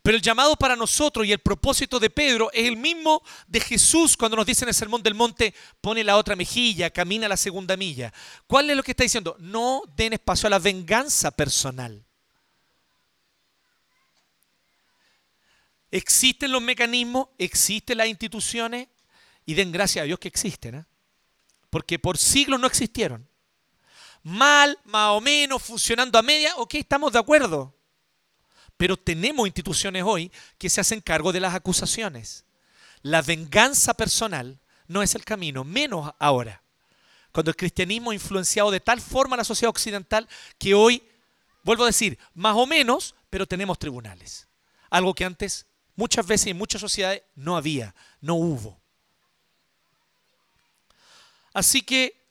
Pero 0.02 0.16
el 0.16 0.22
llamado 0.22 0.56
para 0.56 0.76
nosotros 0.76 1.26
y 1.26 1.32
el 1.32 1.38
propósito 1.38 1.98
de 1.98 2.10
Pedro 2.10 2.50
es 2.52 2.66
el 2.66 2.76
mismo 2.76 3.22
de 3.46 3.60
Jesús 3.60 4.16
cuando 4.16 4.36
nos 4.36 4.46
dice 4.46 4.64
en 4.64 4.68
el 4.68 4.74
Sermón 4.74 5.02
del 5.02 5.14
Monte, 5.14 5.54
pone 5.80 6.04
la 6.04 6.16
otra 6.16 6.36
mejilla, 6.36 6.90
camina 6.90 7.28
la 7.28 7.36
segunda 7.36 7.76
milla. 7.76 8.12
¿Cuál 8.46 8.70
es 8.70 8.76
lo 8.76 8.82
que 8.82 8.92
está 8.92 9.02
diciendo? 9.02 9.36
No 9.38 9.82
den 9.96 10.12
espacio 10.12 10.46
a 10.46 10.50
la 10.50 10.58
venganza 10.58 11.30
personal. 11.30 12.04
Existen 15.90 16.52
los 16.52 16.62
mecanismos, 16.62 17.28
existen 17.38 17.98
las 17.98 18.08
instituciones 18.08 18.88
y 19.46 19.54
den 19.54 19.72
gracias 19.72 20.02
a 20.02 20.06
Dios 20.06 20.18
que 20.18 20.28
existen. 20.28 20.74
¿eh? 20.74 20.84
Porque 21.70 21.98
por 21.98 22.18
siglos 22.18 22.60
no 22.60 22.66
existieron. 22.66 23.28
Mal, 24.22 24.78
más 24.84 25.10
o 25.10 25.20
menos, 25.20 25.62
funcionando 25.62 26.18
a 26.18 26.22
media, 26.22 26.54
ok, 26.56 26.74
estamos 26.74 27.12
de 27.12 27.18
acuerdo. 27.18 27.77
Pero 28.78 28.96
tenemos 28.96 29.46
instituciones 29.46 30.04
hoy 30.06 30.32
que 30.56 30.70
se 30.70 30.80
hacen 30.80 31.02
cargo 31.02 31.32
de 31.32 31.40
las 31.40 31.54
acusaciones. 31.54 32.44
La 33.02 33.20
venganza 33.20 33.92
personal 33.92 34.58
no 34.86 35.02
es 35.02 35.14
el 35.14 35.24
camino, 35.24 35.64
menos 35.64 36.10
ahora. 36.18 36.62
Cuando 37.32 37.50
el 37.50 37.56
cristianismo 37.56 38.12
ha 38.12 38.14
influenciado 38.14 38.70
de 38.70 38.80
tal 38.80 39.00
forma 39.00 39.36
la 39.36 39.44
sociedad 39.44 39.70
occidental 39.70 40.28
que 40.58 40.74
hoy, 40.74 41.02
vuelvo 41.64 41.82
a 41.82 41.88
decir, 41.88 42.18
más 42.34 42.54
o 42.56 42.66
menos, 42.66 43.14
pero 43.28 43.46
tenemos 43.46 43.78
tribunales. 43.78 44.48
Algo 44.90 45.12
que 45.12 45.24
antes 45.24 45.66
muchas 45.96 46.26
veces 46.26 46.46
en 46.46 46.56
muchas 46.56 46.80
sociedades 46.80 47.22
no 47.34 47.56
había, 47.56 47.94
no 48.20 48.36
hubo. 48.36 48.80
Así 51.52 51.82
que 51.82 52.24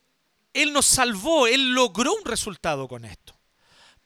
Él 0.54 0.72
nos 0.72 0.86
salvó, 0.86 1.46
Él 1.46 1.74
logró 1.74 2.14
un 2.14 2.24
resultado 2.24 2.88
con 2.88 3.04
esto. 3.04 3.37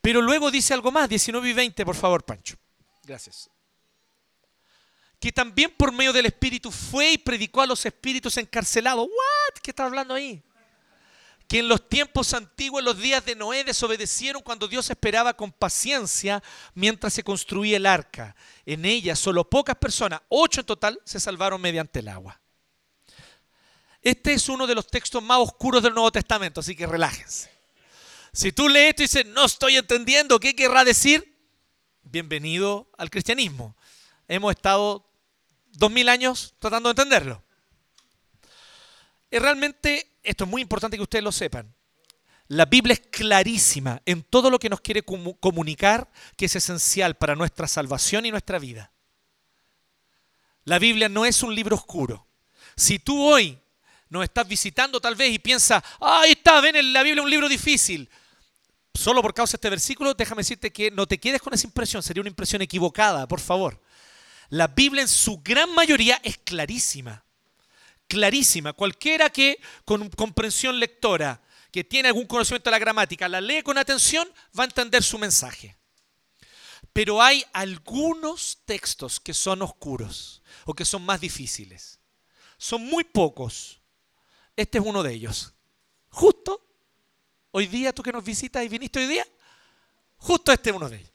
Pero 0.01 0.21
luego 0.21 0.49
dice 0.49 0.73
algo 0.73 0.91
más, 0.91 1.07
19 1.07 1.49
y 1.49 1.53
20, 1.53 1.85
por 1.85 1.95
favor, 1.95 2.23
Pancho. 2.25 2.55
Gracias. 3.03 3.49
Que 5.19 5.31
también 5.31 5.71
por 5.77 5.91
medio 5.91 6.11
del 6.11 6.25
Espíritu 6.25 6.71
fue 6.71 7.11
y 7.11 7.17
predicó 7.19 7.61
a 7.61 7.67
los 7.67 7.85
espíritus 7.85 8.37
encarcelados. 8.37 9.05
¿What? 9.05 9.61
¿Qué 9.61 9.69
está 9.69 9.85
hablando 9.85 10.15
ahí? 10.15 10.41
Que 11.47 11.59
en 11.59 11.67
los 11.67 11.87
tiempos 11.87 12.33
antiguos, 12.33 12.79
en 12.79 12.85
los 12.85 12.97
días 12.97 13.23
de 13.25 13.35
Noé, 13.35 13.63
desobedecieron 13.63 14.41
cuando 14.41 14.67
Dios 14.67 14.89
esperaba 14.89 15.35
con 15.35 15.51
paciencia 15.51 16.41
mientras 16.73 17.13
se 17.13 17.23
construía 17.23 17.77
el 17.77 17.85
arca. 17.85 18.35
En 18.65 18.85
ella 18.85 19.15
solo 19.15 19.47
pocas 19.47 19.75
personas, 19.75 20.21
ocho 20.29 20.61
en 20.61 20.65
total, 20.65 20.99
se 21.03 21.19
salvaron 21.19 21.61
mediante 21.61 21.99
el 21.99 22.07
agua. 22.07 22.41
Este 24.01 24.33
es 24.33 24.49
uno 24.49 24.65
de 24.65 24.73
los 24.73 24.87
textos 24.87 25.21
más 25.21 25.37
oscuros 25.39 25.83
del 25.83 25.93
Nuevo 25.93 26.11
Testamento, 26.11 26.61
así 26.61 26.75
que 26.75 26.87
relájense. 26.87 27.50
Si 28.33 28.51
tú 28.51 28.69
lees 28.69 28.89
esto 28.91 29.01
y 29.03 29.05
dices, 29.05 29.25
no 29.27 29.45
estoy 29.45 29.75
entendiendo 29.77 30.39
qué 30.39 30.55
querrá 30.55 30.83
decir, 30.85 31.37
bienvenido 32.03 32.89
al 32.97 33.09
cristianismo. 33.09 33.75
Hemos 34.27 34.51
estado 34.55 35.05
dos 35.73 35.91
mil 35.91 36.07
años 36.07 36.53
tratando 36.59 36.87
de 36.89 36.91
entenderlo. 36.91 37.43
Y 39.29 39.37
realmente, 39.37 40.17
esto 40.23 40.45
es 40.45 40.49
muy 40.49 40.61
importante 40.61 40.95
que 40.97 41.03
ustedes 41.03 41.23
lo 41.23 41.31
sepan. 41.31 41.73
La 42.47 42.65
Biblia 42.65 42.93
es 42.93 43.01
clarísima 43.01 44.01
en 44.05 44.23
todo 44.23 44.49
lo 44.49 44.59
que 44.59 44.69
nos 44.69 44.81
quiere 44.81 45.05
comu- 45.05 45.37
comunicar 45.39 46.09
que 46.37 46.45
es 46.45 46.55
esencial 46.55 47.15
para 47.15 47.35
nuestra 47.35 47.67
salvación 47.67 48.25
y 48.25 48.31
nuestra 48.31 48.59
vida. 48.59 48.91
La 50.65 50.79
Biblia 50.79 51.09
no 51.09 51.25
es 51.25 51.43
un 51.43 51.55
libro 51.55 51.75
oscuro. 51.75 52.27
Si 52.75 52.99
tú 52.99 53.21
hoy 53.25 53.57
nos 54.09 54.23
estás 54.23 54.47
visitando 54.47 54.99
tal 54.99 55.15
vez 55.15 55.33
y 55.33 55.39
piensas, 55.39 55.81
"Ah, 55.99 56.21
ahí 56.21 56.31
está, 56.31 56.59
ven, 56.61 56.93
la 56.93 57.03
Biblia 57.03 57.21
es 57.21 57.25
un 57.25 57.29
libro 57.31 57.49
difícil. 57.49 58.09
Solo 58.93 59.21
por 59.21 59.33
causa 59.33 59.53
de 59.53 59.55
este 59.57 59.69
versículo, 59.69 60.13
déjame 60.13 60.41
decirte 60.41 60.71
que 60.71 60.91
no 60.91 61.07
te 61.07 61.19
quedes 61.19 61.41
con 61.41 61.53
esa 61.53 61.67
impresión, 61.67 62.03
sería 62.03 62.21
una 62.21 62.29
impresión 62.29 62.61
equivocada, 62.61 63.27
por 63.27 63.39
favor. 63.39 63.81
La 64.49 64.67
Biblia 64.67 65.01
en 65.01 65.07
su 65.07 65.41
gran 65.41 65.73
mayoría 65.73 66.19
es 66.23 66.37
clarísima, 66.37 67.23
clarísima. 68.07 68.73
Cualquiera 68.73 69.29
que 69.29 69.61
con 69.85 70.09
comprensión 70.09 70.77
lectora, 70.77 71.41
que 71.71 71.85
tiene 71.85 72.09
algún 72.09 72.27
conocimiento 72.27 72.69
de 72.69 72.71
la 72.71 72.79
gramática, 72.79 73.29
la 73.29 73.39
lee 73.39 73.63
con 73.63 73.77
atención, 73.77 74.29
va 74.57 74.63
a 74.63 74.67
entender 74.67 75.03
su 75.03 75.17
mensaje. 75.17 75.77
Pero 76.91 77.21
hay 77.21 77.45
algunos 77.53 78.59
textos 78.65 79.21
que 79.21 79.33
son 79.33 79.61
oscuros 79.61 80.41
o 80.65 80.73
que 80.73 80.83
son 80.83 81.05
más 81.05 81.21
difíciles. 81.21 81.99
Son 82.57 82.83
muy 82.85 83.05
pocos. 83.05 83.79
Este 84.57 84.79
es 84.79 84.83
uno 84.85 85.01
de 85.01 85.13
ellos. 85.13 85.53
Justo 86.09 86.70
hoy 87.51 87.67
día, 87.67 87.93
tú 87.93 88.01
que 88.01 88.11
nos 88.11 88.23
visitas 88.23 88.63
y 88.63 88.69
viniste 88.69 88.99
hoy 88.99 89.07
día, 89.07 89.25
justo 90.17 90.51
este 90.51 90.69
es 90.69 90.75
uno 90.75 90.89
de 90.89 90.97
ellos. 90.97 91.11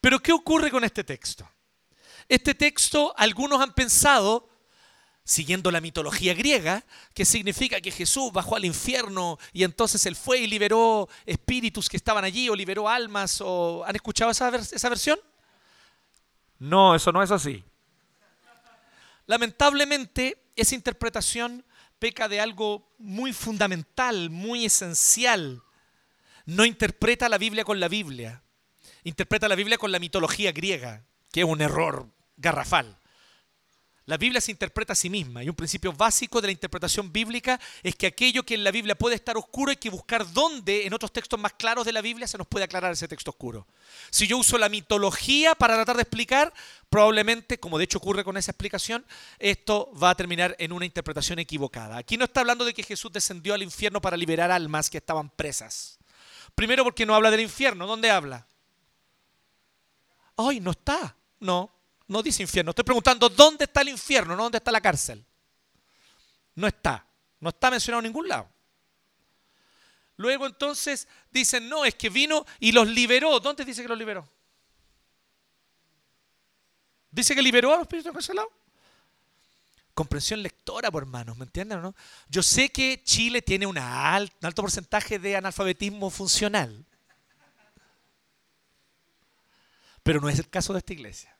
Pero 0.00 0.20
¿qué 0.20 0.32
ocurre 0.32 0.70
con 0.70 0.84
este 0.84 1.02
texto? 1.02 1.48
Este 2.28 2.54
texto, 2.54 3.14
algunos 3.16 3.60
han 3.60 3.72
pensado, 3.72 4.48
siguiendo 5.24 5.70
la 5.70 5.80
mitología 5.80 6.34
griega, 6.34 6.84
que 7.14 7.24
significa 7.24 7.80
que 7.80 7.90
Jesús 7.90 8.32
bajó 8.32 8.56
al 8.56 8.64
infierno 8.64 9.38
y 9.52 9.64
entonces 9.64 10.06
él 10.06 10.16
fue 10.16 10.38
y 10.38 10.46
liberó 10.46 11.08
espíritus 11.26 11.88
que 11.88 11.96
estaban 11.96 12.24
allí 12.24 12.48
o 12.48 12.54
liberó 12.54 12.88
almas. 12.88 13.40
O... 13.40 13.84
¿Han 13.86 13.96
escuchado 13.96 14.30
esa, 14.30 14.50
vers- 14.50 14.72
esa 14.72 14.88
versión? 14.88 15.18
No, 16.58 16.94
eso 16.94 17.12
no 17.12 17.22
es 17.22 17.30
así. 17.30 17.64
Lamentablemente, 19.26 20.50
esa 20.56 20.74
interpretación 20.74 21.64
peca 21.98 22.28
de 22.28 22.40
algo 22.40 22.94
muy 22.98 23.32
fundamental, 23.32 24.30
muy 24.30 24.64
esencial. 24.64 25.62
No 26.46 26.64
interpreta 26.64 27.28
la 27.28 27.38
Biblia 27.38 27.64
con 27.64 27.80
la 27.80 27.88
Biblia. 27.88 28.42
Interpreta 29.04 29.48
la 29.48 29.54
Biblia 29.54 29.78
con 29.78 29.92
la 29.92 29.98
mitología 29.98 30.52
griega, 30.52 31.04
que 31.32 31.40
es 31.40 31.46
un 31.46 31.60
error 31.60 32.10
garrafal. 32.36 32.97
La 34.08 34.16
Biblia 34.16 34.40
se 34.40 34.50
interpreta 34.50 34.94
a 34.94 34.96
sí 34.96 35.10
misma 35.10 35.44
y 35.44 35.50
un 35.50 35.54
principio 35.54 35.92
básico 35.92 36.40
de 36.40 36.48
la 36.48 36.52
interpretación 36.52 37.12
bíblica 37.12 37.60
es 37.82 37.94
que 37.94 38.06
aquello 38.06 38.42
que 38.42 38.54
en 38.54 38.64
la 38.64 38.70
Biblia 38.70 38.96
puede 38.96 39.14
estar 39.14 39.36
oscuro 39.36 39.68
hay 39.68 39.76
que 39.76 39.90
buscar 39.90 40.32
dónde 40.32 40.86
en 40.86 40.94
otros 40.94 41.12
textos 41.12 41.38
más 41.38 41.52
claros 41.52 41.84
de 41.84 41.92
la 41.92 42.00
Biblia 42.00 42.26
se 42.26 42.38
nos 42.38 42.46
puede 42.46 42.64
aclarar 42.64 42.90
ese 42.90 43.06
texto 43.06 43.32
oscuro. 43.32 43.66
Si 44.08 44.26
yo 44.26 44.38
uso 44.38 44.56
la 44.56 44.70
mitología 44.70 45.54
para 45.54 45.74
tratar 45.74 45.96
de 45.96 46.04
explicar, 46.04 46.54
probablemente, 46.88 47.60
como 47.60 47.76
de 47.76 47.84
hecho 47.84 47.98
ocurre 47.98 48.24
con 48.24 48.38
esa 48.38 48.50
explicación, 48.50 49.04
esto 49.38 49.92
va 50.02 50.08
a 50.08 50.14
terminar 50.14 50.56
en 50.58 50.72
una 50.72 50.86
interpretación 50.86 51.38
equivocada. 51.38 51.98
Aquí 51.98 52.16
no 52.16 52.24
está 52.24 52.40
hablando 52.40 52.64
de 52.64 52.72
que 52.72 52.84
Jesús 52.84 53.12
descendió 53.12 53.52
al 53.52 53.62
infierno 53.62 54.00
para 54.00 54.16
liberar 54.16 54.50
almas 54.50 54.88
que 54.88 54.96
estaban 54.96 55.28
presas. 55.28 55.98
Primero 56.54 56.82
porque 56.82 57.04
no 57.04 57.14
habla 57.14 57.30
del 57.30 57.40
infierno, 57.40 57.86
¿dónde 57.86 58.10
habla? 58.10 58.46
Ay, 60.34 60.60
no 60.60 60.70
está. 60.70 61.14
No, 61.40 61.70
no 62.08 62.22
dice 62.22 62.42
infierno. 62.42 62.70
Estoy 62.70 62.84
preguntando, 62.84 63.28
¿dónde 63.28 63.64
está 63.64 63.82
el 63.82 63.90
infierno? 63.90 64.34
No, 64.34 64.44
¿dónde 64.44 64.58
está 64.58 64.72
la 64.72 64.80
cárcel? 64.80 65.24
No 66.54 66.66
está. 66.66 67.06
No 67.38 67.50
está 67.50 67.70
mencionado 67.70 68.00
en 68.00 68.06
ningún 68.06 68.26
lado. 68.26 68.50
Luego 70.16 70.46
entonces 70.46 71.06
dicen, 71.30 71.68
no, 71.68 71.84
es 71.84 71.94
que 71.94 72.08
vino 72.08 72.44
y 72.58 72.72
los 72.72 72.88
liberó. 72.88 73.38
¿Dónde 73.38 73.64
dice 73.64 73.82
que 73.82 73.88
los 73.88 73.98
liberó? 73.98 74.28
¿Dice 77.10 77.34
que 77.34 77.42
liberó 77.42 77.72
a 77.72 77.76
los 77.76 77.82
espíritus 77.82 78.10
encarcelados? 78.10 78.50
Comprensión 79.94 80.42
lectora, 80.42 80.90
por 80.90 81.02
hermanos, 81.02 81.36
¿me 81.36 81.44
entienden 81.44 81.78
o 81.78 81.82
no? 81.82 81.94
Yo 82.28 82.42
sé 82.42 82.70
que 82.70 83.02
Chile 83.04 83.42
tiene 83.42 83.66
un 83.66 83.78
alto 83.78 84.62
porcentaje 84.62 85.18
de 85.18 85.36
analfabetismo 85.36 86.10
funcional. 86.10 86.84
Pero 90.02 90.20
no 90.20 90.28
es 90.28 90.38
el 90.38 90.48
caso 90.48 90.72
de 90.72 90.78
esta 90.80 90.92
iglesia. 90.92 91.37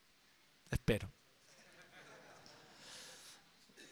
Espero. 0.70 1.10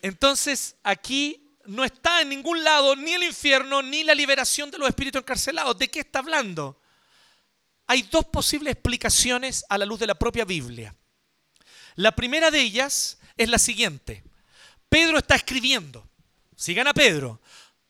Entonces, 0.03 0.77
aquí 0.83 1.47
no 1.67 1.85
está 1.85 2.21
en 2.21 2.29
ningún 2.29 2.63
lado 2.63 2.95
ni 2.95 3.13
el 3.13 3.25
infierno 3.25 3.83
ni 3.83 4.05
la 4.05 4.15
liberación 4.15 4.71
de 4.71 4.79
los 4.79 4.89
espíritus 4.89 5.21
encarcelados. 5.21 5.79
¿De 5.79 5.89
qué 5.89 6.01
está 6.01 6.21
hablando? 6.21 6.81
Hay 7.87 8.03
dos 8.03 8.27
posibles 8.27 8.73
explicaciones 8.73 9.65
a 9.69 9.79
la 9.79 9.87
luz 9.87 10.01
de 10.01 10.07
la 10.07 10.15
propia 10.15 10.45
Biblia. 10.45 10.95
La 11.97 12.13
primera 12.13 12.51
de 12.51 12.61
ellas 12.61 13.19
es 13.37 13.49
la 13.49 13.59
siguiente. 13.59 14.23
Pedro 14.89 15.19
está 15.19 15.35
escribiendo. 15.35 16.09
Sigan 16.57 16.87
a 16.87 16.95
Pedro. 16.95 17.41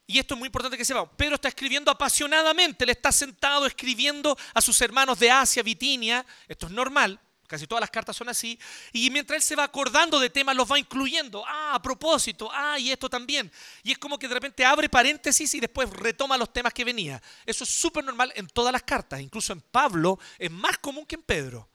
Y 0.07 0.19
esto 0.19 0.35
es 0.35 0.39
muy 0.39 0.47
importante 0.47 0.79
que 0.79 0.85
sepan. 0.85 1.09
Pedro 1.17 1.35
está 1.35 1.49
escribiendo 1.49 1.91
apasionadamente. 1.91 2.85
Él 2.85 2.91
está 2.91 3.11
sentado 3.11 3.67
escribiendo 3.67 4.37
a 4.55 4.61
sus 4.61 4.81
hermanos 4.81 5.19
de 5.19 5.31
Asia, 5.31 5.63
Bitinia. 5.63 6.25
Esto 6.47 6.67
es 6.67 6.73
normal. 6.73 7.19
Casi 7.47 7.67
todas 7.67 7.81
las 7.81 7.91
cartas 7.91 8.17
son 8.17 8.29
así. 8.29 8.59
Y 8.93 9.11
mientras 9.11 9.37
él 9.37 9.43
se 9.43 9.57
va 9.57 9.65
acordando 9.65 10.19
de 10.19 10.31
temas, 10.31 10.57
los 10.57 10.71
va 10.71 10.79
incluyendo. 10.79 11.45
Ah, 11.47 11.75
a 11.75 11.83
propósito. 11.83 12.51
Ah, 12.53 12.79
y 12.79 12.91
esto 12.91 13.09
también. 13.09 13.51
Y 13.83 13.93
es 13.93 13.99
como 13.99 14.19
que 14.19 14.29
de 14.29 14.35
repente 14.35 14.65
abre 14.65 14.89
paréntesis 14.89 15.55
y 15.55 15.61
después 15.61 15.91
retoma 15.91 16.37
los 16.37 16.53
temas 16.53 16.73
que 16.73 16.85
venía. 16.85 17.23
Eso 17.45 17.65
es 17.65 17.71
súper 17.71 18.05
normal 18.05 18.33
en 18.37 18.47
todas 18.49 18.73
las 18.73 18.83
cartas. 18.83 19.21
Incluso 19.21 19.53
en 19.53 19.61
Pablo 19.61 20.19
es 20.39 20.51
más 20.51 20.79
común 20.79 21.07
que 21.07 21.15
en 21.15 21.23
Pedro. 21.23 21.69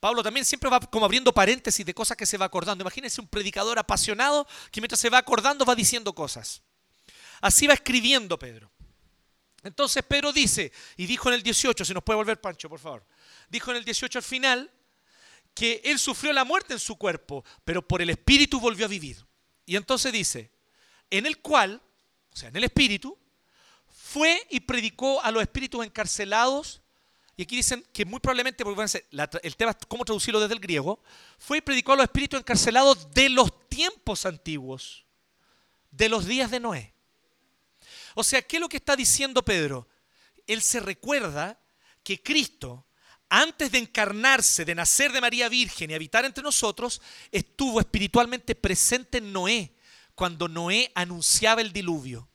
Pablo 0.00 0.22
también 0.22 0.46
siempre 0.46 0.70
va 0.70 0.80
como 0.80 1.04
abriendo 1.04 1.32
paréntesis 1.32 1.84
de 1.84 1.92
cosas 1.92 2.16
que 2.16 2.24
se 2.24 2.38
va 2.38 2.46
acordando. 2.46 2.82
Imagínense 2.82 3.20
un 3.20 3.28
predicador 3.28 3.78
apasionado 3.78 4.46
que 4.72 4.80
mientras 4.80 4.98
se 4.98 5.10
va 5.10 5.18
acordando 5.18 5.66
va 5.66 5.74
diciendo 5.74 6.14
cosas. 6.14 6.62
Así 7.42 7.66
va 7.66 7.74
escribiendo 7.74 8.38
Pedro. 8.38 8.70
Entonces 9.62 10.02
Pedro 10.02 10.32
dice, 10.32 10.72
y 10.96 11.06
dijo 11.06 11.28
en 11.28 11.34
el 11.34 11.42
18, 11.42 11.84
si 11.84 11.92
nos 11.92 12.02
puede 12.02 12.16
volver 12.16 12.40
Pancho, 12.40 12.68
por 12.68 12.80
favor, 12.80 13.04
dijo 13.50 13.70
en 13.70 13.76
el 13.76 13.84
18 13.84 14.18
al 14.18 14.24
final 14.24 14.70
que 15.60 15.82
él 15.84 15.98
sufrió 15.98 16.32
la 16.32 16.46
muerte 16.46 16.72
en 16.72 16.80
su 16.80 16.96
cuerpo, 16.96 17.44
pero 17.66 17.86
por 17.86 18.00
el 18.00 18.08
Espíritu 18.08 18.58
volvió 18.58 18.86
a 18.86 18.88
vivir. 18.88 19.22
Y 19.66 19.76
entonces 19.76 20.10
dice, 20.10 20.50
en 21.10 21.26
el 21.26 21.36
cual, 21.42 21.82
o 22.32 22.34
sea, 22.34 22.48
en 22.48 22.56
el 22.56 22.64
Espíritu, 22.64 23.18
fue 23.86 24.42
y 24.48 24.60
predicó 24.60 25.22
a 25.22 25.30
los 25.30 25.42
espíritus 25.42 25.84
encarcelados, 25.84 26.80
y 27.36 27.42
aquí 27.42 27.56
dicen 27.56 27.86
que 27.92 28.06
muy 28.06 28.20
probablemente, 28.20 28.64
porque 28.64 29.02
el 29.42 29.56
tema 29.56 29.72
es 29.72 29.76
cómo 29.86 30.06
traducirlo 30.06 30.40
desde 30.40 30.54
el 30.54 30.60
griego, 30.60 30.98
fue 31.38 31.58
y 31.58 31.60
predicó 31.60 31.92
a 31.92 31.96
los 31.96 32.04
espíritus 32.04 32.40
encarcelados 32.40 33.12
de 33.12 33.28
los 33.28 33.68
tiempos 33.68 34.24
antiguos, 34.24 35.04
de 35.90 36.08
los 36.08 36.24
días 36.24 36.50
de 36.50 36.58
Noé. 36.58 36.94
O 38.14 38.24
sea, 38.24 38.40
¿qué 38.40 38.56
es 38.56 38.60
lo 38.62 38.68
que 38.70 38.78
está 38.78 38.96
diciendo 38.96 39.44
Pedro? 39.44 39.86
Él 40.46 40.62
se 40.62 40.80
recuerda 40.80 41.60
que 42.02 42.22
Cristo, 42.22 42.86
antes 43.30 43.70
de 43.70 43.78
encarnarse, 43.78 44.64
de 44.64 44.74
nacer 44.74 45.12
de 45.12 45.20
María 45.20 45.48
Virgen 45.48 45.90
y 45.90 45.94
habitar 45.94 46.24
entre 46.24 46.42
nosotros, 46.42 47.00
estuvo 47.30 47.80
espiritualmente 47.80 48.56
presente 48.56 49.18
en 49.18 49.32
Noé, 49.32 49.72
cuando 50.14 50.48
Noé 50.48 50.90
anunciaba 50.94 51.60
el 51.60 51.72
diluvio. 51.72 52.28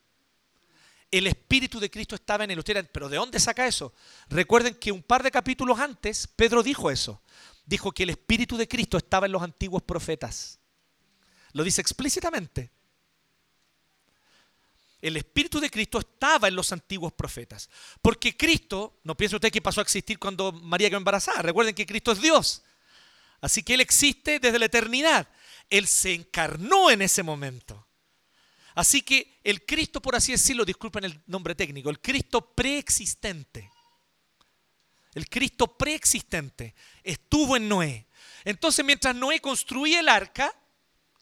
El 1.12 1.28
Espíritu 1.28 1.80
de 1.80 1.92
Cristo 1.92 2.16
estaba 2.16 2.44
en 2.44 2.52
él. 2.52 2.64
Pero 2.92 3.10
¿de 3.10 3.18
dónde 3.18 3.40
saca 3.40 3.68
eso? 3.68 3.94
Recuerden 4.30 4.76
que 4.76 4.92
un 4.92 5.04
par 5.04 5.22
de 5.22 5.32
capítulos 5.32 5.80
antes, 5.80 6.28
Pedro 6.28 6.64
dijo 6.64 6.90
eso. 6.90 7.22
Dijo 7.66 7.92
que 7.92 8.04
el 8.04 8.10
Espíritu 8.10 8.58
de 8.58 8.68
Cristo 8.68 8.98
estaba 8.98 9.26
en 9.26 9.32
los 9.34 9.44
antiguos 9.44 9.84
profetas. 9.84 10.60
Lo 11.54 11.64
dice 11.64 11.82
explícitamente. 11.82 12.72
El 15.08 15.18
Espíritu 15.18 15.60
de 15.60 15.70
Cristo 15.70 16.00
estaba 16.00 16.48
en 16.48 16.56
los 16.56 16.72
antiguos 16.72 17.14
profetas. 17.14 17.70
Porque 18.02 18.36
Cristo, 18.36 19.00
no 19.04 19.16
piense 19.16 19.36
usted 19.36 19.52
que 19.52 19.62
pasó 19.62 19.80
a 19.80 19.84
existir 19.84 20.18
cuando 20.18 20.52
María 20.52 20.90
quedó 20.90 20.98
embarazada. 20.98 21.44
Recuerden 21.44 21.76
que 21.76 21.86
Cristo 21.86 22.12
es 22.12 22.20
Dios. 22.20 22.64
Así 23.40 23.62
que 23.62 23.76
Él 23.76 23.82
existe 23.82 24.40
desde 24.40 24.58
la 24.58 24.66
eternidad. 24.66 25.28
Él 25.70 25.86
se 25.86 26.12
encarnó 26.16 26.90
en 26.90 27.04
ese 27.04 27.22
momento. 27.22 27.86
Así 28.74 29.04
que 29.04 29.40
el 29.44 29.64
Cristo, 29.64 30.02
por 30.02 30.16
así 30.16 30.32
decirlo, 30.32 30.66
disculpen 30.66 31.04
el 31.04 31.22
nombre 31.28 31.54
técnico, 31.54 31.92
el 31.92 32.02
Cristo 32.02 32.54
preexistente, 32.56 33.72
el 35.14 35.30
Cristo 35.30 35.78
preexistente 35.78 36.74
estuvo 37.04 37.56
en 37.56 37.70
Noé. 37.70 38.08
Entonces, 38.44 38.84
mientras 38.84 39.16
Noé 39.16 39.40
construía 39.40 40.00
el 40.00 40.10
arca, 40.10 40.52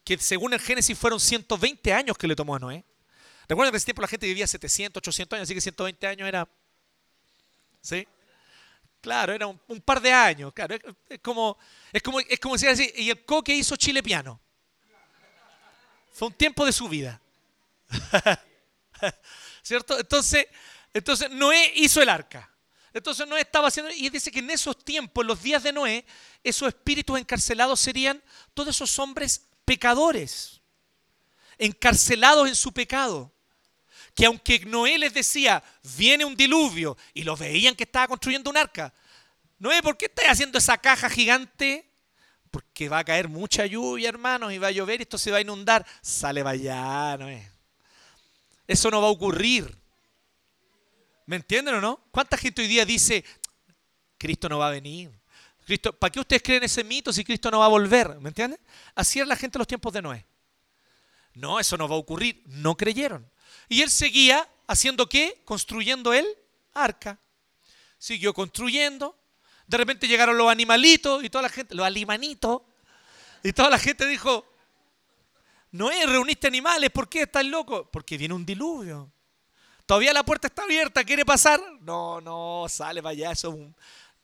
que 0.05 0.17
según 0.19 0.53
el 0.53 0.61
Génesis 0.61 0.97
fueron 0.97 1.19
120 1.19 1.91
años 1.91 2.17
que 2.17 2.27
le 2.27 2.35
tomó 2.35 2.55
a 2.55 2.59
Noé. 2.59 2.85
Recuerden 3.47 3.71
que 3.71 3.75
en 3.75 3.77
ese 3.77 3.85
tiempo 3.85 4.01
la 4.01 4.07
gente 4.07 4.25
vivía 4.27 4.47
700, 4.47 4.99
800 4.99 5.37
años, 5.37 5.47
así 5.47 5.53
que 5.53 5.61
120 5.61 6.07
años 6.07 6.27
era... 6.27 6.47
¿Sí? 7.81 8.07
Claro, 9.01 9.33
era 9.33 9.47
un, 9.47 9.81
par 9.83 9.99
de 9.99 10.13
años. 10.13 10.53
Claro, 10.53 10.75
es, 10.75 10.81
es 11.09 11.19
como, 11.19 11.57
es 11.91 12.01
como, 12.01 12.19
es 12.21 12.39
como 12.39 12.55
decir 12.55 12.69
así, 12.69 12.91
y 12.95 13.09
el 13.09 13.25
coque 13.25 13.53
hizo 13.53 13.75
Chile 13.75 14.01
piano. 14.01 14.39
Fue 16.13 16.29
un 16.29 16.33
tiempo 16.33 16.65
de 16.65 16.71
su 16.71 16.87
vida. 16.87 17.19
¿Cierto? 19.61 19.99
Entonces, 19.99 20.47
entonces 20.93 21.29
Noé 21.31 21.73
hizo 21.75 22.01
el 22.01 22.09
arca. 22.09 22.49
Entonces 22.93 23.27
Noé 23.27 23.41
estaba 23.41 23.69
haciendo, 23.69 23.91
y 23.91 24.09
dice 24.09 24.31
que 24.31 24.39
en 24.39 24.51
esos 24.51 24.77
tiempos, 24.85 25.23
en 25.23 25.27
los 25.27 25.41
días 25.41 25.63
de 25.63 25.73
Noé, 25.73 26.05
esos 26.43 26.67
espíritus 26.67 27.19
encarcelados 27.19 27.79
serían 27.79 28.21
todos 28.53 28.75
esos 28.75 28.97
hombres 28.99 29.47
pecadores, 29.65 30.61
encarcelados 31.57 32.47
en 32.47 32.55
su 32.55 32.71
pecado. 32.71 33.31
Que 34.15 34.25
aunque 34.25 34.59
Noé 34.65 34.97
les 34.97 35.13
decía, 35.13 35.63
viene 35.97 36.23
un 36.25 36.35
diluvio, 36.35 36.97
y 37.13 37.23
los 37.23 37.39
veían 37.39 37.75
que 37.75 37.83
estaba 37.83 38.07
construyendo 38.07 38.49
un 38.49 38.57
arca, 38.57 38.93
Noé, 39.59 39.81
¿por 39.81 39.95
qué 39.97 40.05
estás 40.05 40.25
haciendo 40.27 40.57
esa 40.57 40.77
caja 40.77 41.09
gigante? 41.09 41.89
Porque 42.51 42.89
va 42.89 42.99
a 42.99 43.03
caer 43.03 43.29
mucha 43.29 43.65
lluvia, 43.65 44.09
hermanos, 44.09 44.51
y 44.51 44.57
va 44.57 44.67
a 44.67 44.71
llover 44.71 44.99
y 44.99 45.03
esto 45.03 45.17
se 45.17 45.31
va 45.31 45.37
a 45.37 45.41
inundar. 45.41 45.85
Sale 46.01 46.43
vaya, 46.43 47.17
Noé. 47.17 47.49
Eso 48.67 48.91
no 48.91 49.01
va 49.01 49.07
a 49.07 49.11
ocurrir. 49.11 49.75
¿Me 51.25 51.37
entienden 51.37 51.75
o 51.75 51.81
no? 51.81 52.01
¿Cuánta 52.11 52.37
gente 52.37 52.61
hoy 52.61 52.67
día 52.67 52.85
dice, 52.85 53.23
Cristo 54.17 54.49
no 54.49 54.59
va 54.59 54.67
a 54.67 54.71
venir? 54.71 55.11
Cristo, 55.65 55.93
¿Para 55.93 56.11
qué 56.11 56.19
ustedes 56.19 56.43
creen 56.43 56.63
ese 56.63 56.83
mito 56.83 57.13
si 57.13 57.23
Cristo 57.23 57.49
no 57.49 57.59
va 57.59 57.65
a 57.65 57.69
volver? 57.69 58.19
¿Me 58.19 58.29
entienden? 58.29 58.59
Así 58.93 59.19
era 59.19 59.27
la 59.27 59.35
gente 59.35 59.57
en 59.57 59.59
los 59.59 59.67
tiempos 59.67 59.93
de 59.93 60.01
Noé. 60.01 60.25
No, 61.33 61.59
eso 61.59 61.77
no 61.77 61.87
va 61.87 61.95
a 61.95 61.99
ocurrir. 61.99 62.41
No 62.45 62.75
creyeron. 62.75 63.29
Y 63.69 63.81
él 63.81 63.89
seguía 63.89 64.47
haciendo 64.67 65.07
qué? 65.07 65.41
Construyendo 65.45 66.13
el 66.13 66.27
arca. 66.73 67.19
Siguió 67.97 68.33
construyendo. 68.33 69.17
De 69.67 69.77
repente 69.77 70.07
llegaron 70.07 70.37
los 70.37 70.51
animalitos 70.51 71.23
y 71.23 71.29
toda 71.29 71.43
la 71.43 71.49
gente, 71.49 71.73
los 71.73 71.85
alimanitos, 71.85 72.61
y 73.43 73.53
toda 73.53 73.69
la 73.69 73.79
gente 73.79 74.05
dijo, 74.05 74.45
Noé, 75.71 76.05
reuniste 76.05 76.47
animales, 76.47 76.89
¿por 76.91 77.09
qué 77.09 77.23
estás 77.23 77.45
loco? 77.45 77.89
Porque 77.91 78.17
viene 78.17 78.33
un 78.33 78.45
diluvio. 78.45 79.11
Todavía 79.85 80.13
la 80.13 80.23
puerta 80.23 80.47
está 80.47 80.63
abierta, 80.63 81.03
¿quiere 81.03 81.25
pasar? 81.25 81.59
No, 81.81 82.21
no, 82.21 82.65
sale 82.69 83.01
para 83.01 83.11
allá, 83.11 83.31
eso 83.31 83.53
es. 83.53 83.75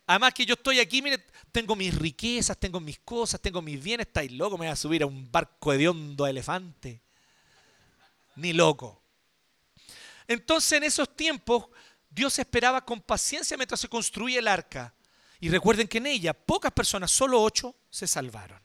Además 0.10 0.34
que 0.34 0.44
yo 0.44 0.56
estoy 0.56 0.80
aquí, 0.80 1.04
mire, 1.04 1.24
tengo 1.52 1.76
mis 1.76 1.94
riquezas, 1.94 2.58
tengo 2.58 2.80
mis 2.80 2.98
cosas, 2.98 3.40
tengo 3.40 3.62
mis 3.62 3.80
bienes, 3.80 4.08
estáis 4.08 4.32
loco, 4.32 4.58
me 4.58 4.66
voy 4.66 4.72
a 4.74 4.76
subir 4.76 5.04
a 5.04 5.06
un 5.06 5.32
barco 5.32 5.72
hediondo 5.72 6.26
a 6.26 6.32
elefante. 6.32 7.04
Ni 8.36 8.52
loco. 8.52 9.04
Entonces 10.28 10.72
en 10.72 10.84
esos 10.86 11.16
tiempos 11.16 11.68
Dios 12.10 12.40
esperaba 12.40 12.84
con 12.84 13.02
paciencia 13.02 13.56
mientras 13.56 13.82
se 13.82 13.88
construía 13.88 14.40
el 14.40 14.48
arca. 14.48 14.96
Y 15.40 15.50
recuerden 15.50 15.88
que 15.88 16.00
en 16.00 16.08
ella 16.08 16.34
pocas 16.34 16.72
personas, 16.72 17.12
solo 17.12 17.40
ocho, 17.44 17.76
se 17.92 18.08
salvaron. 18.08 18.60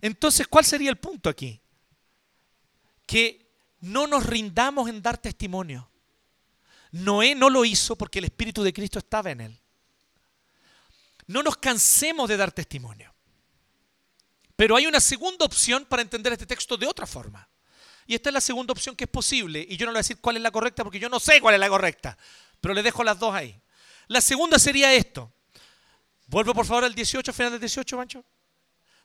Entonces, 0.00 0.48
¿cuál 0.48 0.64
sería 0.64 0.90
el 0.90 0.96
punto 0.96 1.30
aquí? 1.30 1.60
Que 3.06 3.52
no 3.82 4.08
nos 4.08 4.26
rindamos 4.26 4.88
en 4.88 5.00
dar 5.00 5.16
testimonio. 5.16 5.88
Noé 6.90 7.36
no 7.36 7.50
lo 7.50 7.64
hizo 7.64 7.94
porque 7.94 8.18
el 8.18 8.24
Espíritu 8.24 8.64
de 8.64 8.72
Cristo 8.72 8.98
estaba 8.98 9.30
en 9.30 9.40
él. 9.40 9.60
No 11.26 11.42
nos 11.42 11.56
cansemos 11.56 12.28
de 12.28 12.36
dar 12.36 12.52
testimonio. 12.52 13.14
Pero 14.56 14.76
hay 14.76 14.86
una 14.86 15.00
segunda 15.00 15.44
opción 15.44 15.84
para 15.84 16.02
entender 16.02 16.32
este 16.32 16.46
texto 16.46 16.76
de 16.76 16.86
otra 16.86 17.06
forma. 17.06 17.48
Y 18.06 18.14
esta 18.14 18.28
es 18.28 18.34
la 18.34 18.40
segunda 18.40 18.72
opción 18.72 18.94
que 18.94 19.04
es 19.04 19.10
posible. 19.10 19.66
Y 19.68 19.76
yo 19.76 19.86
no 19.86 19.92
le 19.92 19.96
voy 19.96 20.00
a 20.00 20.04
decir 20.04 20.18
cuál 20.20 20.36
es 20.36 20.42
la 20.42 20.50
correcta 20.50 20.84
porque 20.84 21.00
yo 21.00 21.08
no 21.08 21.18
sé 21.18 21.40
cuál 21.40 21.54
es 21.54 21.60
la 21.60 21.68
correcta. 21.68 22.16
Pero 22.60 22.74
le 22.74 22.82
dejo 22.82 23.02
las 23.02 23.18
dos 23.18 23.34
ahí. 23.34 23.58
La 24.08 24.20
segunda 24.20 24.58
sería 24.58 24.92
esto. 24.92 25.32
Vuelvo 26.26 26.54
por 26.54 26.66
favor 26.66 26.84
al 26.84 26.94
18, 26.94 27.32
final 27.32 27.52
del 27.52 27.60
18, 27.60 27.96
Mancho. 27.96 28.24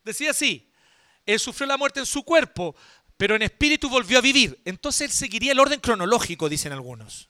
Decía 0.04 0.32
así, 0.32 0.72
él 1.26 1.40
sufrió 1.40 1.68
la 1.68 1.78
muerte 1.78 2.00
en 2.00 2.06
su 2.06 2.24
cuerpo, 2.24 2.76
pero 3.18 3.36
en 3.36 3.42
espíritu 3.42 3.90
volvió 3.90 4.18
a 4.18 4.22
vivir. 4.22 4.62
Entonces 4.66 5.02
él 5.02 5.12
seguiría 5.12 5.52
el 5.52 5.60
orden 5.60 5.80
cronológico, 5.80 6.50
dicen 6.50 6.72
algunos. 6.72 7.30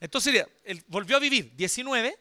Entonces 0.00 0.46
él 0.64 0.84
volvió 0.88 1.16
a 1.16 1.20
vivir 1.20 1.54
19 1.56 2.18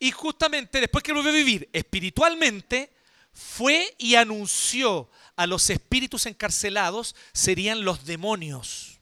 y 0.00 0.10
justamente 0.10 0.80
después 0.80 1.04
que 1.04 1.12
volvió 1.12 1.30
a 1.30 1.34
vivir 1.34 1.68
espiritualmente, 1.74 2.90
fue 3.32 3.94
y 3.98 4.14
anunció 4.14 5.10
a 5.36 5.46
los 5.46 5.68
espíritus 5.68 6.24
encarcelados, 6.24 7.14
serían 7.32 7.84
los 7.84 8.06
demonios, 8.06 8.98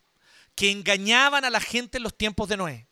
que 0.57 0.73
engañaban 0.73 1.45
a 1.45 1.51
la 1.51 1.61
gente 1.61 1.99
en 1.99 2.03
los 2.03 2.19
tiempos 2.19 2.49
de 2.49 2.57
Noé. 2.57 2.89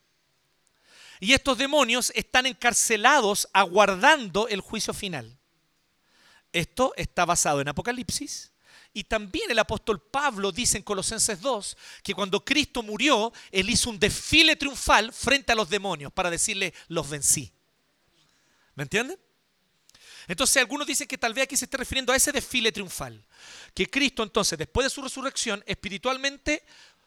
Y 1.18 1.32
estos 1.32 1.58
demonios 1.58 2.12
están 2.14 2.46
encarcelados 2.46 3.48
aguardando 3.52 4.46
el 4.48 4.60
juicio 4.60 4.94
final. 4.94 5.36
Esto 6.52 6.92
está 6.96 7.24
basado 7.24 7.60
en 7.60 7.68
Apocalipsis. 7.68 8.52
Y 8.92 9.04
también 9.04 9.50
el 9.50 9.58
apóstol 9.58 10.00
Pablo 10.00 10.52
dice 10.52 10.78
en 10.78 10.84
Colosenses 10.84 11.40
2 11.40 11.76
que 12.02 12.14
cuando 12.14 12.44
Cristo 12.44 12.82
murió, 12.82 13.32
él 13.50 13.68
hizo 13.68 13.90
un 13.90 13.98
desfile 13.98 14.56
triunfal 14.56 15.12
frente 15.12 15.52
a 15.52 15.54
los 15.56 15.68
demonios 15.68 16.12
para 16.12 16.30
decirle, 16.30 16.72
los 16.88 17.10
vencí. 17.10 17.52
¿Me 18.76 18.84
entienden? 18.84 19.18
Entonces 20.28 20.58
algunos 20.58 20.86
dicen 20.86 21.08
que 21.08 21.18
tal 21.18 21.34
vez 21.34 21.44
aquí 21.44 21.56
se 21.56 21.64
esté 21.64 21.76
refiriendo 21.76 22.12
a 22.12 22.16
ese 22.16 22.30
desfile 22.30 22.70
triunfal. 22.70 23.24
Que 23.74 23.88
Cristo 23.88 24.22
entonces, 24.22 24.58
después 24.58 24.84
de 24.84 24.90
su 24.90 25.02
resurrección, 25.02 25.62
espiritualmente 25.66 26.64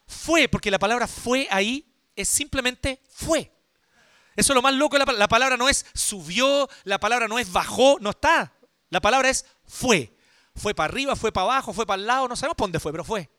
fue, 0.07 0.47
porque 0.49 0.71
la 0.71 0.79
palabra 0.79 1.07
fue 1.07 1.47
ahí 1.51 1.85
es 2.15 2.27
simplemente 2.27 3.01
fue. 3.09 3.51
Eso 4.35 4.53
es 4.53 4.55
lo 4.55 4.61
más 4.61 4.73
loco, 4.73 4.97
la, 4.97 5.05
la 5.05 5.27
palabra 5.27 5.57
no 5.57 5.69
es 5.69 5.85
subió, 5.93 6.69
la 6.83 6.99
palabra 6.99 7.27
no 7.27 7.39
es 7.39 7.51
bajó, 7.51 7.97
no 7.99 8.09
está. 8.09 8.53
La 8.89 8.99
palabra 8.99 9.29
es 9.29 9.45
fue. 9.65 10.13
Fue 10.55 10.73
para 10.73 10.91
arriba, 10.91 11.15
fue 11.15 11.31
para 11.31 11.45
abajo, 11.45 11.73
fue 11.73 11.85
para 11.85 12.01
el 12.01 12.07
lado, 12.07 12.27
no 12.27 12.35
sabemos 12.35 12.57
dónde 12.57 12.79
fue, 12.79 12.91
pero 12.91 13.03
fue. 13.03 13.29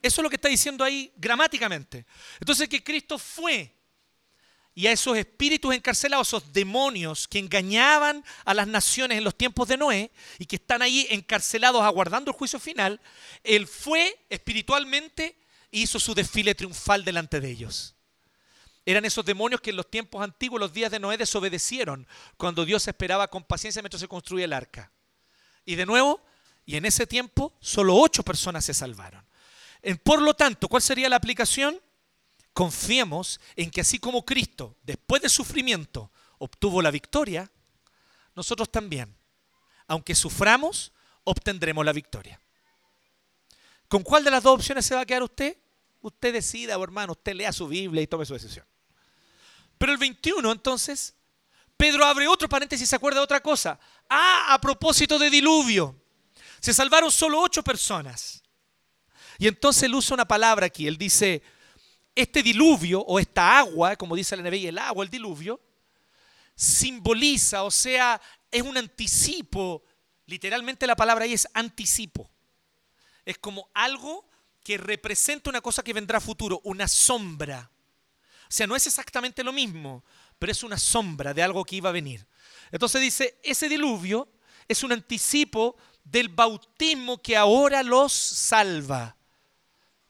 Eso 0.00 0.20
es 0.20 0.22
lo 0.22 0.30
que 0.30 0.36
está 0.36 0.48
diciendo 0.48 0.82
ahí 0.82 1.12
gramáticamente. 1.16 2.06
Entonces 2.40 2.68
que 2.68 2.82
Cristo 2.82 3.18
fue 3.18 3.72
y 4.74 4.86
a 4.86 4.92
esos 4.92 5.16
espíritus 5.16 5.74
encarcelados, 5.74 6.28
esos 6.28 6.52
demonios 6.52 7.28
que 7.28 7.38
engañaban 7.38 8.24
a 8.44 8.54
las 8.54 8.66
naciones 8.66 9.18
en 9.18 9.24
los 9.24 9.36
tiempos 9.36 9.68
de 9.68 9.76
Noé 9.76 10.10
y 10.38 10.46
que 10.46 10.56
están 10.56 10.82
ahí 10.82 11.06
encarcelados 11.10 11.82
aguardando 11.82 12.30
el 12.30 12.36
juicio 12.36 12.58
final, 12.58 13.00
Él 13.44 13.66
fue 13.66 14.18
espiritualmente 14.30 15.36
hizo 15.72 15.98
su 15.98 16.14
desfile 16.14 16.54
triunfal 16.54 17.04
delante 17.04 17.40
de 17.40 17.50
ellos. 17.50 17.96
Eran 18.84 19.04
esos 19.04 19.24
demonios 19.24 19.60
que 19.60 19.70
en 19.70 19.76
los 19.76 19.90
tiempos 19.90 20.22
antiguos, 20.22 20.60
los 20.60 20.72
días 20.72 20.90
de 20.90 20.98
Noé, 20.98 21.16
desobedecieron 21.16 22.06
cuando 22.36 22.64
Dios 22.64 22.86
esperaba 22.86 23.28
con 23.28 23.44
paciencia 23.44 23.80
mientras 23.80 24.00
se 24.00 24.08
construía 24.08 24.44
el 24.44 24.52
arca. 24.52 24.90
Y 25.64 25.76
de 25.76 25.86
nuevo, 25.86 26.20
y 26.66 26.76
en 26.76 26.84
ese 26.84 27.06
tiempo, 27.06 27.56
solo 27.60 27.96
ocho 27.96 28.22
personas 28.22 28.64
se 28.64 28.74
salvaron. 28.74 29.24
Por 30.02 30.20
lo 30.20 30.34
tanto, 30.34 30.68
¿cuál 30.68 30.82
sería 30.82 31.08
la 31.08 31.16
aplicación? 31.16 31.80
Confiemos 32.52 33.40
en 33.56 33.70
que 33.70 33.80
así 33.80 33.98
como 33.98 34.24
Cristo, 34.24 34.76
después 34.82 35.22
de 35.22 35.28
sufrimiento, 35.28 36.10
obtuvo 36.38 36.82
la 36.82 36.90
victoria, 36.90 37.50
nosotros 38.34 38.70
también, 38.70 39.14
aunque 39.86 40.14
suframos, 40.14 40.92
obtendremos 41.24 41.84
la 41.84 41.92
victoria. 41.92 42.40
¿Con 43.88 44.02
cuál 44.02 44.24
de 44.24 44.30
las 44.30 44.42
dos 44.42 44.54
opciones 44.54 44.86
se 44.86 44.94
va 44.94 45.02
a 45.02 45.06
quedar 45.06 45.22
usted? 45.22 45.56
Usted 46.00 46.32
decida, 46.32 46.78
oh, 46.78 46.84
hermano, 46.84 47.12
usted 47.12 47.34
lea 47.34 47.52
su 47.52 47.68
Biblia 47.68 48.02
y 48.02 48.06
tome 48.06 48.24
su 48.24 48.32
decisión. 48.34 48.66
Pero 49.78 49.92
el 49.92 49.98
21, 49.98 50.50
entonces, 50.50 51.14
Pedro 51.76 52.04
abre 52.04 52.26
otro 52.26 52.48
paréntesis 52.48 52.84
y 52.84 52.88
se 52.88 52.96
acuerda 52.96 53.20
de 53.20 53.24
otra 53.24 53.40
cosa. 53.40 53.78
Ah, 54.08 54.54
a 54.54 54.60
propósito 54.60 55.18
de 55.18 55.30
diluvio. 55.30 55.96
Se 56.60 56.72
salvaron 56.72 57.10
solo 57.10 57.40
ocho 57.40 57.62
personas. 57.62 58.42
Y 59.38 59.48
entonces 59.48 59.84
él 59.84 59.94
usa 59.94 60.14
una 60.14 60.24
palabra 60.24 60.66
aquí. 60.66 60.86
Él 60.86 60.96
dice, 60.96 61.42
este 62.14 62.42
diluvio 62.42 63.00
o 63.00 63.18
esta 63.18 63.58
agua, 63.58 63.96
como 63.96 64.16
dice 64.16 64.36
la 64.36 64.42
NBI, 64.42 64.66
el 64.66 64.78
agua, 64.78 65.04
el 65.04 65.10
diluvio, 65.10 65.60
simboliza, 66.54 67.64
o 67.64 67.70
sea, 67.70 68.20
es 68.50 68.62
un 68.62 68.76
anticipo. 68.76 69.82
Literalmente 70.26 70.86
la 70.86 70.96
palabra 70.96 71.24
ahí 71.24 71.32
es 71.32 71.48
anticipo. 71.54 72.30
Es 73.24 73.38
como 73.38 73.70
algo 73.74 74.28
que 74.62 74.78
representa 74.78 75.50
una 75.50 75.60
cosa 75.60 75.82
que 75.82 75.92
vendrá 75.92 76.18
a 76.18 76.20
futuro, 76.20 76.60
una 76.64 76.86
sombra. 76.86 77.70
O 78.42 78.54
sea, 78.54 78.66
no 78.66 78.76
es 78.76 78.86
exactamente 78.86 79.42
lo 79.42 79.52
mismo, 79.52 80.04
pero 80.38 80.52
es 80.52 80.62
una 80.62 80.78
sombra 80.78 81.32
de 81.32 81.42
algo 81.42 81.64
que 81.64 81.76
iba 81.76 81.88
a 81.88 81.92
venir. 81.92 82.26
Entonces 82.70 83.00
dice, 83.00 83.38
ese 83.42 83.68
diluvio 83.68 84.28
es 84.68 84.82
un 84.82 84.92
anticipo 84.92 85.76
del 86.04 86.28
bautismo 86.28 87.20
que 87.20 87.36
ahora 87.36 87.82
los 87.82 88.12
salva. 88.12 89.16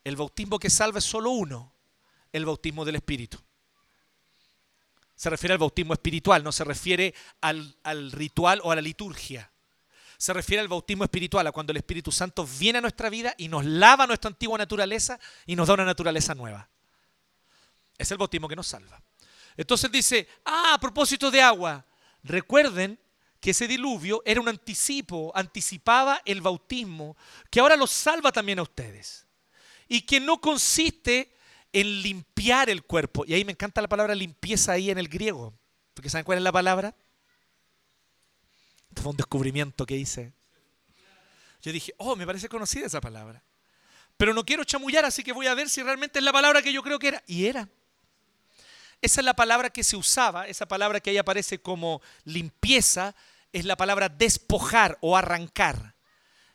El 0.05 0.17
bautismo 0.17 0.59
que 0.59 0.71
salva 0.71 0.99
es 0.99 1.05
solo 1.05 1.31
uno, 1.31 1.72
el 2.33 2.45
bautismo 2.45 2.85
del 2.85 2.97
Espíritu. 2.97 3.39
Se 5.15 5.31
refiere 5.31 5.53
al 5.53 5.59
bautismo 5.59 5.93
espiritual, 5.93 6.43
no 6.43 6.51
se 6.51 6.65
refiere 6.65 7.15
al, 7.41 7.77
al 7.85 8.11
ritual 8.11 8.61
o 8.65 8.73
a 8.73 8.75
la 8.75 8.83
liturgia. 8.83 9.51
se 10.19 10.33
refiere 10.33 10.61
al 10.61 10.69
bautismo 10.69 11.03
espiritual, 11.03 11.47
a 11.47 11.53
cuando 11.53 11.73
el 11.73 11.79
Espíritu 11.79 12.13
Santo 12.13 12.47
viene 12.59 12.79
a 12.79 12.81
nuestra 12.81 13.11
vida 13.11 13.35
y 13.37 13.49
nos 13.49 13.65
lava 13.65 14.07
nuestra 14.07 14.29
antigua 14.29 14.57
naturaleza 14.57 15.19
y 15.47 15.57
nos 15.57 15.67
da 15.67 15.75
una 15.75 15.85
naturaleza 15.85 16.35
nueva. 16.35 16.69
Es 17.99 18.11
el 18.13 18.19
bautismo 18.19 18.49
que 18.49 18.57
nos 18.57 18.69
salva. 18.69 19.03
Entonces 19.57 19.91
dice, 19.91 20.29
ah, 20.45 20.75
a 20.75 20.79
propósito 20.79 21.31
de 21.31 21.43
agua, 21.43 21.85
recuerden 22.23 22.99
que 23.41 23.51
ese 23.51 23.67
diluvio 23.67 24.23
era 24.25 24.41
un 24.41 24.49
anticipo, 24.49 25.33
anticipaba 25.35 26.23
el 26.25 26.41
bautismo, 26.41 27.17
que 27.51 27.59
ahora 27.59 27.77
los 27.77 27.91
salva 27.91 28.31
también 28.31 28.61
a 28.61 28.63
ustedes. 28.63 29.27
Y 29.89 30.03
que 30.03 30.21
no 30.21 30.41
consiste 30.41 31.35
en 31.73 32.03
limpiar 32.03 32.71
el 32.71 32.83
cuerpo. 32.83 33.25
Y 33.27 33.35
ahí 33.35 33.45
me 33.45 33.53
encanta 33.53 33.81
la 33.81 33.89
palabra 33.89 34.15
limpieza 34.15 34.73
ahí 34.73 34.91
en 34.91 34.99
el 34.99 35.09
griego. 35.09 35.55
Porque 35.95 36.11
¿saben 36.11 36.25
cuál 36.25 36.39
es 36.39 36.45
la 36.45 36.53
palabra? 36.53 36.95
Este 38.89 39.03
fue 39.03 39.11
un 39.11 39.17
descubrimiento 39.17 39.87
que 39.87 39.97
hice. 39.97 40.33
Yo 41.63 41.73
dije, 41.73 41.95
oh, 41.99 42.17
me 42.17 42.27
parece 42.27 42.49
conocida 42.49 42.87
esa 42.87 43.01
palabra. 43.01 43.43
Pero 44.17 44.35
no 44.35 44.45
quiero 44.45 44.65
chamullar, 44.65 45.05
así 45.05 45.23
que 45.23 45.33
voy 45.33 45.47
a 45.47 45.55
ver 45.55 45.71
si 45.71 45.83
realmente 45.83 46.19
es 46.19 46.25
la 46.25 46.33
palabra 46.33 46.61
que 46.61 46.73
yo 46.73 46.83
creo 46.83 46.99
que 46.99 47.09
era. 47.09 47.23
Y 47.27 47.47
era. 47.47 47.69
Esa 49.01 49.21
es 49.21 49.25
la 49.25 49.35
palabra 49.35 49.71
que 49.71 49.83
se 49.83 49.97
usaba, 49.97 50.47
esa 50.47 50.67
palabra 50.67 51.01
que 51.01 51.11
ahí 51.11 51.19
aparece 51.19 51.61
como 51.61 52.01
limpieza, 52.25 53.15
es 53.53 53.65
la 53.65 53.77
palabra 53.77 54.09
despojar 54.09 54.99
o 55.01 55.17
arrancar. 55.17 55.92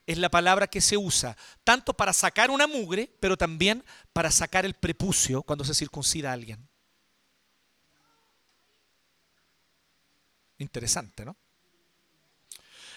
Es 0.07 0.17
la 0.17 0.29
palabra 0.29 0.67
que 0.67 0.81
se 0.81 0.97
usa 0.97 1.37
tanto 1.63 1.93
para 1.93 2.13
sacar 2.13 2.49
una 2.49 2.65
mugre, 2.65 3.11
pero 3.19 3.37
también 3.37 3.83
para 4.13 4.31
sacar 4.31 4.65
el 4.65 4.73
prepucio 4.73 5.43
cuando 5.43 5.65
se 5.65 5.75
circuncida 5.75 6.29
a 6.29 6.33
alguien. 6.33 6.67
Interesante, 10.57 11.25
¿no? 11.25 11.35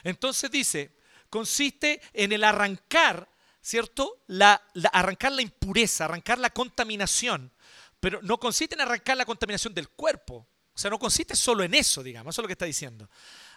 Entonces 0.04 0.50
dice, 0.50 0.96
consiste 1.28 2.00
en 2.12 2.32
el 2.32 2.44
arrancar, 2.44 3.28
¿cierto? 3.61 4.22
La, 4.28 4.62
arrancar 4.92 5.32
la 5.32 5.42
impureza, 5.42 6.04
arrancar 6.04 6.38
la 6.38 6.50
contaminación, 6.50 7.52
pero 7.98 8.20
no 8.22 8.38
consiste 8.38 8.76
en 8.76 8.82
arrancar 8.82 9.16
la 9.16 9.26
contaminación 9.26 9.74
del 9.74 9.88
cuerpo. 9.88 10.46
O 10.72 10.78
sea, 10.78 10.90
no 10.90 10.98
consiste 10.98 11.36
solo 11.36 11.62
en 11.64 11.74
eso, 11.74 12.02
digamos, 12.02 12.34
eso 12.34 12.40
es 12.40 12.44
lo 12.44 12.48
que 12.48 12.52
está 12.52 12.64
diciendo. 12.64 13.11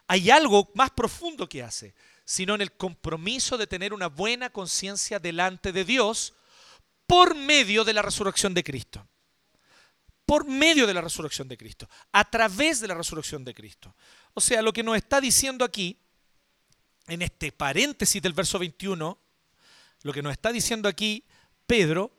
Hay 0.07 0.29
algo 0.29 0.71
más 0.73 0.91
profundo 0.91 1.47
que 1.47 1.63
hace, 1.63 1.95
sino 2.25 2.55
en 2.55 2.61
el 2.61 2.73
compromiso 2.73 3.57
de 3.57 3.67
tener 3.67 3.93
una 3.93 4.07
buena 4.07 4.49
conciencia 4.49 5.19
delante 5.19 5.71
de 5.71 5.83
Dios 5.83 6.33
por 7.07 7.35
medio 7.35 7.83
de 7.83 7.93
la 7.93 8.01
resurrección 8.01 8.53
de 8.53 8.63
Cristo. 8.63 9.07
Por 10.25 10.45
medio 10.45 10.87
de 10.87 10.93
la 10.93 11.01
resurrección 11.01 11.49
de 11.49 11.57
Cristo, 11.57 11.89
a 12.13 12.23
través 12.29 12.79
de 12.79 12.87
la 12.87 12.95
resurrección 12.95 13.43
de 13.43 13.53
Cristo. 13.53 13.93
O 14.33 14.41
sea, 14.41 14.61
lo 14.61 14.71
que 14.71 14.81
nos 14.81 14.95
está 14.95 15.19
diciendo 15.19 15.65
aquí 15.65 15.99
en 17.07 17.21
este 17.21 17.51
paréntesis 17.51 18.21
del 18.21 18.33
verso 18.33 18.57
21, 18.57 19.17
lo 20.03 20.13
que 20.13 20.21
nos 20.21 20.31
está 20.31 20.51
diciendo 20.51 20.87
aquí 20.87 21.25
Pedro 21.67 22.11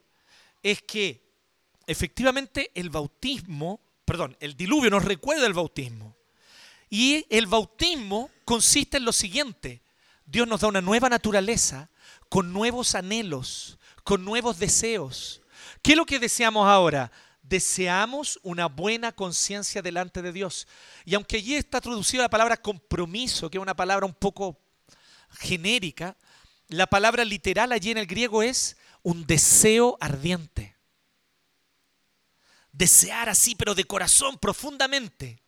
es 0.61 0.81
que 0.83 1.25
efectivamente 1.87 2.71
el 2.75 2.89
bautismo, 2.89 3.81
perdón, 4.05 4.37
el 4.39 4.55
diluvio 4.55 4.89
nos 4.89 5.05
recuerda 5.05 5.47
el 5.47 5.53
bautismo. 5.53 6.15
Y 6.89 7.25
el 7.29 7.47
bautismo 7.47 8.29
consiste 8.45 8.97
en 8.97 9.05
lo 9.05 9.11
siguiente, 9.11 9.81
Dios 10.25 10.47
nos 10.47 10.61
da 10.61 10.67
una 10.67 10.81
nueva 10.81 11.09
naturaleza 11.09 11.89
con 12.29 12.51
nuevos 12.51 12.95
anhelos, 12.95 13.77
con 14.03 14.25
nuevos 14.25 14.59
deseos. 14.59 15.41
¿Qué 15.81 15.91
es 15.91 15.97
lo 15.97 16.05
que 16.05 16.19
deseamos 16.19 16.67
ahora? 16.67 17.11
Deseamos 17.43 18.39
una 18.41 18.65
buena 18.65 19.11
conciencia 19.11 19.81
delante 19.81 20.21
de 20.21 20.31
Dios. 20.31 20.67
Y 21.05 21.13
aunque 21.13 21.37
allí 21.37 21.55
está 21.55 21.79
traducida 21.79 22.23
la 22.23 22.29
palabra 22.29 22.57
compromiso, 22.57 23.49
que 23.49 23.57
es 23.57 23.61
una 23.61 23.75
palabra 23.75 24.05
un 24.05 24.13
poco 24.15 24.59
genérica, 25.29 26.17
la 26.67 26.87
palabra 26.87 27.23
literal 27.23 27.71
allí 27.71 27.91
en 27.91 27.99
el 27.99 28.07
griego 28.07 28.41
es 28.41 28.77
un 29.03 29.27
deseo 29.27 29.97
ardiente. 30.01 30.75
Desear 32.71 33.29
así, 33.29 33.55
pero 33.55 33.75
de 33.75 33.85
corazón, 33.85 34.37
profundamente. 34.39 35.44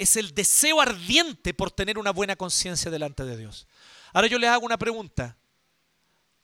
Es 0.00 0.16
el 0.16 0.34
deseo 0.34 0.80
ardiente 0.80 1.52
por 1.52 1.70
tener 1.70 1.98
una 1.98 2.10
buena 2.10 2.34
conciencia 2.34 2.90
delante 2.90 3.22
de 3.22 3.36
Dios. 3.36 3.66
Ahora 4.14 4.28
yo 4.28 4.38
les 4.38 4.48
hago 4.48 4.64
una 4.64 4.78
pregunta. 4.78 5.36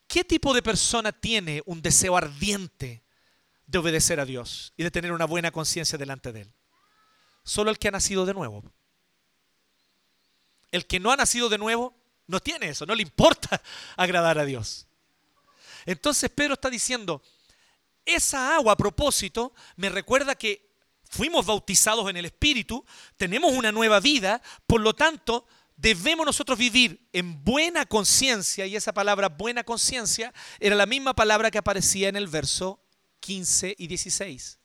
¿Qué 0.06 0.24
tipo 0.24 0.52
de 0.52 0.60
persona 0.60 1.10
tiene 1.10 1.62
un 1.64 1.80
deseo 1.80 2.18
ardiente 2.18 3.02
de 3.66 3.78
obedecer 3.78 4.20
a 4.20 4.26
Dios 4.26 4.74
y 4.76 4.82
de 4.82 4.90
tener 4.90 5.10
una 5.10 5.24
buena 5.24 5.52
conciencia 5.52 5.96
delante 5.96 6.32
de 6.32 6.42
Él? 6.42 6.52
Solo 7.44 7.70
el 7.70 7.78
que 7.78 7.88
ha 7.88 7.92
nacido 7.92 8.26
de 8.26 8.34
nuevo. 8.34 8.62
El 10.70 10.86
que 10.86 11.00
no 11.00 11.10
ha 11.10 11.16
nacido 11.16 11.48
de 11.48 11.56
nuevo 11.56 11.96
no 12.26 12.40
tiene 12.40 12.68
eso, 12.68 12.84
no 12.84 12.94
le 12.94 13.00
importa 13.00 13.62
agradar 13.96 14.38
a 14.38 14.44
Dios. 14.44 14.86
Entonces 15.86 16.28
Pedro 16.28 16.52
está 16.52 16.68
diciendo, 16.68 17.22
esa 18.04 18.54
agua 18.54 18.74
a 18.74 18.76
propósito 18.76 19.54
me 19.76 19.88
recuerda 19.88 20.34
que 20.34 20.65
fuimos 21.08 21.46
bautizados 21.46 22.08
en 22.10 22.16
el 22.16 22.26
Espíritu, 22.26 22.84
tenemos 23.16 23.52
una 23.52 23.72
nueva 23.72 24.00
vida, 24.00 24.42
por 24.66 24.80
lo 24.80 24.94
tanto 24.94 25.46
debemos 25.76 26.24
nosotros 26.24 26.58
vivir 26.58 27.06
en 27.12 27.44
buena 27.44 27.86
conciencia, 27.86 28.66
y 28.66 28.76
esa 28.76 28.94
palabra 28.94 29.28
buena 29.28 29.64
conciencia 29.64 30.32
era 30.58 30.74
la 30.74 30.86
misma 30.86 31.14
palabra 31.14 31.50
que 31.50 31.58
aparecía 31.58 32.08
en 32.08 32.16
el 32.16 32.28
verso 32.28 32.80
15 33.20 33.74
y 33.78 33.86
16, 33.86 34.58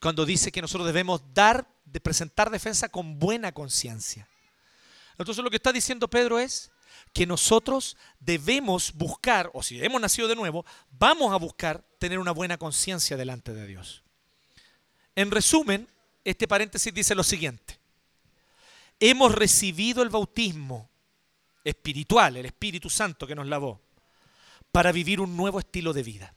cuando 0.00 0.24
dice 0.24 0.50
que 0.50 0.62
nosotros 0.62 0.86
debemos 0.86 1.22
dar, 1.34 1.68
de 1.84 2.00
presentar 2.00 2.50
defensa 2.50 2.88
con 2.88 3.18
buena 3.18 3.52
conciencia. 3.52 4.28
Entonces 5.18 5.42
lo 5.42 5.50
que 5.50 5.56
está 5.56 5.72
diciendo 5.72 6.08
Pedro 6.08 6.38
es 6.38 6.70
que 7.12 7.26
nosotros 7.26 7.96
debemos 8.20 8.92
buscar, 8.94 9.50
o 9.52 9.62
si 9.62 9.82
hemos 9.84 10.00
nacido 10.00 10.28
de 10.28 10.36
nuevo, 10.36 10.64
vamos 10.90 11.32
a 11.32 11.36
buscar 11.36 11.84
tener 11.98 12.18
una 12.18 12.30
buena 12.30 12.56
conciencia 12.56 13.16
delante 13.16 13.52
de 13.52 13.66
Dios. 13.66 14.02
En 15.14 15.30
resumen, 15.30 15.88
este 16.24 16.46
paréntesis 16.46 16.92
dice 16.92 17.14
lo 17.14 17.22
siguiente. 17.22 17.78
Hemos 18.98 19.34
recibido 19.34 20.02
el 20.02 20.10
bautismo 20.10 20.90
espiritual, 21.64 22.36
el 22.36 22.46
Espíritu 22.46 22.90
Santo 22.90 23.26
que 23.26 23.34
nos 23.34 23.46
lavó, 23.46 23.80
para 24.72 24.92
vivir 24.92 25.20
un 25.20 25.36
nuevo 25.36 25.58
estilo 25.58 25.92
de 25.92 26.02
vida. 26.02 26.34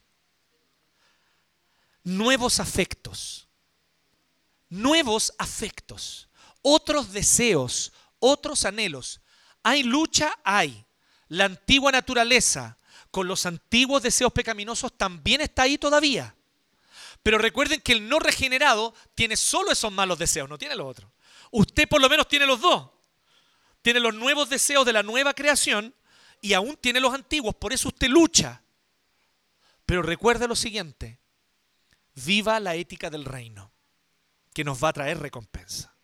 Nuevos 2.02 2.60
afectos, 2.60 3.48
nuevos 4.68 5.34
afectos, 5.38 6.28
otros 6.62 7.12
deseos, 7.12 7.92
otros 8.18 8.64
anhelos. 8.64 9.20
Hay 9.62 9.82
lucha, 9.82 10.38
hay. 10.44 10.84
La 11.28 11.46
antigua 11.46 11.92
naturaleza 11.92 12.76
con 13.10 13.28
los 13.28 13.46
antiguos 13.46 14.02
deseos 14.02 14.32
pecaminosos 14.32 14.92
también 14.96 15.40
está 15.40 15.62
ahí 15.62 15.78
todavía. 15.78 16.34
Pero 17.24 17.38
recuerden 17.38 17.80
que 17.80 17.92
el 17.92 18.06
no 18.06 18.18
regenerado 18.18 18.94
tiene 19.14 19.38
solo 19.38 19.72
esos 19.72 19.90
malos 19.90 20.18
deseos, 20.18 20.46
no 20.46 20.58
tiene 20.58 20.76
los 20.76 20.86
otros. 20.86 21.10
Usted 21.50 21.88
por 21.88 22.02
lo 22.02 22.10
menos 22.10 22.28
tiene 22.28 22.44
los 22.44 22.60
dos. 22.60 22.90
Tiene 23.80 23.98
los 23.98 24.14
nuevos 24.14 24.50
deseos 24.50 24.84
de 24.84 24.92
la 24.92 25.02
nueva 25.02 25.32
creación 25.32 25.94
y 26.42 26.52
aún 26.52 26.76
tiene 26.76 27.00
los 27.00 27.14
antiguos. 27.14 27.54
Por 27.54 27.72
eso 27.72 27.88
usted 27.88 28.08
lucha. 28.08 28.62
Pero 29.86 30.02
recuerde 30.02 30.46
lo 30.46 30.54
siguiente. 30.54 31.18
Viva 32.14 32.60
la 32.60 32.74
ética 32.74 33.08
del 33.08 33.24
reino, 33.24 33.72
que 34.52 34.62
nos 34.62 34.84
va 34.84 34.90
a 34.90 34.92
traer 34.92 35.18
recompensa. 35.18 35.96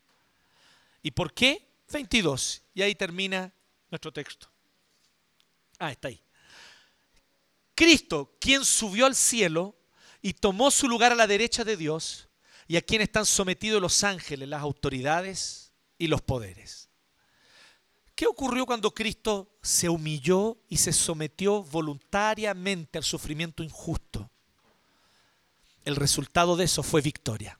¿Y 1.02 1.10
por 1.10 1.34
qué? 1.34 1.68
22. 1.92 2.62
Y 2.72 2.80
ahí 2.80 2.94
termina 2.94 3.52
nuestro 3.90 4.10
texto. 4.10 4.50
Ah, 5.78 5.92
está 5.92 6.08
ahí. 6.08 6.22
Cristo, 7.74 8.38
quien 8.40 8.64
subió 8.64 9.04
al 9.04 9.14
cielo 9.14 9.76
y 10.22 10.34
tomó 10.34 10.70
su 10.70 10.88
lugar 10.88 11.12
a 11.12 11.16
la 11.16 11.26
derecha 11.26 11.64
de 11.64 11.76
Dios, 11.76 12.28
y 12.70 12.76
a 12.76 12.82
quien 12.82 13.02
están 13.02 13.26
sometidos 13.26 13.82
los 13.82 14.04
ángeles, 14.04 14.48
las 14.48 14.62
autoridades 14.62 15.72
y 15.98 16.06
los 16.06 16.22
poderes. 16.22 16.88
¿Qué 18.14 18.26
ocurrió 18.26 18.64
cuando 18.64 18.94
Cristo 18.94 19.58
se 19.60 19.88
humilló 19.88 20.56
y 20.68 20.76
se 20.76 20.92
sometió 20.92 21.64
voluntariamente 21.64 22.98
al 22.98 23.02
sufrimiento 23.02 23.64
injusto? 23.64 24.30
El 25.84 25.96
resultado 25.96 26.54
de 26.54 26.66
eso 26.66 26.84
fue 26.84 27.00
victoria. 27.00 27.58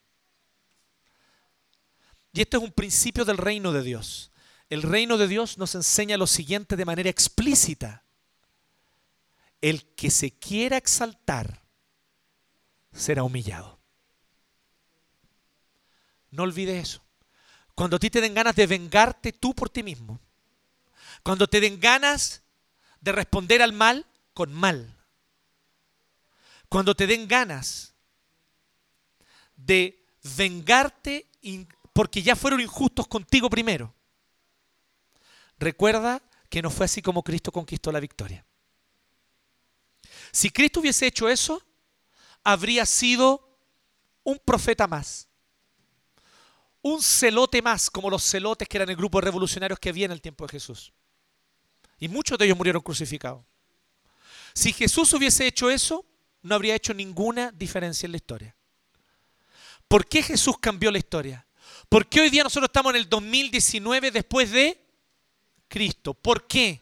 Y 2.33 2.43
esto 2.43 2.59
es 2.59 2.63
un 2.63 2.73
principio 2.73 3.25
del 3.25 3.39
reino 3.39 3.73
de 3.73 3.83
Dios. 3.83 4.31
El 4.69 4.83
reino 4.83 5.19
de 5.19 5.27
Dios 5.27 5.59
nos 5.59 5.75
enseña 5.75 6.17
lo 6.17 6.29
siguiente 6.29 6.77
de 6.77 6.85
manera 6.85 7.11
explícita. 7.11 8.05
El 9.61 9.85
que 9.97 10.11
se 10.11 10.31
quiera 10.31 10.77
exaltar 10.77 11.60
será 12.93 13.23
humillado. 13.23 13.79
No 16.31 16.45
olvides 16.45 16.83
eso. 16.83 17.03
Cuando 17.75 17.97
a 17.97 17.99
ti 17.99 18.11
te 18.11 18.21
den 18.21 18.35
ganas 18.35 18.55
de 18.55 18.67
vengarte 18.67 19.33
tú 19.33 19.55
por 19.55 19.71
ti 19.71 19.83
mismo. 19.83 20.21
Cuando 21.23 21.47
te 21.47 21.61
den 21.61 21.81
ganas 21.81 22.43
de 23.01 23.13
responder 23.13 23.63
al 23.63 23.73
mal 23.73 24.07
con 24.35 24.53
mal. 24.53 24.97
Cuando 26.69 26.95
te 26.95 27.07
den 27.07 27.27
ganas 27.27 27.95
de 29.57 30.07
vengarte 30.37 31.27
porque 31.93 32.23
ya 32.23 32.37
fueron 32.37 32.61
injustos 32.61 33.09
contigo 33.09 33.51
primero. 33.51 33.95
Recuerda 35.59 36.23
que 36.49 36.63
no 36.63 36.71
fue 36.71 36.87
así 36.87 37.03
como 37.03 37.23
Cristo 37.23 37.53
conquistó 37.53 37.93
la 37.93 38.01
victoria. 38.01 38.45
Si 40.33 40.51
Cristo 40.51 40.81
hubiese 40.81 41.07
hecho 41.07 41.29
eso, 41.29 41.63
habría 42.45 42.87
sido 42.87 43.49
un 44.25 44.39
profeta 44.39 44.87
más. 44.87 45.29
Un 46.83 47.03
celote 47.03 47.61
más, 47.61 47.91
como 47.91 48.09
los 48.09 48.23
celotes 48.23 48.67
que 48.69 48.79
eran 48.79 48.89
el 48.89 48.97
grupo 48.97 49.21
de 49.21 49.27
revolucionarios 49.27 49.79
que 49.79 49.91
había 49.91 50.07
en 50.07 50.13
el 50.13 50.23
tiempo 50.23 50.47
de 50.47 50.53
Jesús. 50.53 50.93
Y 51.99 52.09
muchos 52.09 52.39
de 52.39 52.47
ellos 52.47 52.57
murieron 52.57 52.83
crucificados. 52.83 53.45
Si 54.55 54.73
Jesús 54.73 55.13
hubiese 55.13 55.47
hecho 55.47 55.71
eso, 55.71 56.07
no 56.43 56.55
habría 56.55 56.75
hecho 56.75 56.95
ninguna 56.95 57.53
diferencia 57.53 58.07
en 58.07 58.13
la 58.13 58.17
historia. 58.17 58.57
¿Por 59.87 60.07
qué 60.07 60.23
Jesús 60.23 60.57
cambió 60.59 60.91
la 60.91 60.99
historia? 60.99 61.47
¿Por 61.89 62.09
qué 62.09 62.21
hoy 62.21 62.31
día 62.31 62.45
nosotros 62.45 62.69
estamos 62.69 62.91
en 62.91 63.01
el 63.01 63.09
2019 63.09 64.11
después 64.11 64.51
de 64.51 64.81
Cristo? 65.69 66.15
¿Por 66.15 66.47
qué? 66.47 66.81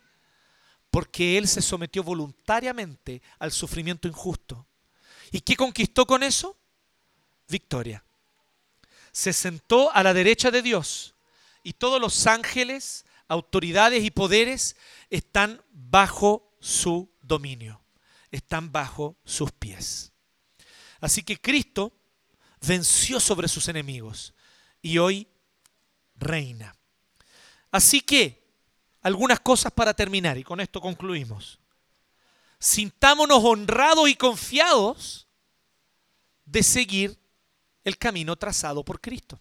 Porque 0.90 1.36
Él 1.36 1.48
se 1.48 1.62
sometió 1.62 2.04
voluntariamente 2.04 3.20
al 3.38 3.50
sufrimiento 3.50 4.06
injusto. 4.06 4.67
¿Y 5.30 5.40
qué 5.40 5.56
conquistó 5.56 6.06
con 6.06 6.22
eso? 6.22 6.56
Victoria. 7.48 8.04
Se 9.12 9.32
sentó 9.32 9.92
a 9.92 10.02
la 10.02 10.14
derecha 10.14 10.50
de 10.50 10.62
Dios 10.62 11.14
y 11.62 11.72
todos 11.72 12.00
los 12.00 12.26
ángeles, 12.26 13.04
autoridades 13.26 14.04
y 14.04 14.10
poderes 14.10 14.76
están 15.10 15.62
bajo 15.70 16.54
su 16.60 17.10
dominio, 17.22 17.80
están 18.30 18.70
bajo 18.70 19.16
sus 19.24 19.52
pies. 19.52 20.12
Así 21.00 21.22
que 21.22 21.40
Cristo 21.40 21.92
venció 22.66 23.20
sobre 23.20 23.48
sus 23.48 23.68
enemigos 23.68 24.34
y 24.82 24.98
hoy 24.98 25.28
reina. 26.16 26.74
Así 27.70 28.00
que, 28.00 28.46
algunas 29.02 29.40
cosas 29.40 29.72
para 29.72 29.94
terminar 29.94 30.38
y 30.38 30.44
con 30.44 30.60
esto 30.60 30.80
concluimos. 30.80 31.60
Sintámonos 32.58 33.42
honrados 33.44 34.08
y 34.08 34.16
confiados 34.16 35.28
de 36.44 36.62
seguir 36.62 37.18
el 37.84 37.98
camino 37.98 38.36
trazado 38.36 38.84
por 38.84 39.00
Cristo. 39.00 39.40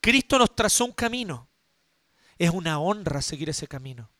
Cristo 0.00 0.38
nos 0.38 0.54
trazó 0.54 0.84
un 0.84 0.92
camino. 0.92 1.48
Es 2.38 2.50
una 2.50 2.78
honra 2.78 3.22
seguir 3.22 3.48
ese 3.48 3.66
camino. 3.66 4.10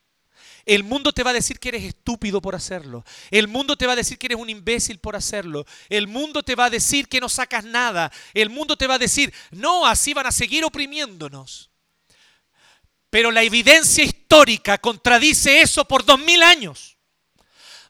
El 0.65 0.83
mundo 0.83 1.13
te 1.13 1.23
va 1.23 1.31
a 1.31 1.35
decir 1.35 1.61
que 1.61 1.69
eres 1.69 1.85
estúpido 1.85 2.43
por 2.43 2.55
hacerlo. 2.55 3.05
El 3.31 3.47
mundo 3.47 3.77
te 3.77 3.87
va 3.87 3.93
a 3.93 3.97
decir 3.97 4.19
que 4.19 4.27
eres 4.27 4.39
un 4.39 4.51
imbécil 4.51 4.99
por 4.99 5.15
hacerlo. 5.15 5.65
El 5.89 6.09
mundo 6.09 6.43
te 6.43 6.57
va 6.57 6.67
a 6.67 6.71
decir 6.71 7.09
que 7.09 7.21
no 7.21 7.29
sacas 7.29 7.65
nada. 7.65 8.11
El 8.35 8.51
mundo 8.51 8.77
te 8.77 8.87
va 8.87 8.95
a 8.95 8.99
decir, 8.99 9.33
no, 9.53 9.87
así 9.87 10.13
van 10.13 10.27
a 10.27 10.33
seguir 10.33 10.65
oprimiéndonos. 10.65 11.71
Pero 13.17 13.31
la 13.31 13.43
evidencia 13.43 14.05
histórica 14.05 14.77
contradice 14.77 15.63
eso 15.63 15.87
por 15.87 16.05
dos 16.05 16.19
mil 16.19 16.43
años. 16.43 16.99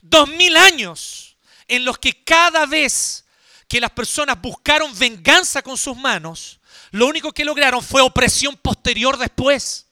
Dos 0.00 0.28
mil 0.28 0.56
años 0.56 1.36
en 1.66 1.84
los 1.84 1.98
que 1.98 2.22
cada 2.22 2.64
vez 2.64 3.24
que 3.66 3.80
las 3.80 3.90
personas 3.90 4.40
buscaron 4.40 4.96
venganza 4.96 5.62
con 5.62 5.76
sus 5.76 5.96
manos, 5.96 6.60
lo 6.92 7.08
único 7.08 7.32
que 7.32 7.44
lograron 7.44 7.82
fue 7.82 8.02
opresión 8.02 8.56
posterior 8.56 9.18
después 9.18 9.88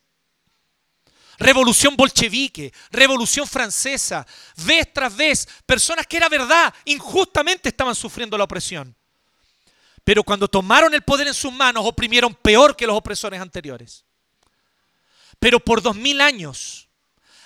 revolución 1.36 1.97
bolchevique, 1.97 2.73
revolución 2.93 3.48
francesa, 3.48 4.24
vez 4.59 4.93
tras 4.94 5.16
vez, 5.16 5.48
personas 5.66 6.06
que 6.06 6.16
era 6.16 6.28
verdad, 6.28 6.73
injustamente 6.85 7.70
estaban 7.70 7.97
sufriendo 7.97 8.39
la 8.39 8.44
opresión. 8.44 8.94
Pero 10.05 10.23
cuando 10.23 10.47
tomaron 10.47 10.94
el 10.94 11.02
poder 11.02 11.27
en 11.27 11.35
sus 11.35 11.52
manos, 11.52 11.85
oprimieron 11.85 12.36
peor 12.36 12.77
que 12.77 12.86
los 12.86 12.97
opresores 12.97 13.40
anteriores. 13.40 14.05
Pero 15.39 15.61
por 15.61 15.82
dos 15.82 15.97
mil 15.97 16.20
años, 16.20 16.89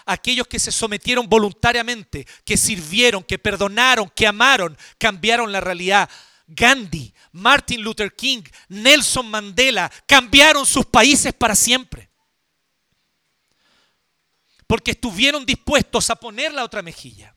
aquellos 0.07 0.47
que 0.47 0.59
se 0.59 0.73
sometieron 0.73 1.29
voluntariamente, 1.29 2.27
que 2.45 2.57
sirvieron, 2.57 3.23
que 3.23 3.39
perdonaron, 3.39 4.11
que 4.15 4.27
amaron, 4.27 4.77
cambiaron 4.99 5.53
la 5.53 5.61
realidad. 5.61 6.09
Gandhi, 6.47 7.13
Martin 7.33 7.83
Luther 7.83 8.15
King, 8.15 8.43
Nelson 8.69 9.29
Mandela, 9.29 9.91
cambiaron 10.07 10.65
sus 10.65 10.87
países 10.87 11.33
para 11.35 11.55
siempre 11.55 12.09
porque 14.69 14.91
estuvieron 14.91 15.47
dispuestos 15.47 16.11
a 16.11 16.17
poner 16.17 16.53
la 16.53 16.63
otra 16.63 16.83
mejilla. 16.83 17.35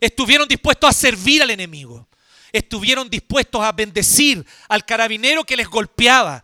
Estuvieron 0.00 0.46
dispuestos 0.48 0.90
a 0.90 0.92
servir 0.92 1.40
al 1.40 1.50
enemigo. 1.50 2.08
Estuvieron 2.52 3.08
dispuestos 3.08 3.62
a 3.62 3.70
bendecir 3.70 4.44
al 4.68 4.84
carabinero 4.84 5.44
que 5.44 5.56
les 5.56 5.68
golpeaba. 5.68 6.42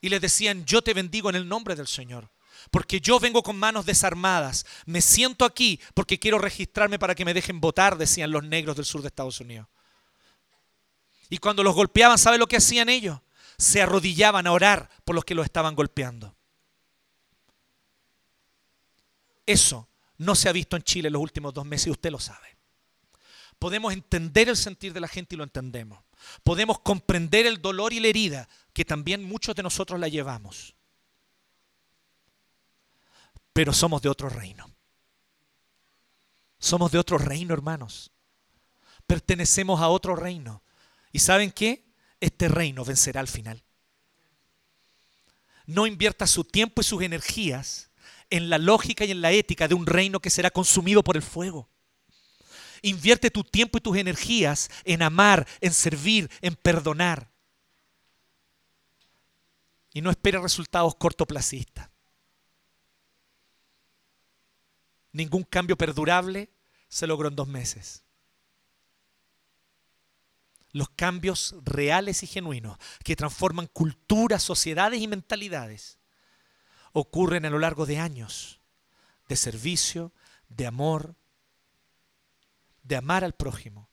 Y 0.00 0.08
les 0.08 0.20
decían, 0.20 0.64
yo 0.66 0.82
te 0.82 0.92
bendigo 0.92 1.30
en 1.30 1.36
el 1.36 1.48
nombre 1.48 1.76
del 1.76 1.86
Señor. 1.86 2.28
Porque 2.70 3.00
yo 3.00 3.18
vengo 3.18 3.42
con 3.42 3.56
manos 3.56 3.84
desarmadas. 3.84 4.64
Me 4.86 5.00
siento 5.00 5.44
aquí 5.44 5.80
porque 5.94 6.18
quiero 6.18 6.38
registrarme 6.38 6.98
para 6.98 7.14
que 7.14 7.24
me 7.24 7.34
dejen 7.34 7.60
votar, 7.60 7.98
decían 7.98 8.30
los 8.30 8.44
negros 8.44 8.76
del 8.76 8.84
sur 8.84 9.02
de 9.02 9.08
Estados 9.08 9.40
Unidos. 9.40 9.66
Y 11.28 11.38
cuando 11.38 11.62
los 11.62 11.74
golpeaban, 11.74 12.18
¿sabe 12.18 12.38
lo 12.38 12.46
que 12.46 12.56
hacían 12.56 12.88
ellos? 12.88 13.20
Se 13.58 13.82
arrodillaban 13.82 14.46
a 14.46 14.52
orar 14.52 14.88
por 15.04 15.14
los 15.14 15.24
que 15.24 15.34
los 15.34 15.44
estaban 15.44 15.74
golpeando. 15.74 16.34
Eso 19.46 19.88
no 20.18 20.34
se 20.34 20.48
ha 20.48 20.52
visto 20.52 20.76
en 20.76 20.82
Chile 20.82 21.08
en 21.08 21.14
los 21.14 21.22
últimos 21.22 21.52
dos 21.52 21.64
meses 21.64 21.88
y 21.88 21.90
usted 21.90 22.10
lo 22.10 22.20
sabe. 22.20 22.56
Podemos 23.58 23.92
entender 23.92 24.48
el 24.48 24.56
sentir 24.56 24.92
de 24.92 25.00
la 25.00 25.08
gente 25.08 25.34
y 25.34 25.38
lo 25.38 25.44
entendemos. 25.44 25.98
Podemos 26.42 26.80
comprender 26.80 27.46
el 27.46 27.60
dolor 27.60 27.92
y 27.92 28.00
la 28.00 28.08
herida 28.08 28.48
que 28.72 28.84
también 28.84 29.24
muchos 29.24 29.54
de 29.54 29.62
nosotros 29.62 29.98
la 29.98 30.08
llevamos. 30.08 30.74
Pero 33.60 33.74
somos 33.74 34.00
de 34.00 34.08
otro 34.08 34.30
reino. 34.30 34.74
Somos 36.58 36.90
de 36.92 36.98
otro 36.98 37.18
reino, 37.18 37.52
hermanos. 37.52 38.10
Pertenecemos 39.06 39.82
a 39.82 39.90
otro 39.90 40.16
reino. 40.16 40.62
¿Y 41.12 41.18
saben 41.18 41.50
qué? 41.50 41.92
Este 42.20 42.48
reino 42.48 42.86
vencerá 42.86 43.20
al 43.20 43.28
final. 43.28 43.62
No 45.66 45.86
invierta 45.86 46.26
su 46.26 46.42
tiempo 46.42 46.80
y 46.80 46.84
sus 46.84 47.02
energías 47.02 47.90
en 48.30 48.48
la 48.48 48.56
lógica 48.56 49.04
y 49.04 49.10
en 49.10 49.20
la 49.20 49.30
ética 49.30 49.68
de 49.68 49.74
un 49.74 49.84
reino 49.84 50.20
que 50.20 50.30
será 50.30 50.50
consumido 50.50 51.04
por 51.04 51.18
el 51.18 51.22
fuego. 51.22 51.68
Invierte 52.80 53.30
tu 53.30 53.44
tiempo 53.44 53.76
y 53.76 53.82
tus 53.82 53.98
energías 53.98 54.70
en 54.84 55.02
amar, 55.02 55.46
en 55.60 55.74
servir, 55.74 56.30
en 56.40 56.54
perdonar. 56.54 57.30
Y 59.92 60.00
no 60.00 60.10
espere 60.10 60.40
resultados 60.40 60.94
cortoplacistas. 60.94 61.89
Ningún 65.12 65.44
cambio 65.44 65.76
perdurable 65.76 66.50
se 66.88 67.06
logró 67.06 67.28
en 67.28 67.36
dos 67.36 67.48
meses. 67.48 68.04
Los 70.72 70.88
cambios 70.90 71.54
reales 71.64 72.22
y 72.22 72.26
genuinos 72.26 72.78
que 73.02 73.16
transforman 73.16 73.66
culturas, 73.66 74.42
sociedades 74.42 75.00
y 75.00 75.08
mentalidades 75.08 75.98
ocurren 76.92 77.44
a 77.44 77.50
lo 77.50 77.58
largo 77.58 77.86
de 77.86 77.98
años 77.98 78.60
de 79.28 79.36
servicio, 79.36 80.12
de 80.48 80.66
amor, 80.66 81.14
de 82.82 82.96
amar 82.96 83.22
al 83.22 83.32
prójimo. 83.32 83.88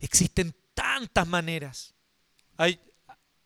Existen 0.00 0.54
tantas 0.74 1.26
maneras. 1.28 1.94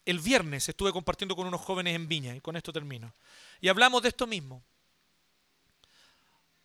El 0.07 0.21
viernes 0.21 0.69
estuve 0.69 0.93
compartiendo 0.93 1.37
con 1.37 1.47
unos 1.47 1.61
jóvenes 1.61 1.95
en 1.95 2.09
Viña, 2.09 2.35
y 2.35 2.41
con 2.41 2.57
esto 2.57 2.73
termino, 2.73 3.15
y 3.61 3.69
hablamos 3.69 4.03
de 4.03 4.09
esto 4.09 4.27
mismo. 4.27 4.65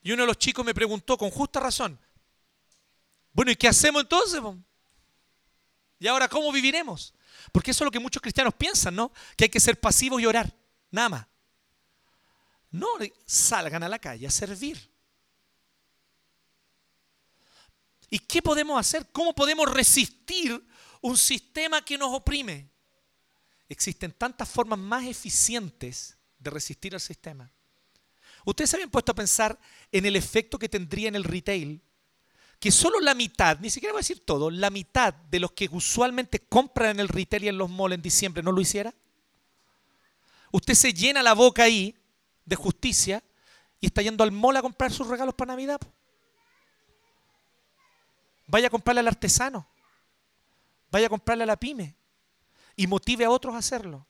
Y 0.01 0.11
uno 0.11 0.23
de 0.23 0.27
los 0.27 0.38
chicos 0.38 0.65
me 0.65 0.73
preguntó 0.73 1.17
con 1.17 1.30
justa 1.30 1.59
razón, 1.59 1.99
bueno, 3.34 3.51
¿y 3.51 3.55
qué 3.55 3.67
hacemos 3.67 4.01
entonces? 4.01 4.41
¿Y 5.99 6.07
ahora 6.07 6.27
cómo 6.27 6.51
viviremos? 6.51 7.13
Porque 7.51 7.71
eso 7.71 7.84
es 7.84 7.85
lo 7.85 7.91
que 7.91 7.99
muchos 7.99 8.21
cristianos 8.21 8.53
piensan, 8.53 8.95
¿no? 8.95 9.11
Que 9.35 9.45
hay 9.45 9.49
que 9.49 9.59
ser 9.59 9.80
pasivos 9.80 10.21
y 10.21 10.26
orar, 10.26 10.53
nada 10.91 11.09
más. 11.09 11.27
No 12.71 12.88
salgan 13.26 13.84
a 13.84 13.89
la 13.89 13.99
calle 13.99 14.27
a 14.27 14.31
servir. 14.31 14.89
¿Y 18.09 18.19
qué 18.19 18.41
podemos 18.41 18.80
hacer? 18.80 19.11
¿Cómo 19.11 19.34
podemos 19.35 19.71
resistir 19.71 20.65
un 21.01 21.17
sistema 21.17 21.84
que 21.84 21.97
nos 21.97 22.13
oprime? 22.13 22.69
Existen 23.67 24.11
tantas 24.13 24.49
formas 24.49 24.80
más 24.80 25.05
eficientes 25.05 26.17
de 26.39 26.49
resistir 26.49 26.93
al 26.95 27.01
sistema. 27.01 27.51
Ustedes 28.49 28.71
se 28.71 28.77
habían 28.77 28.89
puesto 28.89 29.11
a 29.11 29.15
pensar 29.15 29.59
en 29.91 30.07
el 30.07 30.15
efecto 30.15 30.57
que 30.57 30.67
tendría 30.67 31.07
en 31.07 31.15
el 31.15 31.23
retail 31.23 31.81
que 32.59 32.71
solo 32.71 32.99
la 32.99 33.13
mitad, 33.13 33.59
ni 33.59 33.69
siquiera 33.69 33.93
voy 33.93 33.99
a 33.99 34.01
decir 34.01 34.26
todo, 34.26 34.49
la 34.49 34.71
mitad 34.71 35.13
de 35.13 35.39
los 35.39 35.51
que 35.51 35.69
usualmente 35.71 36.39
compran 36.39 36.89
en 36.89 36.99
el 36.99 37.07
retail 37.07 37.43
y 37.43 37.47
en 37.47 37.57
los 37.57 37.69
malls 37.69 37.93
en 37.93 38.01
diciembre 38.01 38.41
no 38.41 38.51
lo 38.51 38.59
hiciera. 38.59 38.93
Usted 40.51 40.73
se 40.73 40.93
llena 40.93 41.21
la 41.21 41.34
boca 41.34 41.63
ahí 41.63 41.95
de 42.43 42.55
justicia 42.55 43.23
y 43.80 43.85
está 43.85 44.01
yendo 44.01 44.23
al 44.23 44.31
mall 44.31 44.57
a 44.57 44.61
comprar 44.63 44.91
sus 44.91 45.07
regalos 45.07 45.35
para 45.35 45.53
Navidad. 45.53 45.80
Vaya 48.47 48.67
a 48.67 48.71
comprarle 48.71 49.01
al 49.01 49.07
artesano. 49.07 49.69
Vaya 50.91 51.05
a 51.05 51.09
comprarle 51.09 51.43
a 51.43 51.47
la 51.47 51.55
pyme. 51.55 51.95
Y 52.76 52.88
motive 52.88 53.26
a 53.26 53.30
otros 53.30 53.53
a 53.53 53.59
hacerlo. 53.59 54.07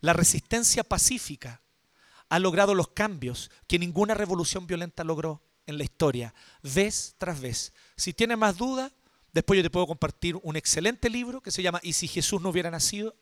La 0.00 0.12
resistencia 0.12 0.82
pacífica 0.82 1.60
ha 2.28 2.38
logrado 2.38 2.74
los 2.74 2.88
cambios 2.88 3.50
que 3.66 3.78
ninguna 3.78 4.14
revolución 4.14 4.66
violenta 4.66 5.04
logró 5.04 5.42
en 5.66 5.78
la 5.78 5.84
historia, 5.84 6.34
vez 6.62 7.14
tras 7.18 7.40
vez. 7.40 7.72
Si 7.96 8.12
tienes 8.12 8.38
más 8.38 8.56
dudas, 8.56 8.92
después 9.32 9.56
yo 9.56 9.62
te 9.62 9.70
puedo 9.70 9.86
compartir 9.86 10.36
un 10.42 10.56
excelente 10.56 11.08
libro 11.08 11.40
que 11.40 11.50
se 11.50 11.62
llama 11.62 11.80
¿Y 11.82 11.94
si 11.94 12.08
Jesús 12.08 12.40
no 12.40 12.50
hubiera 12.50 12.70
nacido? 12.70 13.14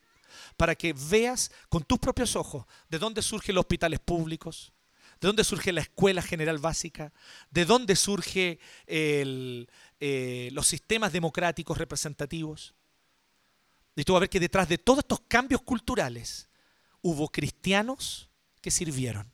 para 0.57 0.75
que 0.75 0.93
veas 0.93 1.51
con 1.69 1.83
tus 1.83 1.99
propios 1.99 2.37
ojos 2.37 2.65
de 2.89 2.99
dónde 2.99 3.23
surgen 3.23 3.55
los 3.55 3.63
hospitales 3.63 4.01
públicos, 4.01 4.73
de 5.21 5.29
dónde 5.29 5.45
surge 5.45 5.73
la 5.73 5.83
escuela 5.83 6.23
general 6.23 6.59
básica, 6.59 7.13
de 7.51 7.65
dónde 7.65 7.97
surgen 7.97 8.59
eh, 8.87 10.49
los 10.53 10.67
sistemas 10.67 11.13
democráticos 11.13 11.79
representativos. 11.79 12.75
Y 13.95 14.05
tú 14.05 14.15
vas 14.15 14.21
a 14.21 14.21
ver 14.21 14.31
que 14.31 14.41
detrás 14.41 14.69
de 14.69 14.79
todos 14.79 15.01
estos 15.01 15.21
cambios 15.29 15.63
culturales 15.63 16.49
hubo 17.03 17.29
cristianos 17.29 18.31
que 18.63 18.71
sirvieron, 18.71 19.31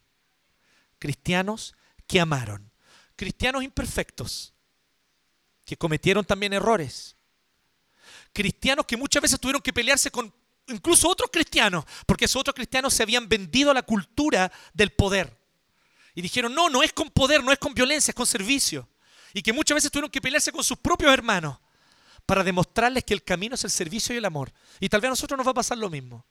cristianos 0.99 1.77
que 2.09 2.19
amaron, 2.19 2.69
cristianos 3.15 3.63
imperfectos, 3.63 4.55
que 5.65 5.77
cometieron 5.77 6.25
también 6.25 6.53
errores, 6.55 7.15
cristianos 8.33 8.87
que 8.87 8.97
muchas 8.97 9.23
veces 9.23 9.39
tuvieron 9.39 9.63
que 9.63 9.73
pelearse 9.73 10.11
con 10.11 10.33
incluso 10.69 11.09
otros 11.09 11.31
cristianos, 11.33 11.85
porque 12.07 12.25
esos 12.25 12.41
otros 12.41 12.55
cristianos 12.55 12.95
se 12.95 13.03
habían 13.03 13.29
vendido 13.29 13.71
a 13.71 13.75
la 13.75 13.83
cultura 13.83 14.51
del 14.73 14.91
poder. 14.91 15.37
Y 16.15 16.23
dijeron, 16.23 16.55
no, 16.55 16.69
no 16.69 16.83
es 16.83 16.93
con 16.93 17.11
poder, 17.11 17.45
no 17.45 17.53
es 17.53 17.59
con 17.59 17.75
violencia, 17.75 18.11
es 18.11 18.15
con 18.15 18.27
servicio. 18.27 18.89
Y 19.33 19.43
que 19.43 19.53
muchas 19.53 19.77
veces 19.77 19.91
tuvieron 19.91 20.11
que 20.11 20.21
pelearse 20.21 20.51
con 20.51 20.65
sus 20.65 20.79
propios 20.79 21.13
hermanos 21.13 21.59
para 22.27 22.43
demostrarles 22.43 23.05
que 23.05 23.15
el 23.15 23.23
camino 23.23 23.55
es 23.55 23.65
el 23.65 23.71
servicio 23.71 24.15
y 24.15 24.19
el 24.19 24.25
amor. 24.25 24.53
Y 24.81 24.89
tal 24.89 25.01
vez 25.01 25.09
a 25.09 25.11
nosotros 25.11 25.37
nos 25.39 25.47
va 25.47 25.53
a 25.53 25.55
pasar 25.55 25.79
lo 25.79 25.89
mismo. 25.89 26.27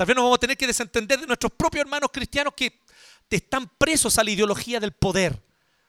Tal 0.00 0.06
vez 0.06 0.16
nos 0.16 0.22
vamos 0.22 0.36
a 0.36 0.40
tener 0.40 0.56
que 0.56 0.66
desentender 0.66 1.20
de 1.20 1.26
nuestros 1.26 1.52
propios 1.52 1.82
hermanos 1.82 2.08
cristianos 2.10 2.54
que 2.54 2.80
están 3.28 3.68
presos 3.68 4.16
a 4.16 4.24
la 4.24 4.30
ideología 4.30 4.80
del 4.80 4.92
poder, 4.92 5.42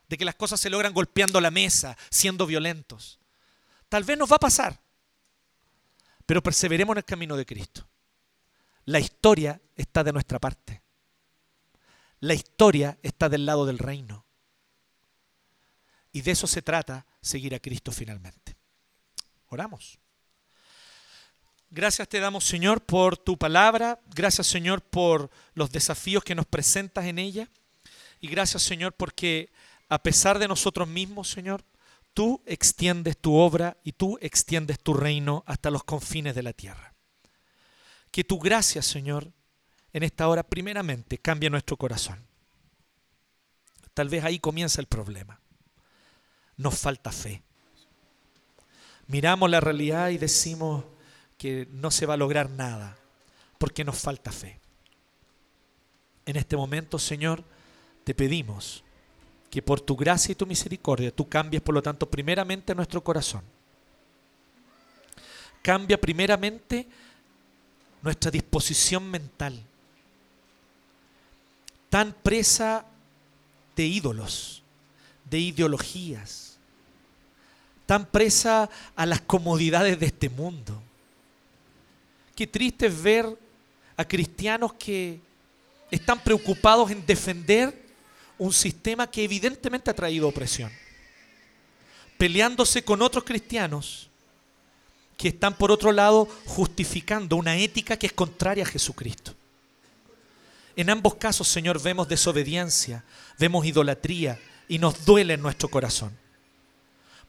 de 0.09 0.17
que 0.17 0.25
las 0.25 0.35
cosas 0.35 0.59
se 0.59 0.69
logran 0.69 0.93
golpeando 0.93 1.39
la 1.39 1.49
mesa, 1.49 1.97
siendo 2.09 2.45
violentos. 2.45 3.21
Tal 3.87 4.03
vez 4.03 4.17
nos 4.17 4.29
va 4.29 4.35
a 4.35 4.39
pasar. 4.39 4.77
Pero 6.25 6.43
perseveremos 6.43 6.93
en 6.95 6.97
el 6.97 7.05
camino 7.05 7.37
de 7.37 7.45
Cristo. 7.45 7.87
La 8.83 8.99
historia 8.99 9.61
está 9.77 10.03
de 10.03 10.11
nuestra 10.11 10.39
parte. 10.39 10.81
La 12.19 12.33
historia 12.33 12.99
está 13.03 13.29
del 13.29 13.45
lado 13.45 13.65
del 13.65 13.77
reino. 13.77 14.25
Y 16.11 16.19
de 16.19 16.31
eso 16.31 16.47
se 16.47 16.61
trata 16.61 17.05
seguir 17.21 17.55
a 17.55 17.61
Cristo 17.61 17.93
finalmente. 17.93 18.57
Oramos. 19.47 20.00
Gracias 21.73 22.09
te 22.09 22.19
damos, 22.19 22.43
Señor, 22.43 22.81
por 22.81 23.15
tu 23.15 23.37
palabra. 23.37 24.01
Gracias, 24.13 24.45
Señor, 24.47 24.81
por 24.81 25.29
los 25.53 25.71
desafíos 25.71 26.21
que 26.21 26.35
nos 26.35 26.45
presentas 26.45 27.05
en 27.05 27.17
ella. 27.17 27.47
Y 28.19 28.27
gracias, 28.27 28.63
Señor, 28.63 28.91
porque 28.91 29.53
a 29.87 30.03
pesar 30.03 30.37
de 30.37 30.49
nosotros 30.49 30.89
mismos, 30.89 31.29
Señor, 31.29 31.63
tú 32.13 32.43
extiendes 32.45 33.17
tu 33.17 33.35
obra 33.35 33.77
y 33.85 33.93
tú 33.93 34.17
extiendes 34.19 34.81
tu 34.81 34.93
reino 34.93 35.45
hasta 35.47 35.71
los 35.71 35.85
confines 35.85 36.35
de 36.35 36.43
la 36.43 36.51
tierra. 36.51 36.93
Que 38.11 38.25
tu 38.25 38.37
gracia, 38.37 38.81
Señor, 38.81 39.31
en 39.93 40.03
esta 40.03 40.27
hora 40.27 40.43
primeramente 40.43 41.19
cambie 41.19 41.49
nuestro 41.49 41.77
corazón. 41.77 42.21
Tal 43.93 44.09
vez 44.09 44.25
ahí 44.25 44.39
comienza 44.39 44.81
el 44.81 44.87
problema. 44.87 45.39
Nos 46.57 46.77
falta 46.77 47.13
fe. 47.13 47.43
Miramos 49.07 49.49
la 49.49 49.61
realidad 49.61 50.09
y 50.09 50.17
decimos 50.17 50.83
que 51.41 51.67
no 51.71 51.89
se 51.89 52.05
va 52.05 52.13
a 52.13 52.17
lograr 52.17 52.51
nada 52.51 52.95
porque 53.57 53.83
nos 53.83 53.97
falta 53.97 54.31
fe. 54.31 54.59
En 56.23 56.35
este 56.35 56.55
momento, 56.55 56.99
Señor, 56.99 57.43
te 58.03 58.13
pedimos 58.13 58.83
que 59.49 59.63
por 59.63 59.81
tu 59.81 59.95
gracia 59.95 60.33
y 60.33 60.35
tu 60.35 60.45
misericordia 60.45 61.09
tú 61.09 61.27
cambies, 61.27 61.63
por 61.63 61.73
lo 61.73 61.81
tanto, 61.81 62.07
primeramente 62.07 62.75
nuestro 62.75 63.03
corazón. 63.03 63.41
Cambia 65.63 65.99
primeramente 65.99 66.87
nuestra 68.03 68.29
disposición 68.29 69.09
mental, 69.09 69.59
tan 71.89 72.13
presa 72.21 72.85
de 73.75 73.83
ídolos, 73.83 74.61
de 75.25 75.39
ideologías, 75.39 76.59
tan 77.87 78.05
presa 78.05 78.69
a 78.95 79.07
las 79.07 79.21
comodidades 79.21 79.99
de 79.99 80.05
este 80.05 80.29
mundo. 80.29 80.83
Qué 82.35 82.47
triste 82.47 82.87
es 82.87 83.01
ver 83.01 83.25
a 83.97 84.05
cristianos 84.05 84.73
que 84.73 85.19
están 85.89 86.23
preocupados 86.23 86.89
en 86.91 87.05
defender 87.05 87.79
un 88.37 88.53
sistema 88.53 89.09
que 89.09 89.23
evidentemente 89.23 89.91
ha 89.91 89.93
traído 89.93 90.27
opresión, 90.27 90.71
peleándose 92.17 92.83
con 92.83 93.01
otros 93.01 93.23
cristianos 93.23 94.09
que 95.17 95.27
están 95.27 95.55
por 95.55 95.71
otro 95.71 95.91
lado 95.91 96.27
justificando 96.47 97.35
una 97.35 97.55
ética 97.55 97.97
que 97.97 98.07
es 98.07 98.13
contraria 98.13 98.63
a 98.63 98.67
Jesucristo. 98.67 99.35
En 100.75 100.89
ambos 100.89 101.15
casos, 101.15 101.47
Señor, 101.47 101.79
vemos 101.79 102.07
desobediencia, 102.07 103.03
vemos 103.37 103.65
idolatría 103.65 104.39
y 104.67 104.79
nos 104.79 105.05
duele 105.05 105.33
en 105.35 105.41
nuestro 105.41 105.69
corazón. 105.69 106.17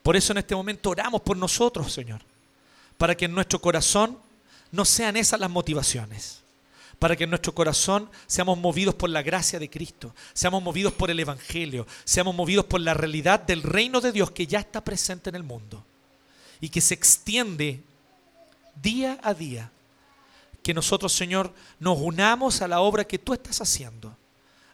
Por 0.02 0.16
eso 0.16 0.32
en 0.32 0.38
este 0.38 0.54
momento 0.54 0.90
oramos 0.90 1.20
por 1.20 1.36
nosotros, 1.36 1.92
Señor, 1.92 2.22
para 2.96 3.14
que 3.14 3.26
en 3.26 3.34
nuestro 3.34 3.60
corazón 3.60 4.18
no 4.72 4.84
sean 4.84 5.16
esas 5.16 5.38
las 5.38 5.50
motivaciones 5.50 6.42
para 7.02 7.16
que 7.16 7.24
en 7.24 7.30
nuestro 7.30 7.52
corazón 7.52 8.08
seamos 8.28 8.56
movidos 8.56 8.94
por 8.94 9.10
la 9.10 9.22
gracia 9.22 9.58
de 9.58 9.68
Cristo, 9.68 10.14
seamos 10.34 10.62
movidos 10.62 10.92
por 10.92 11.10
el 11.10 11.18
Evangelio, 11.18 11.84
seamos 12.04 12.32
movidos 12.32 12.66
por 12.66 12.80
la 12.80 12.94
realidad 12.94 13.40
del 13.40 13.64
reino 13.64 14.00
de 14.00 14.12
Dios 14.12 14.30
que 14.30 14.46
ya 14.46 14.60
está 14.60 14.84
presente 14.84 15.28
en 15.28 15.34
el 15.34 15.42
mundo 15.42 15.84
y 16.60 16.68
que 16.68 16.80
se 16.80 16.94
extiende 16.94 17.82
día 18.80 19.18
a 19.24 19.34
día. 19.34 19.72
Que 20.62 20.72
nosotros, 20.72 21.12
Señor, 21.12 21.52
nos 21.80 21.98
unamos 21.98 22.62
a 22.62 22.68
la 22.68 22.78
obra 22.78 23.04
que 23.04 23.18
tú 23.18 23.32
estás 23.32 23.60
haciendo 23.60 24.16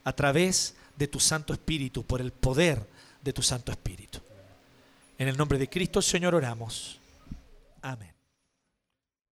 a 0.04 0.12
través 0.12 0.74
de 0.96 1.08
tu 1.08 1.20
Santo 1.20 1.54
Espíritu, 1.54 2.04
por 2.04 2.20
el 2.20 2.30
poder 2.30 2.86
de 3.22 3.32
tu 3.32 3.42
Santo 3.42 3.72
Espíritu. 3.72 4.18
En 5.16 5.28
el 5.28 5.36
nombre 5.38 5.56
de 5.56 5.70
Cristo, 5.70 6.02
Señor, 6.02 6.34
oramos. 6.34 7.00
Amén. 7.80 8.17